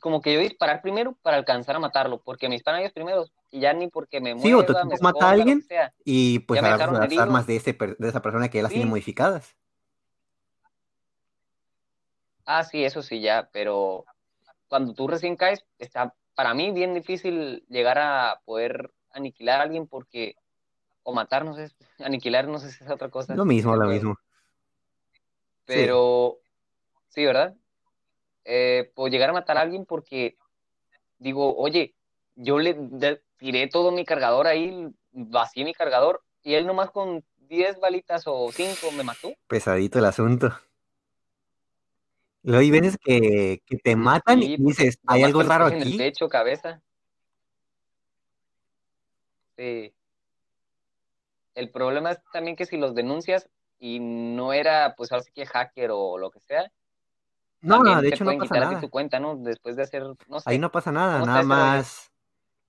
como 0.00 0.22
que 0.22 0.32
yo 0.32 0.40
disparar 0.40 0.80
primero 0.80 1.14
para 1.20 1.36
alcanzar 1.36 1.76
a 1.76 1.78
matarlo, 1.78 2.22
porque 2.22 2.48
me 2.48 2.54
disparan 2.54 2.80
ellos 2.80 2.92
primeros 2.92 3.32
y 3.50 3.60
ya 3.60 3.74
ni 3.74 3.88
porque 3.88 4.22
me 4.22 4.34
Sí, 4.34 4.50
o 4.54 4.62
mueva, 4.62 4.80
equipo 4.80 4.88
me 4.88 4.98
mata 4.98 5.26
a 5.28 5.30
alguien. 5.32 5.62
sea. 5.62 5.92
Y 6.06 6.38
pues 6.40 6.62
agarras 6.62 6.92
las 6.92 7.04
herido. 7.04 7.22
armas 7.22 7.46
de, 7.46 7.56
ese, 7.56 7.74
de 7.74 8.08
esa 8.08 8.22
persona 8.22 8.48
que 8.48 8.58
ya 8.58 8.62
las 8.62 8.72
tiene 8.72 8.86
modificadas. 8.86 9.54
Ah, 12.46 12.64
sí, 12.64 12.82
eso 12.82 13.02
sí, 13.02 13.20
ya, 13.20 13.50
pero 13.52 14.06
cuando 14.68 14.94
tú 14.94 15.08
recién 15.08 15.36
caes, 15.36 15.66
está 15.78 16.14
para 16.34 16.54
mí 16.54 16.70
bien 16.70 16.94
difícil 16.94 17.64
llegar 17.68 17.98
a 17.98 18.40
poder 18.46 18.90
aniquilar 19.10 19.60
a 19.60 19.64
alguien 19.64 19.86
porque, 19.86 20.36
o 21.02 21.12
matar, 21.12 21.44
no 21.44 21.54
sé, 21.54 21.70
aniquilar, 21.98 22.48
no 22.48 22.58
sé 22.58 22.70
si 22.70 22.84
es 22.84 22.90
otra 22.90 23.10
cosa. 23.10 23.34
Lo 23.34 23.44
mismo, 23.44 23.76
lo 23.76 23.88
mismo. 23.88 24.16
Pero, 25.66 26.38
sí, 27.08 27.24
¿verdad? 27.24 27.54
Eh, 28.44 28.90
puedo 28.94 29.08
llegar 29.08 29.30
a 29.30 29.34
matar 29.34 29.58
a 29.58 29.62
alguien 29.62 29.84
porque 29.84 30.36
digo, 31.18 31.56
oye, 31.56 31.94
yo 32.36 32.58
le 32.58 32.76
tiré 33.36 33.66
todo 33.68 33.90
mi 33.90 34.04
cargador 34.04 34.46
ahí, 34.46 34.88
vacié 35.10 35.64
mi 35.64 35.74
cargador 35.74 36.22
y 36.42 36.54
él 36.54 36.66
nomás 36.66 36.90
con 36.90 37.24
10 37.48 37.78
balitas 37.80 38.22
o 38.26 38.50
5 38.52 38.92
me 38.92 39.02
mató. 39.02 39.32
Pesadito 39.48 39.98
el 39.98 40.04
asunto. 40.04 40.52
Luego 42.42 42.60
hay 42.60 42.70
veces 42.70 42.96
que, 43.02 43.62
que 43.66 43.76
te 43.76 43.96
matan 43.96 44.40
Sí, 44.40 44.52
y 44.52 44.56
porque 44.58 44.84
dices, 44.84 45.00
hay 45.06 45.24
algo 45.24 45.42
raro 45.42 45.64
puse 45.64 45.76
en 45.76 45.82
el 45.82 45.88
aquí. 45.88 45.98
pecho, 45.98 46.28
cabeza. 46.28 46.80
Sí. 49.56 49.92
El 51.56 51.70
problema 51.70 52.12
es 52.12 52.20
también 52.32 52.54
que 52.54 52.66
si 52.66 52.76
los 52.76 52.94
denuncias 52.94 53.48
y 53.78 54.00
no 54.00 54.52
era, 54.52 54.94
pues 54.96 55.12
ahora 55.12 55.24
sí 55.24 55.32
que 55.34 55.46
hacker 55.46 55.90
o 55.92 56.18
lo 56.18 56.30
que 56.30 56.40
sea, 56.40 56.70
No, 57.60 57.78
también 57.78 58.00
de 58.02 58.08
hecho 58.08 58.24
no 58.24 58.38
pasa 58.38 58.56
nada. 58.56 58.80
tu 58.80 58.90
cuenta, 58.90 59.20
¿no? 59.20 59.36
Después 59.36 59.76
de 59.76 59.82
hacer, 59.82 60.02
no 60.28 60.40
sé. 60.40 60.50
Ahí 60.50 60.58
no 60.58 60.70
pasa 60.72 60.92
nada, 60.92 61.18
¿Cómo 61.18 61.26
nada 61.26 61.42
más, 61.42 62.12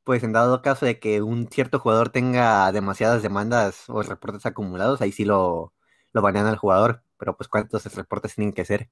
pues 0.03 0.23
en 0.23 0.33
dado 0.33 0.61
caso 0.61 0.85
de 0.85 0.99
que 0.99 1.21
un 1.23 1.49
cierto 1.49 1.79
jugador 1.79 2.09
tenga 2.11 2.71
demasiadas 2.71 3.23
demandas 3.23 3.89
o 3.89 4.01
reportes 4.03 4.45
acumulados, 4.45 5.01
ahí 5.01 5.11
sí 5.13 5.25
lo, 5.25 5.73
lo 6.13 6.21
banean 6.23 6.47
al 6.47 6.57
jugador, 6.57 7.03
pero 7.17 7.37
pues 7.37 7.49
cuántos 7.49 7.85
reportes 7.95 8.35
tienen 8.35 8.53
que 8.53 8.65
ser. 8.65 8.89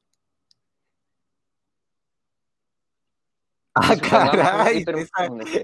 Ah, 3.75 3.91
un 3.91 3.99
caray, 4.31 4.85
que- 4.85 5.07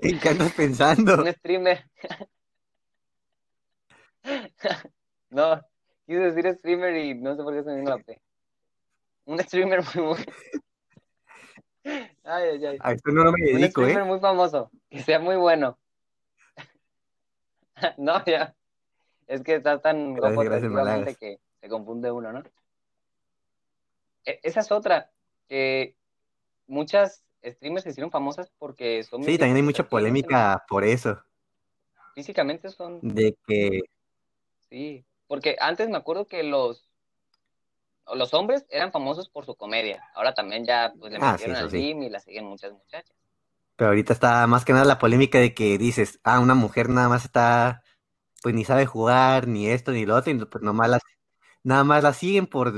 ¿en 0.01 0.19
qué 0.19 0.29
andas 0.29 0.51
pensando? 0.53 1.25
un 1.25 1.33
streamer. 1.33 1.83
no, 5.31 5.61
quise 6.05 6.19
decir 6.19 6.53
streamer 6.55 6.95
y 6.97 7.15
no 7.15 7.35
sé 7.35 7.43
por 7.43 7.53
qué 7.53 7.63
se 7.63 7.69
me 7.69 7.77
vino 7.77 7.89
la 7.89 8.03
P. 8.03 8.21
Un 9.25 9.39
streamer 9.39 9.81
muy, 9.95 10.05
muy... 10.05 10.17
Ay, 12.23 12.49
ay, 12.49 12.65
ay. 12.65 12.77
A 12.79 12.91
esto 12.91 13.11
no 13.11 13.23
me 13.25 13.29
Un 13.31 13.35
dedico, 13.59 13.81
streamer 13.81 14.03
¿eh? 14.03 14.05
muy 14.05 14.19
famoso, 14.19 14.71
que 14.89 15.01
sea 15.03 15.19
muy 15.19 15.35
bueno. 15.35 15.77
No, 17.97 18.23
ya. 18.25 18.55
Es 19.27 19.41
que 19.41 19.55
está 19.55 19.81
tan 19.81 20.13
Gracias, 20.13 20.35
guapo 20.35 20.49
que 21.19 21.39
se 21.61 21.69
confunde 21.69 22.11
uno, 22.11 22.31
¿no? 22.33 22.43
E- 24.25 24.39
esa 24.43 24.59
es 24.59 24.71
otra, 24.71 25.09
que 25.47 25.95
muchas 26.67 27.23
streamers 27.43 27.83
se 27.83 27.89
hicieron 27.91 28.11
famosas 28.11 28.51
porque 28.59 29.03
son 29.03 29.23
Sí, 29.23 29.37
también 29.37 29.57
hay 29.57 29.63
mucha 29.63 29.87
polémica 29.87 30.63
por 30.67 30.83
eso, 30.83 31.23
Físicamente 32.13 32.69
son, 32.69 32.99
de 33.01 33.37
que 33.47 33.81
sí. 34.69 35.05
Porque 35.31 35.55
antes 35.61 35.87
me 35.87 35.95
acuerdo 35.95 36.27
que 36.27 36.43
los 36.43 36.89
los 38.13 38.33
hombres 38.33 38.65
eran 38.69 38.91
famosos 38.91 39.29
por 39.29 39.45
su 39.45 39.55
comedia. 39.55 40.03
Ahora 40.13 40.33
también 40.33 40.65
ya 40.65 40.91
pues 40.99 41.13
le 41.13 41.19
Ah, 41.19 41.31
metieron 41.31 41.55
al 41.55 41.71
sí. 41.71 41.77
gym 41.77 42.03
y 42.03 42.09
la 42.09 42.19
siguen 42.19 42.43
muchas 42.43 42.73
muchachas. 42.73 43.15
Pero 43.77 43.91
ahorita 43.91 44.11
está 44.11 44.45
más 44.47 44.65
que 44.65 44.73
nada 44.73 44.83
la 44.83 44.99
polémica 44.99 45.39
de 45.39 45.53
que 45.53 45.77
dices, 45.77 46.19
ah, 46.25 46.41
una 46.41 46.53
mujer 46.53 46.89
nada 46.89 47.07
más 47.07 47.23
está, 47.23 47.81
pues 48.43 48.53
ni 48.53 48.65
sabe 48.65 48.85
jugar, 48.85 49.47
ni 49.47 49.69
esto, 49.69 49.93
ni 49.93 50.05
lo 50.05 50.17
otro, 50.17 50.33
y 50.33 50.45
pues 50.45 50.61
nomás 50.61 50.89
las, 50.89 51.01
nada 51.63 51.85
más 51.85 52.03
la 52.03 52.11
siguen 52.11 52.47
por 52.47 52.73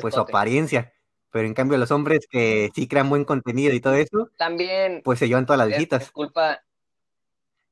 pues 0.00 0.14
su 0.14 0.20
apariencia. 0.20 0.94
Pero 1.30 1.46
en 1.46 1.52
cambio 1.52 1.76
los 1.76 1.90
hombres 1.90 2.26
que 2.30 2.70
sí 2.74 2.88
crean 2.88 3.10
buen 3.10 3.26
contenido 3.26 3.74
y 3.74 3.80
todo 3.82 3.92
eso, 3.92 4.30
También 4.38 5.02
pues 5.04 5.18
se 5.18 5.28
llevan 5.28 5.44
todas 5.44 5.58
las 5.58 5.68
es, 5.68 5.74
es 5.74 5.78
visitas. 5.80 6.10
culpa, 6.12 6.64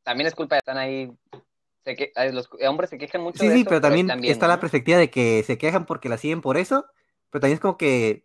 también 0.03 0.27
es 0.27 0.35
culpa 0.35 0.57
de 0.57 0.59
están 0.59 0.77
ahí. 0.77 1.11
Se 1.85 1.97
que, 1.97 2.13
los 2.33 2.49
hombres 2.67 2.91
se 2.91 2.99
quejan 2.99 3.23
mucho 3.23 3.39
Sí, 3.39 3.49
de 3.49 3.55
sí, 3.55 3.61
eso, 3.61 3.69
pero 3.71 3.81
también 3.81 4.11
está 4.25 4.47
la 4.49 4.61
perspectiva 4.61 4.99
de 4.99 5.11
que 5.11 5.43
se 5.43 5.59
quejan 5.59 5.87
porque 5.87 6.09
la 6.09 6.19
siguen 6.19 6.41
por 6.41 6.57
eso, 6.57 6.87
pero 7.31 7.41
también 7.41 7.55
es 7.55 7.61
como 7.61 7.77
que 7.79 8.25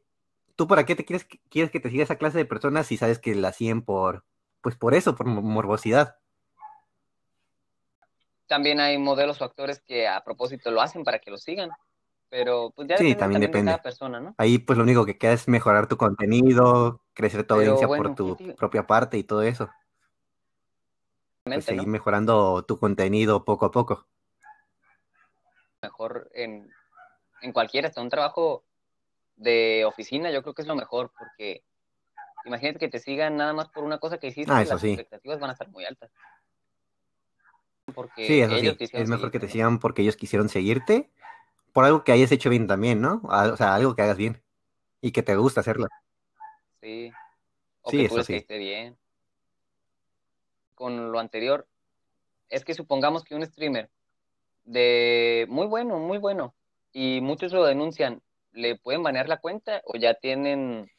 tú 0.56 0.68
para 0.68 0.86
qué 0.86 0.96
te 0.96 1.06
quieres, 1.06 1.28
quieres 1.50 1.72
que 1.72 1.80
te 1.80 1.90
siga 1.90 2.04
esa 2.04 2.18
clase 2.18 2.38
de 2.38 2.46
personas 2.46 2.88
si 2.88 2.98
sabes 2.98 3.20
que 3.20 3.36
la 3.36 3.54
siguen 3.54 3.82
por, 3.82 4.26
pues 4.62 4.76
por 4.76 4.94
eso, 4.94 5.16
por 5.16 5.28
morbosidad. 5.28 6.18
También 8.48 8.80
hay 8.80 8.98
modelos 8.98 9.42
o 9.42 9.46
actores 9.46 9.82
que 9.82 10.08
a 10.08 10.24
propósito 10.24 10.70
lo 10.72 10.82
hacen 10.82 11.04
para 11.04 11.20
que 11.20 11.32
lo 11.32 11.38
sigan. 11.38 11.70
Pero 12.30 12.72
pues 12.76 12.88
ya 12.88 12.98
Sí, 12.98 13.04
depende 13.04 13.20
también 13.20 13.20
también 13.20 13.42
de 13.42 13.48
depende. 13.48 13.72
cada 13.72 13.84
persona, 13.84 14.20
¿no? 14.20 14.36
Ahí 14.38 14.58
pues 14.58 14.78
lo 14.78 14.84
único 14.84 15.06
que 15.06 15.18
queda 15.18 15.34
es 15.34 15.48
mejorar 15.48 15.88
tu 15.88 15.98
contenido, 15.98 17.02
crecer 17.14 17.44
tu 17.44 17.56
Pero 17.56 17.72
audiencia 17.74 17.88
bueno, 17.88 18.16
por 18.16 18.16
tu 18.16 18.56
propia 18.56 18.88
parte 18.88 19.18
y 19.18 19.24
todo 19.24 19.44
eso. 19.44 19.70
Pues 21.44 21.66
seguir 21.66 21.86
¿no? 21.86 21.92
mejorando 21.92 22.64
tu 22.64 22.80
contenido 22.80 23.44
poco 23.44 23.66
a 23.66 23.72
poco. 23.72 24.08
Mejor 25.82 26.30
en, 26.34 26.72
en 27.42 27.52
cualquiera, 27.52 27.90
hasta 27.90 28.02
un 28.02 28.10
trabajo 28.10 28.64
de 29.36 29.84
oficina, 29.86 30.32
yo 30.32 30.42
creo 30.42 30.54
que 30.54 30.62
es 30.62 30.68
lo 30.68 30.76
mejor, 30.76 31.12
porque 31.18 31.64
imagínate 32.46 32.80
que 32.80 32.88
te 32.88 33.00
sigan 33.00 33.36
nada 33.36 33.54
más 33.54 33.68
por 33.70 33.84
una 33.84 34.00
cosa 34.00 34.18
que 34.18 34.28
hiciste, 34.28 34.54
Ah, 34.54 34.62
eso 34.62 34.74
las 34.74 34.82
sí. 34.82 34.94
expectativas 34.94 35.40
van 35.40 35.50
a 35.50 35.54
estar 35.54 35.70
muy 35.70 35.84
altas. 35.84 36.12
Porque 37.94 38.28
Sí, 38.28 38.40
eso 38.40 38.56
ellos 38.56 38.78
sí. 38.80 38.88
Es 38.94 39.10
mejor 39.10 39.32
que 39.32 39.40
te 39.40 39.50
sigan 39.50 39.80
porque 39.80 40.02
ellos 40.02 40.16
quisieron 40.16 40.48
seguirte, 40.48 41.10
por 41.74 41.84
algo 41.84 42.04
que 42.04 42.14
hayas 42.14 42.32
hecho 42.32 42.50
bien 42.50 42.68
también, 42.68 43.02
¿no? 43.02 43.22
O 43.24 43.58
sea, 43.58 43.76
algo 43.76 43.96
que 43.96 44.04
hagas 44.04 44.18
bien 44.18 44.42
y 45.02 45.12
que 45.12 45.24
te 45.24 45.36
gusta 45.36 45.60
hacerlo. 45.60 45.88
Sí. 46.82 47.12
O 47.82 47.92
Sí, 47.92 47.98
que 47.98 48.04
eso 48.04 48.10
tú 48.10 48.18
les 48.18 48.28
sí. 48.28 48.46
bien. 48.58 48.98
Con 50.84 51.14
lo 51.14 51.20
anterior, 51.20 51.66
es 52.50 52.66
que 52.66 52.74
supongamos 52.74 53.24
que 53.24 53.36
un 53.36 53.46
streamer 53.46 53.90
de 54.66 55.46
muy 55.48 55.66
bueno, 55.66 55.98
muy 55.98 56.18
bueno, 56.18 56.56
y 56.92 57.22
muchos 57.22 57.54
lo 57.54 57.64
denuncian, 57.64 58.22
¿le 58.52 58.78
pueden 58.78 59.02
banear 59.02 59.30
la 59.30 59.40
cuenta 59.40 59.82
o 59.86 59.96
ya 59.96 60.16
tienen 60.16 60.92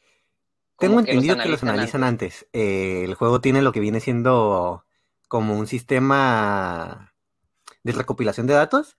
Tengo 0.79 1.01
entendido 1.01 1.37
que 1.37 1.49
los 1.49 1.61
analizan 1.61 2.03
antes. 2.03 2.47
Eh, 2.51 3.03
el 3.03 3.13
juego 3.13 3.41
tiene 3.41 3.61
lo 3.61 3.71
que 3.71 3.79
viene 3.79 3.99
siendo 3.99 4.85
como 5.27 5.55
un 5.55 5.67
sistema 5.67 7.13
de 7.83 7.91
recopilación 7.91 8.47
de 8.47 8.55
datos, 8.55 8.97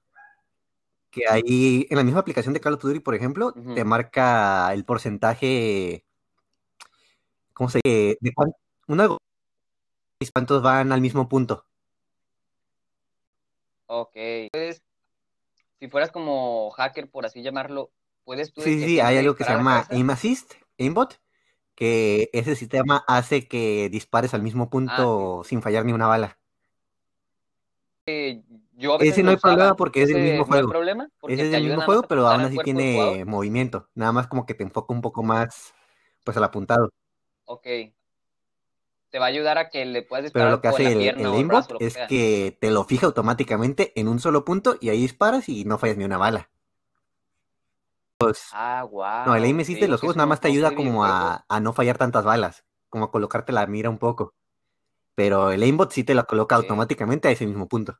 que 1.11 1.27
ahí 1.29 1.89
en 1.91 1.97
la 1.97 2.05
misma 2.05 2.21
aplicación 2.21 2.55
de 2.55 2.61
Call 2.61 2.75
of 2.75 2.83
Duty, 2.83 3.01
por 3.01 3.17
ejemplo, 3.17 3.53
te 3.75 3.83
marca 3.83 4.73
el 4.73 4.85
porcentaje, 4.85 6.05
¿cómo 7.55 7.71
se 7.71 7.81
dice? 7.83 8.19
De 8.21 8.33
una 8.87 9.09
cuántos 10.33 10.63
van 10.63 10.93
al 10.93 11.01
mismo 11.01 11.29
punto. 11.29 11.67
Ok. 13.87 14.17
Puedes, 14.53 14.83
si 15.79 15.89
fueras 15.89 16.11
como 16.11 16.71
hacker, 16.71 17.11
por 17.11 17.27
así 17.27 17.43
llamarlo, 17.43 17.91
puedes 18.25 18.53
tú 18.53 18.63
Sí, 18.63 18.83
sí, 18.83 19.01
hay 19.01 19.19
algo 19.19 19.35
que 19.35 19.45
se 19.45 19.53
llama? 19.53 19.87
Aim 19.91 20.11
Assist, 20.11 20.55
Aimbot, 20.79 21.21
que 21.75 22.31
ese 22.33 22.57
sistema 22.57 23.05
hace 23.07 23.47
que 23.47 23.89
dispares 23.91 24.35
al 24.35 24.43
mismo 24.43 24.71
punto 24.71 25.43
sin 25.45 25.63
fallar 25.63 25.85
ni 25.85 25.93
una 25.93 26.07
bala. 26.07 26.39
Yo 28.79 28.95
a 28.95 28.99
veces 28.99 29.15
Ese 29.15 29.23
no 29.23 29.31
hay 29.31 29.37
problema 29.37 29.75
porque 29.75 30.03
es 30.03 30.09
del 30.09 30.19
Ese 30.19 30.31
mismo 30.31 30.39
no 30.39 30.47
juego. 30.47 30.69
problema 30.69 31.11
Ese 31.29 31.49
es 31.49 31.55
ayuda 31.55 31.77
mismo 31.77 31.83
juego, 31.83 32.03
pero 32.03 32.27
aún 32.27 32.43
así 32.43 32.59
tiene 32.59 33.25
movimiento. 33.25 33.89
Nada 33.95 34.13
más 34.13 34.27
como 34.29 34.47
que 34.47 34.55
te 34.55 34.63
enfoca 34.63 34.93
un 34.93 35.03
poco 35.03 35.23
más, 35.23 35.75
pues 36.25 36.37
al 36.37 36.45
apuntado. 36.45 36.91
Ok. 37.45 37.67
Te 39.17 39.21
va 39.21 39.25
a 39.25 39.29
ayudar 39.29 39.57
a 39.57 39.71
que 39.71 39.87
le 39.87 40.03
puedas 40.03 40.31
Pero 40.31 40.45
disparar 40.45 40.53
lo 40.53 40.61
que 40.61 40.69
hace 40.69 40.93
el, 40.93 40.99
pierna 40.99 41.23
el 41.23 41.35
aimbot 41.37 41.55
brazo, 41.55 41.73
lo 41.73 41.79
que 41.79 41.87
es 41.87 41.97
que 42.07 42.59
te 42.61 42.71
lo 42.71 42.85
fija 42.85 43.07
automáticamente 43.07 43.99
en 43.99 44.09
un 44.09 44.21
solo 44.21 44.45
punto 44.45 44.77
y 44.79 44.91
ahí 44.91 45.01
disparas 45.01 45.49
y 45.49 45.65
no 45.65 45.79
fallas 45.79 45.97
ni 45.97 46.05
una 46.05 46.19
bala. 46.19 46.51
Ah, 48.53 48.85
wow. 48.85 49.25
No, 49.25 49.35
el 49.35 49.45
aim 49.45 49.59
assist 49.61 49.81
de 49.81 49.89
los 49.89 50.01
juegos 50.01 50.17
nada 50.17 50.27
más 50.27 50.43
te 50.43 50.49
ayuda 50.49 50.75
como 50.75 51.07
a, 51.07 51.47
a 51.49 51.61
no 51.61 51.73
fallar 51.73 51.97
tantas 51.97 52.27
balas, 52.27 52.67
como 52.91 53.07
a 53.07 53.11
colocarte 53.11 53.53
la 53.53 53.67
mira 53.67 53.89
un 53.89 53.97
poco. 53.97 54.35
Pero 55.15 55.51
el 55.51 55.63
aimbot 55.63 55.91
sí 55.93 56.05
te 56.05 56.15
la 56.15 56.25
coloca 56.25 56.57
automáticamente 56.57 57.29
a 57.29 57.31
ese 57.31 57.47
mismo 57.47 57.69
punto. 57.69 57.99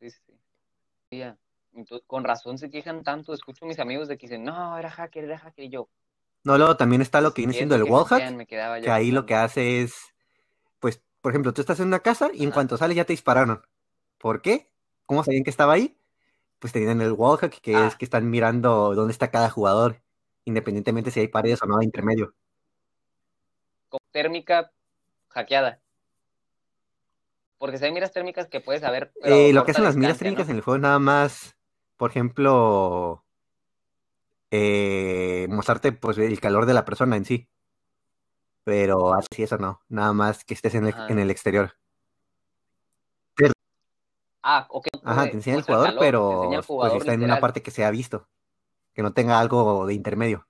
Sí, 0.00 0.10
sí, 0.10 0.18
sí. 0.26 1.18
Ya. 1.18 1.38
Entonces, 1.72 2.04
con 2.08 2.24
razón 2.24 2.58
se 2.58 2.68
quejan 2.68 3.04
tanto. 3.04 3.32
Escucho 3.32 3.64
a 3.64 3.68
mis 3.68 3.78
amigos 3.78 4.08
de 4.08 4.18
que 4.18 4.26
dicen, 4.26 4.42
no, 4.42 4.76
era 4.76 4.90
hacker, 4.90 5.22
era 5.22 5.38
hacker. 5.38 5.66
Y 5.66 5.68
yo, 5.68 5.88
No, 6.42 6.58
luego 6.58 6.76
también 6.76 7.00
está 7.00 7.20
lo 7.20 7.28
pues, 7.28 7.34
que 7.34 7.42
viene 7.42 7.52
¿qué 7.52 7.56
es 7.56 7.58
siendo 7.58 7.76
el 7.76 7.84
wallhack, 7.84 8.82
que 8.82 8.90
ahí 8.90 9.12
lo 9.12 9.24
que 9.24 9.36
hace 9.36 9.82
es, 9.82 9.92
pues, 9.92 10.17
por 11.28 11.34
ejemplo, 11.34 11.52
tú 11.52 11.60
estás 11.60 11.78
en 11.80 11.88
una 11.88 11.98
casa 11.98 12.30
y 12.32 12.42
en 12.42 12.50
cuanto 12.50 12.78
sales 12.78 12.96
ya 12.96 13.04
te 13.04 13.12
dispararon. 13.12 13.60
¿Por 14.16 14.40
qué? 14.40 14.70
¿Cómo 15.04 15.22
sabían 15.22 15.44
que 15.44 15.50
estaba 15.50 15.74
ahí? 15.74 15.94
Pues 16.58 16.72
tenían 16.72 17.02
el 17.02 17.12
wallhack, 17.12 17.60
que 17.60 17.76
Ah. 17.76 17.86
es 17.86 17.96
que 17.96 18.06
están 18.06 18.30
mirando 18.30 18.94
dónde 18.94 19.12
está 19.12 19.30
cada 19.30 19.50
jugador, 19.50 20.00
independientemente 20.46 21.10
si 21.10 21.20
hay 21.20 21.28
paredes 21.28 21.62
o 21.62 21.66
no 21.66 21.76
de 21.76 21.84
intermedio. 21.84 22.32
Con 23.90 24.00
térmica 24.10 24.72
hackeada. 25.28 25.82
Porque 27.58 27.76
si 27.76 27.84
hay 27.84 27.92
miras 27.92 28.10
térmicas 28.14 28.46
que 28.46 28.60
puedes 28.62 28.80
saber, 28.80 29.12
Eh, 29.22 29.52
lo 29.52 29.66
que 29.66 29.72
hacen 29.72 29.84
las 29.84 29.96
miras 29.96 30.22
¿no? 30.22 30.28
en 30.28 30.50
el 30.50 30.62
juego 30.62 30.76
es 30.76 30.80
nada 30.82 30.98
más, 30.98 31.58
por 31.98 32.08
ejemplo, 32.08 33.22
eh, 34.50 35.46
mostrarte 35.50 35.92
pues 35.92 36.16
el 36.16 36.40
calor 36.40 36.64
de 36.64 36.72
la 36.72 36.86
persona 36.86 37.16
en 37.16 37.26
sí. 37.26 37.50
Pero 38.68 39.14
así 39.14 39.42
eso 39.42 39.56
no, 39.56 39.80
nada 39.88 40.12
más 40.12 40.44
que 40.44 40.52
estés 40.52 40.74
en 40.74 40.84
el, 40.84 40.92
Ajá. 40.92 41.06
en 41.08 41.18
el 41.18 41.30
exterior. 41.30 41.72
Ah, 44.42 44.66
ok. 44.68 44.88
Ajá, 45.04 45.20
puede- 45.22 45.30
te 45.30 45.36
enseña 45.38 45.56
el 45.56 45.62
jugador, 45.62 45.86
calor, 45.86 46.00
pero 46.04 46.62
pues 46.66 46.94
está 46.96 47.14
en 47.14 47.22
una 47.22 47.40
parte 47.40 47.62
que 47.62 47.70
sea 47.70 47.90
visto, 47.90 48.28
que 48.92 49.02
no 49.02 49.14
tenga 49.14 49.40
algo 49.40 49.86
de 49.86 49.94
intermedio. 49.94 50.46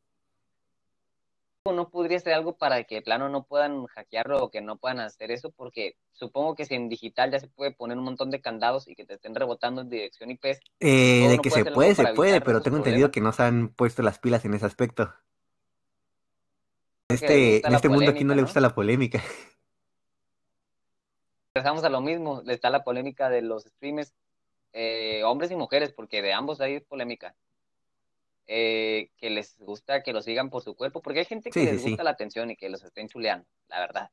no 1.67 1.91
podría 1.91 2.19
ser 2.19 2.33
algo 2.33 2.57
para 2.57 2.83
que 2.85 2.97
de 2.97 3.03
plano 3.03 3.29
no 3.29 3.45
puedan 3.45 3.87
hackearlo 3.87 4.43
o 4.43 4.51
que 4.51 4.61
no 4.63 4.79
puedan 4.79 4.99
hacer 4.99 5.31
eso, 5.31 5.51
porque 5.53 5.95
supongo 6.13 6.57
que 6.57 6.65
si 6.65 6.75
en 6.75 6.89
digital 6.89 7.31
ya 7.31 7.39
se 7.39 7.47
puede 7.47 7.71
poner 7.71 7.99
un 7.99 8.05
montón 8.05 8.31
de 8.33 8.41
candados 8.41 8.89
y 8.89 8.97
que 8.97 9.05
te 9.05 9.15
estén 9.15 9.35
rebotando 9.35 9.83
en 9.83 9.91
dirección 9.91 10.31
IP. 10.31 10.59
Eh, 10.81 11.29
de 11.29 11.37
no 11.37 11.43
que 11.43 11.51
se 11.51 11.67
puede, 11.67 11.95
se 11.95 12.09
puede, 12.15 12.41
pero 12.41 12.63
tengo 12.63 12.79
entendido 12.79 13.13
que 13.13 13.21
no 13.21 13.31
se 13.33 13.45
han 13.45 13.69
puesto 13.69 14.03
las 14.03 14.19
pilas 14.19 14.45
en 14.45 14.55
ese 14.55 14.67
aspecto. 14.67 15.15
Que 17.09 17.15
Este, 17.15 17.67
en 17.67 17.75
este 17.75 17.89
mundo 17.89 18.11
aquí 18.11 18.23
no 18.23 18.35
le 18.35 18.43
gusta 18.43 18.61
la 18.61 18.75
polémica. 18.75 19.23
Regresamos 21.55 21.83
a 21.85 21.89
lo 21.89 22.03
mismo, 22.03 22.43
está 22.47 22.69
la 22.69 22.85
polémica 22.85 23.31
de 23.31 23.41
los 23.41 23.65
streamers, 23.65 24.13
eh, 24.75 25.23
hombres 25.25 25.51
y 25.51 25.57
mujeres, 25.57 25.93
porque 25.93 26.21
de 26.21 26.35
ambos 26.35 26.61
hay 26.61 26.81
polémica. 26.81 27.35
Eh, 28.47 29.11
que 29.17 29.31
les 29.31 29.59
gusta 29.59 30.03
que 30.03 30.13
los 30.13 30.27
sigan 30.27 30.51
por 30.51 30.63
su 30.63 30.75
cuerpo, 30.77 31.01
porque 31.01 31.21
hay 31.21 31.25
gente 31.25 31.51
que 31.51 31.61
Sí, 31.61 31.67
les 31.67 31.83
sí. 31.83 31.89
gusta 31.91 32.05
la 32.05 32.11
atención 32.11 32.51
y 32.51 32.57
que 32.57 32.69
los 32.69 32.83
estén 32.85 33.09
chuleando, 33.09 33.47
la 33.69 33.81
verdad. 33.81 34.11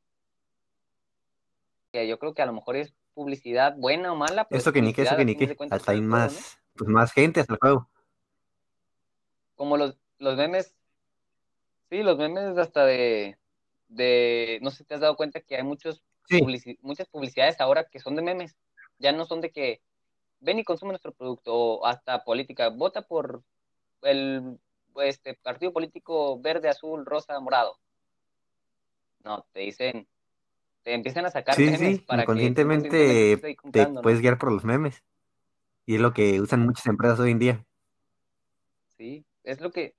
Que 1.91 2.07
yo 2.07 2.17
creo 2.17 2.33
que 2.33 2.41
a 2.41 2.45
lo 2.45 2.53
mejor 2.53 2.77
es 2.77 2.93
publicidad 3.13 3.75
buena 3.75 4.13
o 4.13 4.15
mala, 4.15 4.47
pero 4.47 4.57
Eso 4.59 4.69
es 4.69 4.73
que 4.73 4.81
ni 4.81 4.93
qué, 4.93 5.01
eso 5.03 5.17
que 5.17 5.25
ni 5.25 5.35
cuentas, 5.35 5.79
Hasta 5.79 5.91
hay 5.91 6.01
más, 6.01 6.57
pues 6.75 6.89
más 6.89 7.11
gente 7.11 7.41
hasta 7.41 7.53
el 7.53 7.59
juego. 7.59 7.89
Como 9.55 9.75
los, 9.77 9.97
los 10.19 10.35
memes, 10.37 10.73
sí, 11.89 12.03
los 12.03 12.17
memes 12.17 12.57
hasta 12.57 12.85
de, 12.85 13.37
de, 13.87 14.59
no 14.61 14.71
sé 14.71 14.77
si 14.77 14.83
te 14.85 14.95
has 14.95 15.01
dado 15.01 15.15
cuenta 15.15 15.41
que 15.41 15.55
hay 15.55 15.63
muchos 15.63 16.03
Sí. 16.27 16.39
publici- 16.39 16.77
muchas 16.81 17.07
publicidades 17.07 17.61
ahora 17.61 17.85
que 17.85 17.99
son 17.99 18.15
de 18.15 18.23
memes, 18.23 18.55
ya 18.97 19.11
no 19.11 19.25
son 19.25 19.41
de 19.41 19.51
que 19.51 19.81
ven 20.39 20.59
y 20.59 20.63
consume 20.63 20.91
nuestro 20.91 21.13
producto, 21.13 21.53
o 21.55 21.85
hasta 21.85 22.23
política, 22.23 22.69
vota 22.69 23.03
por 23.03 23.43
el 24.01 24.59
este, 24.97 25.35
partido 25.35 25.71
político 25.73 26.39
verde, 26.39 26.69
azul, 26.69 27.05
rosa, 27.05 27.39
morado. 27.39 27.77
No, 29.23 29.45
te 29.53 29.61
dicen, 29.61 30.07
te 30.83 30.93
empiezan 30.93 31.25
a 31.25 31.31
sacar 31.31 31.57
Sí, 31.57 31.65
memes 31.65 31.97
sí, 31.97 32.03
para 32.05 32.23
que 32.23 32.27
conscientemente 32.27 32.87
ahí 33.43 33.45
te 33.71 33.87
¿no? 33.87 34.01
puedes 34.01 34.21
guiar 34.21 34.37
por 34.37 34.51
los 34.51 34.63
memes. 34.63 35.03
Y 35.87 35.95
es 35.95 36.01
lo 36.01 36.13
que 36.13 36.41
usan 36.41 36.65
muchas 36.65 36.85
empresas 36.87 37.19
hoy 37.19 37.31
en 37.31 37.39
día. 37.39 37.65
Sí, 38.97 39.25
es 39.43 39.61
lo 39.61 39.71
que, 39.71 39.95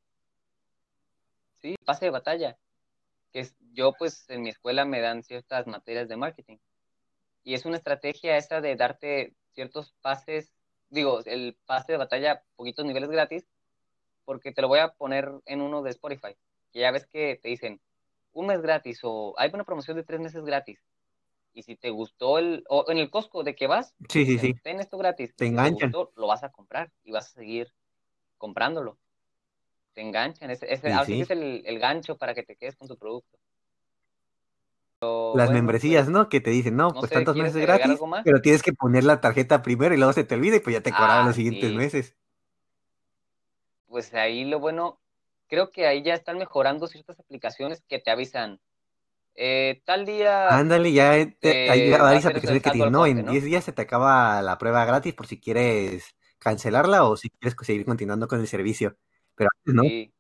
sí, 1.67 1.77
pase 1.85 2.07
de 2.07 2.11
batalla. 2.11 2.57
Que 3.33 3.41
es, 3.41 3.55
yo 3.73 3.93
pues 3.99 4.29
en 4.31 4.43
mi 4.43 4.51
escuela 4.51 4.85
me 4.85 5.01
dan 5.01 5.23
ciertas 5.23 5.67
materias 5.67 6.09
de 6.09 6.17
marketing. 6.17 6.59
Y 7.45 7.55
es 7.55 7.64
una 7.64 7.77
estrategia 7.77 8.37
esa 8.37 8.61
de 8.61 8.77
darte 8.77 9.35
ciertos 9.53 9.93
pases, 10.01 10.53
digo, 10.91 11.21
el 11.25 11.57
pase 11.67 11.93
de 11.93 11.99
batalla, 11.99 12.43
poquitos 12.57 12.85
niveles 12.85 13.11
gratis, 13.11 13.47
porque 14.25 14.53
te 14.53 14.62
lo 14.62 14.69
voy 14.69 14.81
a 14.81 14.89
poner 14.93 15.31
en 15.47 15.61
uno 15.61 15.83
de 15.83 15.91
Spotify. 15.91 16.37
Que 16.73 16.81
ya 16.81 16.91
ves 16.91 17.07
que 17.07 17.39
te 17.43 17.49
dicen 17.49 17.81
un 18.33 18.47
mes 18.47 18.61
gratis 18.61 19.01
o 19.03 19.35
hay 19.39 19.51
una 19.53 19.64
promoción 19.64 19.97
de 19.97 20.05
tres 20.05 20.21
meses 20.21 20.45
gratis. 20.45 20.81
Y 21.55 21.62
si 21.62 21.75
te 21.75 21.89
gustó 21.91 22.39
el, 22.39 22.64
o 22.69 22.85
en 22.91 22.99
el 22.99 23.11
Costco 23.11 23.43
de 23.43 23.55
que 23.57 23.67
vas, 23.67 23.95
Sí, 24.11 24.27
sí, 24.27 24.39
sí. 24.39 24.55
ten 24.62 24.79
esto 24.79 24.99
gratis. 24.99 25.35
Te 25.35 25.47
si 25.47 25.51
enganchan. 25.53 25.91
gustó, 25.91 26.12
lo 26.17 26.27
vas 26.27 26.45
a 26.45 26.51
comprar 26.51 26.91
y 27.03 27.12
vas 27.12 27.29
a 27.29 27.35
seguir 27.35 27.73
comprándolo. 28.37 28.99
Te 29.97 30.01
enganchan. 30.01 30.51
Ese, 30.53 30.73
ese, 30.73 30.93
Sí, 30.93 31.01
sí 31.01 31.21
es 31.23 31.31
el, 31.31 31.65
el 31.67 31.81
gancho 31.81 32.17
para 32.17 32.35
que 32.35 32.45
te 32.45 32.55
quedes 32.57 32.77
con 32.77 32.87
tu 32.87 32.97
producto. 32.97 33.37
Pero, 34.99 35.41
Las 35.41 35.51
bueno, 35.51 35.53
membresías, 35.53 36.09
pues, 36.09 36.09
¿no? 36.09 36.29
Que 36.29 36.41
te 36.41 36.51
dicen, 36.51 36.75
no, 36.77 36.95
no 36.95 36.99
pues 36.99 37.13
sé, 37.13 37.13
tantos 37.13 37.37
¿quieres 37.37 37.55
meses 37.55 37.63
gratis, 37.63 38.01
pero 38.23 38.41
tienes 38.41 38.63
que 38.65 38.73
poner 38.73 39.05
la 39.05 39.21
tarjeta 39.21 39.63
primero 39.63 39.95
y 39.95 39.99
luego 39.99 40.13
se 40.13 40.25
te 40.25 40.35
olvida 40.35 40.57
y 40.57 40.61
pues 40.61 40.75
ya 40.75 40.83
te 40.83 40.95
cobraban 40.95 41.25
Ah, 41.25 41.27
los 41.27 41.37
siguientes 41.37 41.73
sí. 41.73 41.75
meses. 41.75 42.17
pues 43.87 44.13
ahí 44.15 44.45
lo 44.45 44.61
bueno, 44.61 45.01
creo 45.49 45.71
que 45.71 45.87
ahí 45.87 46.03
ya 46.03 46.15
están 46.15 46.39
mejorando 46.39 46.87
ciertas 46.87 47.19
aplicaciones 47.21 47.83
que 47.89 47.99
te 47.99 48.11
avisan. 48.11 48.61
eh, 49.37 49.83
tal 49.87 50.07
día, 50.07 50.61
Ándale, 50.61 50.93
ya 50.93 51.13
te- 51.41 51.61
hay 51.67 51.83
eh, 51.83 51.95
a 51.95 52.03
varias 52.03 52.25
aplicaciones 52.25 52.63
que 52.63 52.71
dicen, 52.71 52.93
no, 52.93 53.05
corte, 53.05 53.07
en 53.07 53.25
¿no? 53.25 53.33
10 53.33 53.43
días 53.45 53.65
se 53.65 53.73
te 53.73 53.83
acaba 53.83 54.41
la 54.43 54.59
prueba 54.59 54.85
gratis 54.85 55.13
por 55.15 55.27
si 55.27 55.41
quieres 55.41 56.15
cancelarla 56.39 57.05
o 57.05 57.17
si 57.17 57.31
quieres 57.31 57.57
seguir 57.63 57.85
continuando 57.85 58.29
con 58.29 58.39
el 58.41 58.47
servicio. 58.47 58.97
Pero 59.37 59.51
antes 59.59 59.74
no. 59.74 59.82
Sí. 59.82 60.12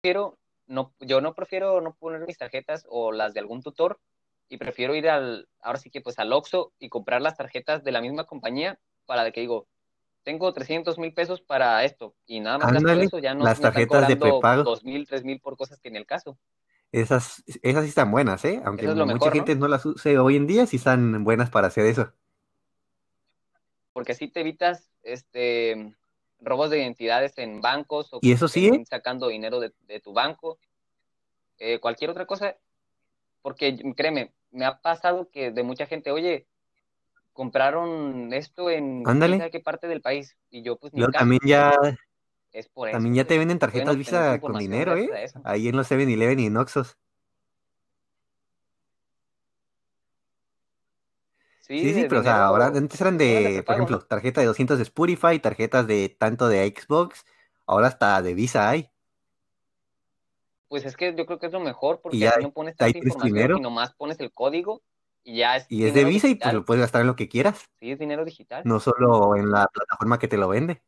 Pero 0.00 0.38
no, 0.66 0.94
yo 1.00 1.20
no 1.20 1.34
prefiero 1.34 1.80
no 1.80 1.94
poner 1.94 2.26
mis 2.26 2.38
tarjetas 2.38 2.86
o 2.88 3.12
las 3.12 3.34
de 3.34 3.40
algún 3.40 3.62
tutor 3.62 4.00
y 4.48 4.56
prefiero 4.56 4.94
ir 4.94 5.08
al, 5.08 5.48
ahora 5.60 5.78
sí 5.78 5.90
que 5.90 6.00
pues 6.00 6.18
al 6.18 6.32
Oxxo 6.32 6.72
y 6.78 6.88
comprar 6.88 7.22
las 7.22 7.36
tarjetas 7.36 7.84
de 7.84 7.92
la 7.92 8.00
misma 8.00 8.24
compañía 8.24 8.78
para 9.06 9.30
que 9.30 9.40
digo, 9.40 9.66
tengo 10.22 10.52
300 10.52 10.98
mil 10.98 11.12
pesos 11.12 11.40
para 11.40 11.84
esto 11.84 12.14
y 12.26 12.40
nada 12.40 12.58
más 12.58 12.76
Ándale, 12.76 13.04
eso, 13.04 13.18
ya 13.18 13.34
no 13.34 13.44
las 13.44 13.60
tarjetas 13.60 14.08
de 14.08 14.16
prepago. 14.16 14.62
2 14.62 14.84
mil, 14.84 15.06
3 15.06 15.24
mil 15.24 15.40
por 15.40 15.56
cosas 15.56 15.80
que 15.80 15.88
en 15.88 15.96
el 15.96 16.06
caso. 16.06 16.38
Esas, 16.92 17.42
esas 17.62 17.84
sí 17.84 17.88
están 17.88 18.10
buenas, 18.10 18.44
¿eh? 18.44 18.60
Aunque 18.64 18.84
es 18.84 18.94
mucha 18.94 19.06
mejor, 19.06 19.28
¿no? 19.28 19.32
gente 19.32 19.56
no 19.56 19.68
las 19.68 19.86
use 19.86 20.18
hoy 20.18 20.36
en 20.36 20.46
día, 20.46 20.66
sí 20.66 20.76
están 20.76 21.24
buenas 21.24 21.48
para 21.48 21.68
hacer 21.68 21.86
eso. 21.86 22.12
Porque 23.94 24.12
así 24.12 24.28
te 24.28 24.40
evitas 24.40 24.90
este 25.02 25.94
robos 26.42 26.70
de 26.70 26.80
identidades 26.80 27.36
en 27.38 27.60
bancos 27.60 28.12
o 28.12 28.18
Y 28.20 28.32
eso 28.32 28.48
sí, 28.48 28.70
sacando 28.88 29.28
dinero 29.28 29.60
de, 29.60 29.72
de 29.86 30.00
tu 30.00 30.12
banco, 30.12 30.58
eh, 31.58 31.78
cualquier 31.78 32.10
otra 32.10 32.26
cosa, 32.26 32.56
porque 33.40 33.78
créeme, 33.96 34.32
me 34.50 34.64
ha 34.64 34.80
pasado 34.80 35.30
que 35.30 35.50
de 35.50 35.62
mucha 35.62 35.86
gente, 35.86 36.10
oye, 36.10 36.46
compraron 37.32 38.32
esto 38.32 38.70
en 38.70 39.02
Ándale. 39.06 39.50
qué 39.50 39.60
parte 39.60 39.88
del 39.88 40.02
país 40.02 40.36
y 40.50 40.62
yo 40.62 40.76
pues 40.76 40.92
ni 40.92 41.00
caso, 41.00 41.12
también 41.12 41.40
ya, 41.46 41.72
es 42.52 42.68
por 42.68 42.88
eso, 42.88 42.96
también 42.96 43.14
ya 43.14 43.24
te 43.24 43.28
pues 43.28 43.38
venden 43.38 43.58
tarjetas 43.58 43.96
Visa 43.96 44.38
con 44.40 44.58
dinero, 44.58 44.96
¿eh? 44.96 45.10
Ahí 45.44 45.68
en 45.68 45.76
los 45.76 45.90
7-Eleven 45.90 46.40
y 46.40 46.46
en 46.46 46.56
Sí, 51.80 51.94
Sí, 51.94 52.06
pero 52.08 52.20
o 52.20 52.24
sea, 52.24 52.44
ahora 52.46 52.66
antes 52.66 53.00
eran 53.00 53.18
de 53.18 53.62
por 53.66 53.74
ejemplo, 53.74 53.96
¿no? 53.98 54.02
tarjeta 54.04 54.40
de 54.40 54.46
200 54.46 54.76
de 54.78 54.82
Spotify, 54.84 55.38
tarjetas 55.38 55.86
de 55.86 56.08
tanto 56.10 56.48
de 56.48 56.66
Xbox, 56.76 57.24
ahora 57.66 57.88
hasta 57.88 58.20
de 58.22 58.34
Visa 58.34 58.68
hay. 58.68 58.90
Pues 60.68 60.84
es 60.84 60.96
que 60.96 61.14
yo 61.14 61.26
creo 61.26 61.38
que 61.38 61.46
es 61.46 61.52
lo 61.52 61.60
mejor 61.60 61.96
Y 61.96 62.00
porque 62.02 62.18
ya 62.18 62.36
no 62.40 62.50
pones 62.52 62.76
tanta 62.76 62.96
información 62.98 63.28
y 63.28 63.32
dinero. 63.32 63.58
nomás 63.58 63.92
pones 63.94 64.18
el 64.20 64.32
código 64.32 64.82
y 65.24 65.38
ya 65.38 65.56
es 65.56 65.66
Y 65.70 65.84
es 65.84 65.94
de 65.94 66.04
Visa 66.04 66.28
y 66.28 66.34
pues 66.34 66.52
lo 66.54 66.64
puedes 66.64 66.80
gastar 66.80 67.02
en 67.02 67.06
lo 67.08 67.16
que 67.16 67.28
quieras, 67.28 67.64
Sí, 67.80 67.90
es 67.90 67.98
dinero 67.98 68.24
digital. 68.24 68.62
no 68.64 68.80
solo 68.80 69.36
en 69.36 69.50
la 69.50 69.66
plataforma 69.66 70.18
que 70.18 70.28
te 70.28 70.36
lo 70.36 70.48
vende. 70.48 70.82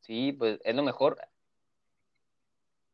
Sí, 0.00 0.32
pues 0.32 0.60
es 0.64 0.74
lo 0.74 0.82
mejor. 0.82 1.18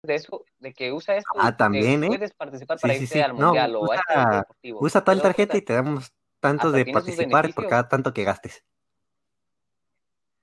De 0.03 0.17
eso, 0.17 0.45
de 0.59 0.73
que 0.75 0.93
usa 0.93 1.17
esto 1.17 1.31
y 1.37 1.39
Ah, 1.41 1.57
también, 1.57 2.03
¿eh? 2.03 2.09
puedes 2.09 2.33
participar 2.33 2.77
Sí, 2.79 2.83
para 2.83 2.95
sí, 2.95 3.03
irte 3.05 3.15
sí. 3.15 3.21
al 3.21 3.35
No, 3.35 3.45
mundial 3.45 3.77
o 3.77 3.93
a 3.93 3.97
este 3.97 4.37
deportivo. 4.37 4.81
usa 4.81 5.05
tal 5.05 5.23
tarjeta 5.23 5.57
y 5.57 5.63
te 5.63 5.75
damos 5.75 6.13
hasta 6.43 6.71
de 6.71 6.85
participar 6.87 7.55
por 7.55 7.67
cada 7.67 7.89
tanto 7.89 8.13
que 8.13 8.25
gastes. 8.25 8.65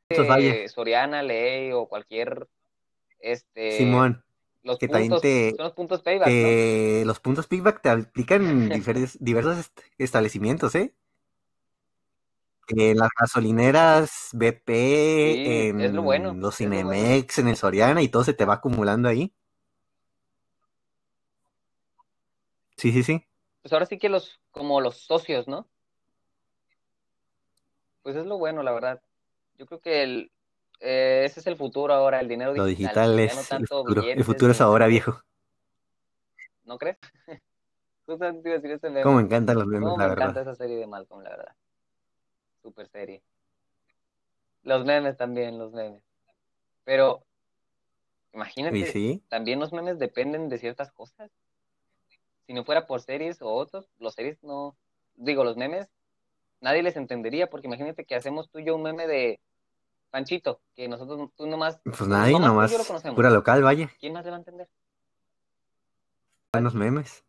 Eh, 0.09 0.67
Soriana, 0.69 1.21
Ley 1.21 1.71
o 1.71 1.87
cualquier, 1.87 2.47
este, 3.19 3.75
Simón, 3.77 4.23
los 4.63 4.79
que 4.79 4.87
también 4.87 5.11
puntos, 5.11 5.21
te, 5.21 5.49
son 5.55 5.65
los 5.65 5.73
puntos 5.73 6.01
payback, 6.01 6.29
¿no? 6.29 6.35
que 6.35 7.03
los 7.05 7.19
puntos 7.19 7.47
payback 7.47 7.81
te 7.81 7.89
aplican 7.89 8.41
en 8.47 8.69
diferes- 8.73 9.17
diversos 9.19 9.57
est- 9.59 9.79
establecimientos, 9.97 10.73
¿eh? 10.75 10.95
En 12.69 12.97
las 12.97 13.09
gasolineras, 13.19 14.29
BP, 14.33 15.33
Sí, 15.33 15.43
es 15.79 15.91
lo 15.93 16.03
bueno, 16.03 16.29
en 16.29 16.39
los 16.39 16.53
es 16.61 16.61
lo 16.61 16.69
bueno. 16.69 16.91
Cinemex, 16.91 17.39
en 17.39 17.47
el 17.47 17.55
Soriana 17.57 18.01
y 18.03 18.09
todo 18.09 18.23
se 18.23 18.33
te 18.33 18.45
va 18.45 18.55
acumulando 18.55 19.09
ahí. 19.09 19.33
Sí, 22.77 22.91
sí, 22.91 23.03
sí. 23.03 23.25
Pues 23.61 23.73
ahora 23.73 23.85
sí 23.85 23.97
que 23.97 24.09
los, 24.09 24.39
como 24.51 24.81
los 24.81 24.97
socios, 24.97 25.47
¿no? 25.47 25.67
Pues 28.03 28.15
es 28.15 28.25
lo 28.25 28.37
bueno, 28.37 28.63
la 28.63 28.71
verdad. 28.71 29.01
Yo 29.57 29.65
creo 29.65 29.79
que 29.79 30.03
el, 30.03 30.31
eh, 30.79 31.23
ese 31.25 31.39
es 31.39 31.47
el 31.47 31.57
futuro 31.57 31.93
ahora, 31.93 32.19
el 32.19 32.27
dinero 32.27 32.53
Lo 32.53 32.65
digital. 32.65 33.15
digital 33.15 33.17
Ya 33.17 33.23
es 33.23 33.35
no 33.35 33.41
el 33.41 33.47
tanto 33.47 33.83
futuro. 33.83 34.03
El 34.03 34.23
futuro 34.23 34.51
es 34.51 34.61
ahora, 34.61 34.87
viejo. 34.87 35.21
¿no 36.69 36.77
crees? 36.77 36.97
Justamente 38.05 38.49
decir 38.49 38.71
ese 38.71 39.01
Cómo 39.01 39.17
me 39.17 39.23
encantan 39.23 39.57
los 39.57 39.67
memes, 39.67 39.89
la 39.89 39.97
me 39.97 40.13
encanta 40.13 40.25
verdad. 40.25 40.41
esa 40.41 40.55
serie 40.55 40.77
de 40.77 40.87
Malcolm, 40.87 41.23
la 41.23 41.31
verdad. 41.31 41.55
Super 42.61 42.87
serie. 42.87 43.21
Los 44.63 44.85
memes 44.85 45.17
también, 45.17 45.57
los 45.57 45.73
memes. 45.73 46.03
Pero 46.83 47.23
imagínate, 48.33 48.91
sí, 48.91 49.23
también 49.29 49.59
los 49.59 49.73
memes 49.73 49.97
dependen 49.99 50.47
de 50.49 50.59
ciertas 50.59 50.91
cosas. 50.91 51.31
Si 52.45 52.53
no 52.53 52.63
fuera 52.63 52.87
por 52.87 53.01
series 53.01 53.41
o 53.41 53.49
otros, 53.49 53.89
los 53.99 54.13
series 54.13 54.43
no, 54.43 54.75
digo, 55.15 55.43
los 55.43 55.57
memes, 55.57 55.87
nadie 56.61 56.83
les 56.83 56.95
entendería, 56.95 57.49
porque 57.49 57.67
imagínate 57.67 58.05
que 58.05 58.15
hacemos 58.15 58.49
tú 58.49 58.59
y 58.59 58.65
yo 58.65 58.75
un 58.75 58.83
meme 58.83 59.07
de 59.07 59.39
Panchito, 60.11 60.61
que 60.75 60.87
nosotros, 60.87 61.29
tú 61.35 61.47
nomás, 61.47 61.79
pues 61.83 62.07
nadie, 62.07 62.33
nomás 62.39 62.51
tú 62.51 62.57
y 62.57 62.71
yo 62.71 62.77
lo 62.77 62.77
nomás 62.77 62.87
conocemos. 62.87 63.15
pura 63.15 63.29
local, 63.29 63.63
vaya. 63.63 63.89
¿Quién 63.99 64.13
más 64.13 64.25
le 64.25 64.31
va 64.31 64.37
a 64.37 64.39
entender? 64.39 64.67
Buenos 66.53 66.73
memes. 66.73 67.23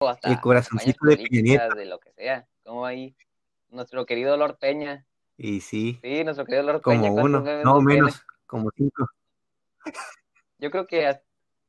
O 0.00 0.06
El 0.06 0.10
hasta 0.12 0.40
corazoncito 0.40 1.06
de 1.06 1.16
Peña 1.16 1.68
de 1.70 1.86
lo 1.86 1.98
que 1.98 2.12
sea. 2.12 2.46
Como 2.62 2.84
ahí, 2.86 3.16
nuestro 3.70 4.06
querido 4.06 4.36
Lord 4.36 4.58
Peña. 4.58 5.06
Y 5.36 5.60
sí, 5.60 5.98
Sí, 6.02 6.24
nuestro 6.24 6.44
querido 6.44 6.64
Lord 6.64 6.82
Peña, 6.82 7.08
como 7.08 7.14
¿cuántos 7.14 7.40
uno, 7.42 7.62
no 7.64 7.78
tiene? 7.78 8.02
menos, 8.02 8.22
como 8.46 8.70
cinco. 8.76 9.08
Yo 10.58 10.70
creo 10.70 10.86
que 10.86 11.06
has- 11.06 11.22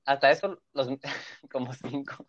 hasta 0.06 0.32
eso, 0.32 0.60
los 0.74 0.88
como 1.52 1.74
cinco. 1.74 2.26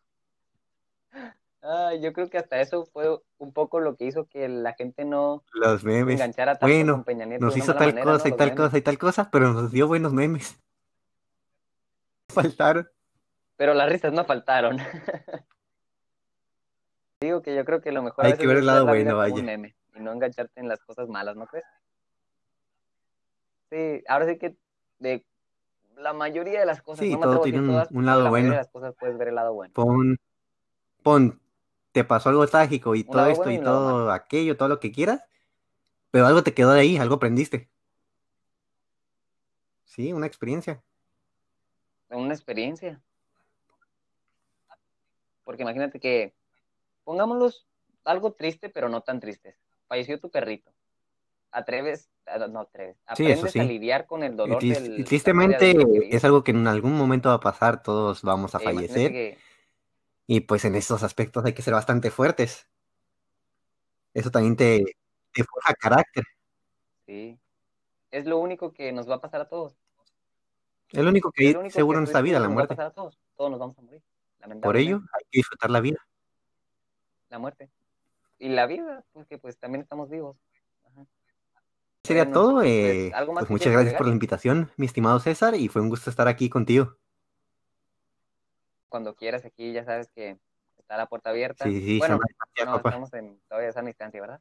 Ay, 1.63 2.01
yo 2.01 2.13
creo 2.15 2.31
que 2.31 2.39
hasta 2.39 2.61
eso 2.61 2.87
fue 2.87 3.21
un 3.39 3.53
poco 3.53 3.81
lo 3.81 3.95
que 3.97 4.07
hizo 4.07 4.27
que 4.27 4.49
la 4.49 4.73
gente 4.73 5.05
no 5.05 5.45
Los 5.53 5.85
memes. 5.85 6.15
enganchara 6.15 6.59
tanto 6.59 6.67
con 6.67 6.87
Bueno, 6.87 7.05
Peña 7.05 7.27
Nieto 7.27 7.45
nos 7.45 7.57
hizo 7.57 7.75
tal 7.75 7.89
manera, 7.95 8.05
¿no? 8.07 8.13
cosa 8.13 8.29
y 8.29 8.33
tal 8.33 8.49
memes. 8.49 8.57
cosa 8.65 8.79
y 8.79 8.83
tal 8.83 8.99
cosa, 8.99 9.31
pero 9.31 9.53
nos 9.53 9.71
dio 9.71 9.87
buenos 9.87 10.13
memes. 10.15 10.59
Faltaron. 12.29 12.89
Pero 13.57 13.75
las 13.75 13.89
risas 13.91 14.13
no 14.13 14.25
faltaron. 14.25 14.79
Digo 17.21 17.43
que 17.43 17.55
yo 17.55 17.65
creo 17.67 17.83
que 17.83 17.93
lo 17.93 18.03
mejor 18.03 18.25
a 18.25 18.29
Hay 18.29 18.33
veces 18.33 18.41
que 18.43 18.47
ver 18.47 18.57
el 18.59 18.67
lado 18.67 18.87
la 18.87 18.93
bueno, 18.93 19.11
un 19.13 19.17
vaya. 19.19 19.43
meme 19.43 19.75
y 19.95 20.01
no 20.01 20.13
engancharte 20.13 20.61
en 20.61 20.69
las 20.69 20.81
cosas 20.81 21.09
malas, 21.09 21.37
¿no 21.37 21.47
crees? 21.47 21.67
Sí, 23.71 24.03
ahora 24.09 24.27
sí 24.27 24.39
que 24.39 24.57
de 24.99 25.25
la 25.97 26.13
mayoría 26.15 26.61
de 26.61 26.67
las 26.67 26.81
cosas, 26.81 27.05
Sí, 27.05 27.13
no 27.15 27.21
todo 27.21 27.41
tiene 27.43 27.61
un, 27.61 27.69
todas, 27.69 27.91
un 27.91 27.97
pero 27.97 28.07
lado 28.07 28.23
la 28.25 28.31
mayoría 28.31 28.43
de 28.45 28.49
bueno. 28.57 28.63
las 28.63 28.69
cosas 28.73 28.95
puedes 28.99 29.19
ver 29.19 29.29
el 29.29 29.35
lado 29.35 29.53
bueno. 29.53 29.75
Pon, 29.75 30.19
pon, 31.03 31.41
te 31.93 32.05
pasó 32.05 32.29
algo 32.29 32.47
trágico 32.47 32.95
y 32.95 33.05
todo 33.05 33.27
esto 33.27 33.51
y 33.51 33.59
todo 33.59 34.11
aquello, 34.13 34.57
todo 34.57 34.69
lo 34.69 34.81
que 34.81 34.93
quieras, 34.93 35.23
pero 36.11 36.27
algo 36.27 36.43
te 36.43 36.55
quedó 36.55 36.73
de 36.73 36.81
ahí, 36.81 36.97
algo 36.97 37.17
aprendiste. 37.17 37.69
Sí, 39.85 40.13
una 40.13 40.27
experiencia. 40.27 40.83
Una 42.11 42.35
experiencia. 42.35 43.01
Porque 45.45 45.63
imagínate 45.63 45.99
que, 45.99 46.33
pongámoslos 47.05 47.67
algo 48.05 48.33
triste, 48.33 48.69
pero 48.69 48.89
no 48.89 49.01
tan 49.03 49.21
tristes. 49.21 49.57
Falleció 49.89 50.21
tu 50.21 50.31
perrito. 50.31 50.71
Atreves, 51.53 52.09
ah, 52.27 52.39
no 52.47 52.61
atreves, 52.61 52.97
aprendes 53.07 53.51
sí. 53.51 53.59
a 53.59 53.65
lidiar 53.65 54.07
con 54.07 54.23
el 54.23 54.37
dolor 54.37 54.63
del... 54.63 55.01
y 55.01 55.03
tristemente 55.03 55.75
de 55.75 56.09
es 56.13 56.25
algo 56.25 56.45
que 56.45 56.53
en 56.53 56.69
algún 56.69 56.97
momento 56.97 57.29
va 57.29 57.37
a 57.37 57.41
pasar, 57.41 57.83
todos 57.83 58.23
vamos 58.23 58.55
a 58.55 58.59
E 58.59 58.63
imagínate 58.63 58.65
fallecer. 58.65 59.39
Y 60.33 60.43
pues 60.43 60.65
en 60.65 60.77
estos 60.77 61.03
aspectos 61.03 61.45
hay 61.45 61.55
que 61.55 61.63
ser 61.63 61.75
bastante 61.75 62.09
fuertes. 62.13 62.69
Eso 64.15 64.31
también 64.31 64.55
te, 64.55 64.85
te 65.33 65.43
forja 65.43 65.75
carácter. 65.75 66.23
Sí. 67.05 67.37
Es 68.13 68.27
lo 68.27 68.39
único 68.39 68.73
que 68.73 68.93
nos 68.93 69.11
va 69.11 69.17
a 69.17 69.21
pasar 69.21 69.41
a 69.41 69.49
todos. 69.49 69.77
Es 70.93 71.03
lo 71.03 71.11
único 71.11 71.33
que 71.33 71.53
lo 71.53 71.59
único 71.59 71.75
seguro 71.75 71.99
que 71.99 72.03
en 72.03 72.07
esta 72.07 72.21
vida, 72.21 72.39
la 72.39 72.47
nos 72.47 72.51
va 72.51 72.53
a 72.53 72.55
muerte. 72.55 72.77
pasar 72.77 72.87
a 72.87 72.91
todos. 72.93 73.19
Todos 73.37 73.51
nos 73.51 73.59
vamos 73.59 73.77
a 73.79 73.83
morir. 73.83 74.03
Por 74.63 74.77
ello, 74.77 75.01
hay 75.13 75.25
que 75.33 75.39
disfrutar 75.41 75.69
la 75.69 75.81
vida. 75.81 75.99
la 77.29 77.41
muerte. 77.41 77.69
Y 78.39 78.51
la 78.51 78.67
vida, 78.69 79.05
porque 79.13 79.37
pues 79.37 79.59
también 79.59 79.83
estamos 79.83 80.11
vivos. 80.11 80.37
Ajá. 80.85 81.07
Sería 82.05 82.23
Bueno, 82.27 82.41
todo. 82.41 82.55
pues, 82.59 82.69
eh, 82.71 83.11
¿algo 83.17 83.33
más 83.33 83.41
pues 83.43 83.51
muchas 83.51 83.73
gracias 83.73 83.95
por 83.97 84.07
la 84.07 84.13
invitación, 84.13 84.71
mi 84.77 84.87
estimado 84.87 85.19
César, 85.19 85.57
y 85.57 85.67
fue 85.67 85.83
un 85.83 85.89
gusto 85.89 86.09
estar 86.09 86.29
aquí 86.29 86.49
contigo. 86.49 86.97
Cuando 88.91 89.15
quieras 89.15 89.47
aquí, 89.47 89.73
ya 89.73 89.85
sabes 89.85 90.11
que 90.11 90.37
está 90.77 90.99
la 90.99 91.07
puerta 91.07 91.31
abierta. 91.31 91.65
Sí, 91.65 91.81
sí, 91.81 91.99
bueno, 91.99 92.21
no, 92.67 92.77
estamos 92.77 93.15
en 93.15 93.41
todavía 93.49 93.73
sana 93.73 93.87
distancia, 93.87 94.21
¿verdad? 94.21 94.41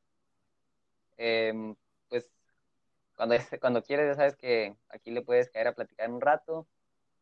Em, 1.18 1.76
pues 2.10 2.30
cuando, 3.16 3.36
cuando 3.62 3.84
quieres, 3.84 4.08
ya 4.08 4.16
sabes 4.16 4.36
que 4.36 4.76
aquí 4.90 5.12
le 5.12 5.22
puedes 5.22 5.50
caer 5.50 5.68
a 5.68 5.76
platicar 5.76 6.10
un 6.10 6.20
rato. 6.20 6.68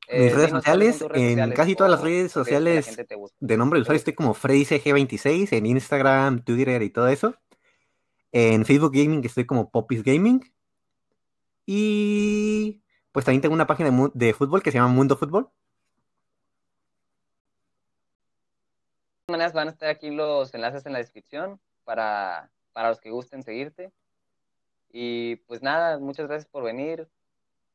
Mis 0.09 0.31
Eh, 0.31 0.35
redes 0.35 0.49
cuáles 0.49 0.51
son 0.51 0.61
sociales, 0.61 0.99
redes 1.01 1.21
en 1.21 1.29
sociales 1.29 1.55
casi 1.57 1.75
todas 1.75 1.91
las 1.91 2.01
redes 2.01 2.31
sociales 2.31 2.97
de 3.39 3.57
nombre 3.57 3.77
de 3.77 3.81
usuario 3.81 3.97
estoy 3.97 4.13
como 4.13 4.33
FreddyCG26 4.33 5.51
en 5.51 5.65
Instagram, 5.65 6.43
Twitter 6.43 6.81
y 6.81 6.89
todo 6.89 7.09
eso. 7.09 7.35
En 8.31 8.65
Facebook 8.65 8.93
Gaming 8.93 9.25
estoy 9.25 9.45
como 9.45 9.69
Popis 9.69 10.03
Gaming. 10.03 10.41
Y 11.65 12.81
pues 13.11 13.25
también 13.25 13.41
tengo 13.41 13.53
una 13.55 13.67
página 13.67 13.91
de, 13.91 14.11
de 14.13 14.33
fútbol 14.33 14.63
que 14.63 14.71
se 14.71 14.77
llama 14.77 14.93
Mundo 14.93 15.17
Fútbol. 15.17 15.49
De 15.49 15.53
todas 19.03 19.16
maneras 19.29 19.53
van 19.53 19.67
a 19.67 19.71
estar 19.71 19.89
aquí 19.89 20.09
los 20.09 20.53
enlaces 20.53 20.85
en 20.85 20.93
la 20.93 20.99
descripción 20.99 21.59
para, 21.83 22.49
para 22.73 22.89
los 22.89 22.99
que 22.99 23.09
gusten 23.09 23.43
seguirte. 23.43 23.91
Y 24.91 25.37
pues 25.47 25.61
nada, 25.61 25.99
muchas 25.99 26.27
gracias 26.27 26.49
por 26.49 26.63
venir. 26.63 27.07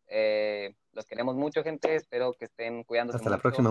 Eh, 0.07 0.75
los 0.93 1.07
queremos 1.07 1.37
mucho, 1.37 1.63
gente. 1.63 1.95
Espero 1.95 2.33
que 2.35 2.47
estén 2.47 2.85
cuidándose 2.85 3.17
Hasta 3.19 3.31
la 3.31 3.37
mucho. 3.37 3.43
próxima. 3.43 3.71